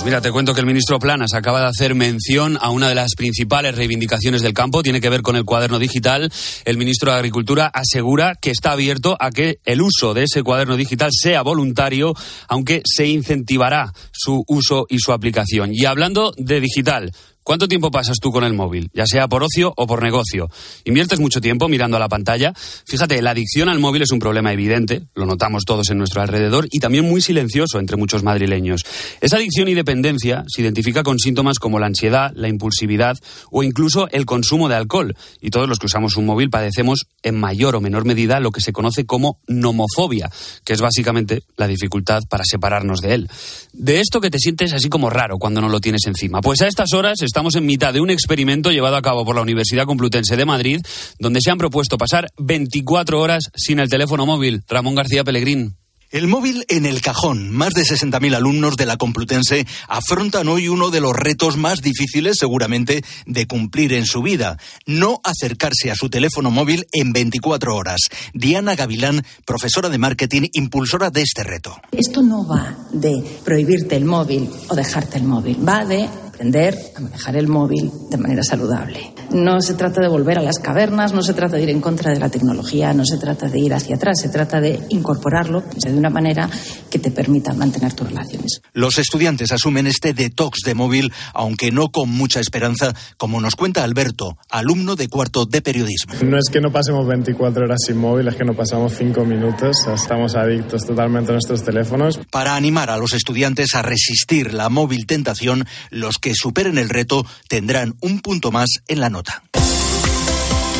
Pues 0.00 0.06
mira, 0.06 0.22
te 0.22 0.32
cuento 0.32 0.54
que 0.54 0.60
el 0.60 0.66
ministro 0.66 0.98
Planas 0.98 1.34
acaba 1.34 1.60
de 1.60 1.66
hacer 1.66 1.94
mención 1.94 2.56
a 2.62 2.70
una 2.70 2.88
de 2.88 2.94
las 2.94 3.10
principales 3.14 3.76
reivindicaciones 3.76 4.40
del 4.40 4.54
campo, 4.54 4.82
tiene 4.82 4.98
que 4.98 5.10
ver 5.10 5.20
con 5.20 5.36
el 5.36 5.44
cuaderno 5.44 5.78
digital. 5.78 6.32
El 6.64 6.78
ministro 6.78 7.12
de 7.12 7.18
Agricultura 7.18 7.66
asegura 7.66 8.34
que 8.40 8.50
está 8.50 8.72
abierto 8.72 9.18
a 9.20 9.30
que 9.30 9.58
el 9.66 9.82
uso 9.82 10.14
de 10.14 10.22
ese 10.22 10.42
cuaderno 10.42 10.78
digital 10.78 11.10
sea 11.12 11.42
voluntario, 11.42 12.14
aunque 12.48 12.80
se 12.86 13.08
incentivará 13.08 13.92
su 14.10 14.42
uso 14.48 14.86
y 14.88 15.00
su 15.00 15.12
aplicación. 15.12 15.68
Y 15.74 15.84
hablando 15.84 16.32
de 16.38 16.62
digital, 16.62 17.12
¿Cuánto 17.50 17.66
tiempo 17.66 17.90
pasas 17.90 18.18
tú 18.20 18.30
con 18.30 18.44
el 18.44 18.54
móvil? 18.54 18.90
Ya 18.94 19.06
sea 19.06 19.26
por 19.26 19.42
ocio 19.42 19.74
o 19.76 19.84
por 19.88 20.04
negocio. 20.04 20.48
¿Inviertes 20.84 21.18
mucho 21.18 21.40
tiempo 21.40 21.68
mirando 21.68 21.96
a 21.96 22.00
la 22.00 22.08
pantalla? 22.08 22.54
Fíjate, 22.86 23.20
la 23.22 23.32
adicción 23.32 23.68
al 23.68 23.80
móvil 23.80 24.02
es 24.02 24.12
un 24.12 24.20
problema 24.20 24.52
evidente, 24.52 25.02
lo 25.16 25.26
notamos 25.26 25.64
todos 25.64 25.90
en 25.90 25.98
nuestro 25.98 26.22
alrededor, 26.22 26.68
y 26.70 26.78
también 26.78 27.08
muy 27.08 27.20
silencioso 27.20 27.80
entre 27.80 27.96
muchos 27.96 28.22
madrileños. 28.22 28.82
Esa 29.20 29.38
adicción 29.38 29.66
y 29.66 29.74
dependencia 29.74 30.44
se 30.46 30.62
identifica 30.62 31.02
con 31.02 31.18
síntomas 31.18 31.58
como 31.58 31.80
la 31.80 31.86
ansiedad, 31.86 32.30
la 32.36 32.46
impulsividad 32.46 33.16
o 33.50 33.64
incluso 33.64 34.08
el 34.12 34.26
consumo 34.26 34.68
de 34.68 34.76
alcohol. 34.76 35.16
Y 35.40 35.50
todos 35.50 35.68
los 35.68 35.80
que 35.80 35.86
usamos 35.86 36.16
un 36.16 36.26
móvil 36.26 36.50
padecemos 36.50 37.08
en 37.24 37.34
mayor 37.34 37.74
o 37.74 37.80
menor 37.80 38.04
medida 38.04 38.38
lo 38.38 38.52
que 38.52 38.60
se 38.60 38.72
conoce 38.72 39.06
como 39.06 39.40
nomofobia, 39.48 40.30
que 40.64 40.72
es 40.72 40.80
básicamente 40.80 41.42
la 41.56 41.66
dificultad 41.66 42.22
para 42.28 42.44
separarnos 42.44 43.00
de 43.00 43.14
él. 43.14 43.28
De 43.72 43.98
esto 43.98 44.20
que 44.20 44.30
te 44.30 44.38
sientes 44.38 44.72
así 44.72 44.88
como 44.88 45.10
raro 45.10 45.38
cuando 45.38 45.60
no 45.60 45.68
lo 45.68 45.80
tienes 45.80 46.06
encima. 46.06 46.40
Pues 46.42 46.62
a 46.62 46.68
estas 46.68 46.92
horas 46.92 47.22
estamos 47.22 47.39
en 47.40 47.64
mitad 47.64 47.94
de 47.94 48.00
un 48.00 48.10
experimento 48.10 48.70
llevado 48.70 48.96
a 48.96 49.02
cabo 49.02 49.24
por 49.24 49.34
la 49.34 49.40
Universidad 49.42 49.86
Complutense 49.86 50.36
de 50.36 50.44
Madrid, 50.44 50.80
donde 51.18 51.40
se 51.40 51.50
han 51.50 51.56
propuesto 51.56 51.96
pasar 51.96 52.28
24 52.38 53.18
horas 53.18 53.44
sin 53.54 53.78
el 53.80 53.88
teléfono 53.88 54.26
móvil. 54.26 54.62
Ramón 54.68 54.94
García 54.94 55.24
Pellegrín. 55.24 55.76
El 56.10 56.26
móvil 56.26 56.64
en 56.68 56.86
el 56.86 57.00
cajón. 57.00 57.50
Más 57.50 57.72
de 57.72 57.82
60.000 57.82 58.34
alumnos 58.34 58.76
de 58.76 58.84
la 58.84 58.96
Complutense 58.96 59.64
afrontan 59.88 60.48
hoy 60.48 60.68
uno 60.68 60.90
de 60.90 61.00
los 61.00 61.14
retos 61.14 61.56
más 61.56 61.80
difíciles 61.82 62.36
seguramente 62.38 63.02
de 63.26 63.46
cumplir 63.46 63.92
en 63.92 64.04
su 64.04 64.20
vida. 64.20 64.58
No 64.86 65.20
acercarse 65.22 65.90
a 65.90 65.94
su 65.94 66.10
teléfono 66.10 66.50
móvil 66.50 66.86
en 66.92 67.12
24 67.12 67.74
horas. 67.74 68.00
Diana 68.34 68.74
Gavilán, 68.74 69.24
profesora 69.46 69.88
de 69.88 69.98
marketing, 69.98 70.48
impulsora 70.52 71.10
de 71.10 71.22
este 71.22 71.42
reto. 71.44 71.76
Esto 71.92 72.22
no 72.22 72.46
va 72.46 72.76
de 72.92 73.24
prohibirte 73.44 73.96
el 73.96 74.04
móvil 74.04 74.50
o 74.68 74.74
dejarte 74.74 75.16
el 75.16 75.24
móvil. 75.24 75.66
Va 75.66 75.86
de 75.86 76.08
aprender 76.40 76.74
a 76.96 77.00
manejar 77.00 77.36
el 77.36 77.48
móvil 77.48 77.92
de 78.08 78.16
manera 78.16 78.42
saludable. 78.42 79.12
No 79.30 79.60
se 79.60 79.74
trata 79.74 80.00
de 80.00 80.08
volver 80.08 80.38
a 80.38 80.42
las 80.42 80.58
cavernas, 80.58 81.12
no 81.12 81.22
se 81.22 81.34
trata 81.34 81.56
de 81.56 81.64
ir 81.64 81.68
en 81.68 81.82
contra 81.82 82.12
de 82.12 82.18
la 82.18 82.30
tecnología, 82.30 82.94
no 82.94 83.04
se 83.04 83.18
trata 83.18 83.46
de 83.46 83.58
ir 83.58 83.74
hacia 83.74 83.96
atrás, 83.96 84.18
se 84.22 84.30
trata 84.30 84.58
de 84.58 84.80
incorporarlo 84.88 85.62
de 85.76 85.92
una 85.92 86.08
manera 86.08 86.48
que 86.90 86.98
te 86.98 87.10
permita 87.10 87.52
mantener 87.52 87.92
tus 87.92 88.08
relaciones. 88.08 88.62
Los 88.72 88.96
estudiantes 88.96 89.52
asumen 89.52 89.86
este 89.86 90.14
detox 90.14 90.60
de 90.64 90.74
móvil, 90.74 91.12
aunque 91.34 91.70
no 91.70 91.90
con 91.90 92.08
mucha 92.08 92.40
esperanza, 92.40 92.94
como 93.18 93.38
nos 93.42 93.54
cuenta 93.54 93.84
Alberto, 93.84 94.38
alumno 94.48 94.96
de 94.96 95.08
cuarto 95.08 95.44
de 95.44 95.60
periodismo. 95.60 96.14
No 96.24 96.38
es 96.38 96.48
que 96.50 96.62
no 96.62 96.72
pasemos 96.72 97.06
24 97.06 97.64
horas 97.64 97.80
sin 97.86 97.98
móvil, 97.98 98.28
es 98.28 98.34
que 98.34 98.44
no 98.46 98.54
pasamos 98.54 98.94
5 98.96 99.26
minutos, 99.26 99.76
estamos 99.94 100.34
adictos 100.36 100.86
totalmente 100.86 101.32
a 101.32 101.34
nuestros 101.34 101.62
teléfonos. 101.62 102.18
Para 102.30 102.56
animar 102.56 102.88
a 102.88 102.96
los 102.96 103.12
estudiantes 103.12 103.74
a 103.74 103.82
resistir 103.82 104.54
la 104.54 104.70
móvil 104.70 105.04
tentación, 105.04 105.66
los 105.90 106.16
que 106.16 106.29
superen 106.34 106.78
el 106.78 106.88
reto 106.88 107.26
tendrán 107.48 107.96
un 108.00 108.20
punto 108.20 108.50
más 108.50 108.68
en 108.88 109.00
la 109.00 109.10
nota. 109.10 109.42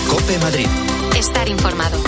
Cope 0.08 0.38
Madrid. 0.38 0.66
Estar 1.16 1.48
informado. 1.48 1.98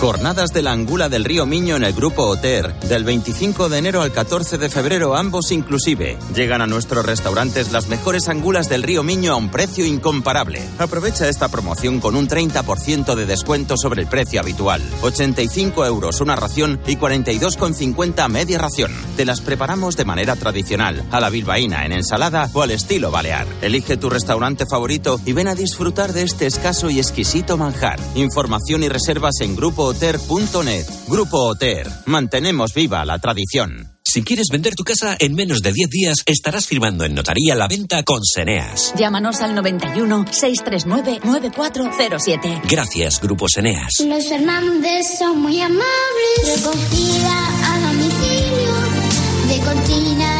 Jornadas 0.00 0.52
de 0.52 0.60
la 0.60 0.72
Angula 0.72 1.08
del 1.08 1.24
Río 1.24 1.46
Miño 1.46 1.74
en 1.74 1.82
el 1.82 1.94
Grupo 1.94 2.26
Oter, 2.26 2.78
del 2.80 3.04
25 3.04 3.70
de 3.70 3.78
enero 3.78 4.02
al 4.02 4.12
14 4.12 4.58
de 4.58 4.68
febrero, 4.68 5.16
ambos 5.16 5.50
inclusive. 5.52 6.18
Llegan 6.34 6.60
a 6.60 6.66
nuestros 6.66 7.06
restaurantes 7.06 7.72
las 7.72 7.88
mejores 7.88 8.28
angulas 8.28 8.68
del 8.68 8.82
Río 8.82 9.02
Miño 9.02 9.32
a 9.32 9.36
un 9.36 9.50
precio 9.50 9.86
incomparable. 9.86 10.60
Aprovecha 10.78 11.30
esta 11.30 11.48
promoción 11.48 12.00
con 12.00 12.14
un 12.14 12.28
30% 12.28 13.14
de 13.14 13.24
descuento 13.24 13.78
sobre 13.78 14.02
el 14.02 14.08
precio 14.08 14.38
habitual. 14.38 14.82
85 15.00 15.86
euros 15.86 16.20
una 16.20 16.36
ración 16.36 16.78
y 16.86 16.96
42,50 16.96 18.28
media 18.28 18.58
ración. 18.58 18.92
Te 19.16 19.24
las 19.24 19.40
preparamos 19.40 19.96
de 19.96 20.04
manera 20.04 20.36
tradicional, 20.36 21.04
a 21.10 21.20
la 21.20 21.30
bilbaína, 21.30 21.86
en 21.86 21.92
ensalada 21.92 22.50
o 22.52 22.60
al 22.60 22.70
estilo 22.70 23.10
balear. 23.10 23.46
Elige 23.62 23.96
tu 23.96 24.10
restaurante 24.10 24.66
favorito 24.66 25.18
y 25.24 25.32
ven 25.32 25.48
a 25.48 25.54
disfrutar 25.54 26.12
de 26.12 26.22
este 26.22 26.46
escaso 26.46 26.90
y 26.90 26.98
exquisito 26.98 27.56
manjar. 27.56 27.98
Información 28.14 28.82
y 28.82 28.88
reservas 28.90 29.40
en 29.40 29.56
Grupo 29.56 29.85
grupooter.net. 29.86 30.86
Grupo 31.06 31.38
Oter. 31.44 31.88
Mantenemos 32.06 32.74
viva 32.74 33.04
la 33.04 33.18
tradición. 33.18 33.92
Si 34.02 34.22
quieres 34.22 34.46
vender 34.50 34.74
tu 34.74 34.82
casa 34.82 35.16
en 35.18 35.34
menos 35.34 35.60
de 35.60 35.72
10 35.72 35.90
días, 35.90 36.16
estarás 36.26 36.66
firmando 36.66 37.04
en 37.04 37.14
notaría 37.14 37.54
la 37.54 37.68
venta 37.68 38.02
con 38.02 38.24
Seneas. 38.24 38.92
Llámanos 38.96 39.40
al 39.40 39.54
91 39.54 40.24
639 40.30 41.20
9407. 41.22 42.62
Gracias, 42.68 43.20
Grupo 43.20 43.46
Seneas. 43.48 43.92
Los 44.04 44.26
Fernández 44.28 45.06
son 45.18 45.40
muy 45.40 45.60
amables. 45.60 46.56
Recogida 46.56 47.74
a 47.74 47.92
domicilio 47.92 48.74
de 49.48 49.60
cortinas 49.60 50.35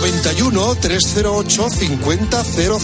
91 0.00 0.76
308 0.76 1.70
5000. 1.70 2.28
Los 2.68 2.82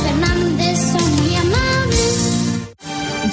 Fernández 0.00 0.78
son 0.90 1.16
muy 1.16 1.36
amables. 1.36 2.36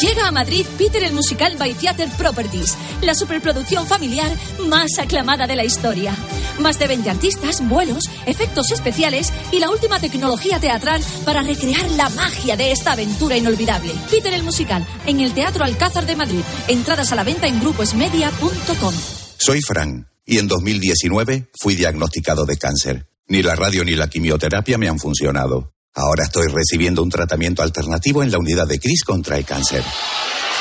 Llega 0.01 0.27
a 0.27 0.31
Madrid 0.31 0.65
Peter 0.77 1.01
el 1.03 1.13
musical 1.13 1.55
by 1.57 1.73
Theater 1.73 2.09
Properties, 2.17 2.75
la 3.01 3.15
superproducción 3.15 3.87
familiar 3.87 4.29
más 4.67 4.99
aclamada 4.99 5.47
de 5.47 5.55
la 5.55 5.63
historia. 5.63 6.13
Más 6.59 6.77
de 6.79 6.87
20 6.87 7.09
artistas, 7.09 7.65
vuelos, 7.65 8.09
efectos 8.25 8.71
especiales 8.71 9.31
y 9.53 9.59
la 9.59 9.69
última 9.69 10.01
tecnología 10.01 10.59
teatral 10.59 11.01
para 11.23 11.43
recrear 11.43 11.89
la 11.91 12.09
magia 12.09 12.57
de 12.57 12.73
esta 12.73 12.91
aventura 12.91 13.37
inolvidable. 13.37 13.93
Peter 14.11 14.33
el 14.33 14.43
Musical, 14.43 14.85
en 15.05 15.21
el 15.21 15.33
Teatro 15.33 15.63
Alcázar 15.63 16.05
de 16.05 16.17
Madrid. 16.17 16.43
Entradas 16.67 17.13
a 17.13 17.15
la 17.15 17.23
venta 17.23 17.47
en 17.47 17.61
gruposmedia.com. 17.61 18.93
Soy 19.37 19.61
Fran 19.61 20.09
y 20.25 20.39
en 20.39 20.49
2019 20.49 21.49
fui 21.57 21.75
diagnosticado 21.75 22.45
de 22.45 22.57
cáncer. 22.57 23.12
Ni 23.27 23.41
la 23.41 23.55
radio 23.55 23.85
ni 23.85 23.95
la 23.95 24.09
quimioterapia 24.09 24.77
me 24.77 24.89
han 24.89 24.99
funcionado. 24.99 25.73
Ahora 25.95 26.23
estoy 26.23 26.47
recibiendo 26.47 27.01
un 27.03 27.09
tratamiento 27.09 27.61
alternativo 27.63 28.23
en 28.23 28.31
la 28.31 28.39
unidad 28.39 28.67
de 28.67 28.79
CRIS 28.79 29.03
contra 29.03 29.37
el 29.37 29.45
cáncer. 29.45 29.83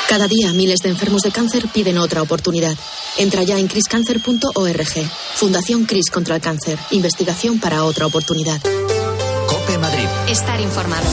Cada 0.07 0.27
día 0.27 0.53
miles 0.53 0.79
de 0.81 0.89
enfermos 0.89 1.23
de 1.23 1.31
cáncer 1.31 1.65
piden 1.73 1.97
otra 1.97 2.21
oportunidad. 2.21 2.77
Entra 3.17 3.43
ya 3.43 3.57
en 3.57 3.67
criscancer.org. 3.67 5.09
Fundación 5.35 5.85
CRIS 5.85 6.09
contra 6.11 6.35
el 6.35 6.41
cáncer. 6.41 6.77
Investigación 6.91 7.59
para 7.59 7.83
otra 7.83 8.05
oportunidad. 8.05 8.61
Cope 9.47 9.77
Madrid. 9.77 10.07
Estar 10.29 10.61
informado. 10.61 11.09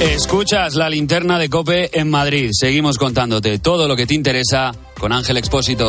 Escuchas 0.00 0.74
la 0.74 0.90
linterna 0.90 1.38
de 1.38 1.48
Cope 1.48 1.98
en 1.98 2.10
Madrid. 2.10 2.50
Seguimos 2.52 2.98
contándote 2.98 3.58
todo 3.58 3.88
lo 3.88 3.96
que 3.96 4.06
te 4.06 4.14
interesa 4.14 4.72
con 4.98 5.12
Ángel 5.12 5.36
Expósito. 5.36 5.88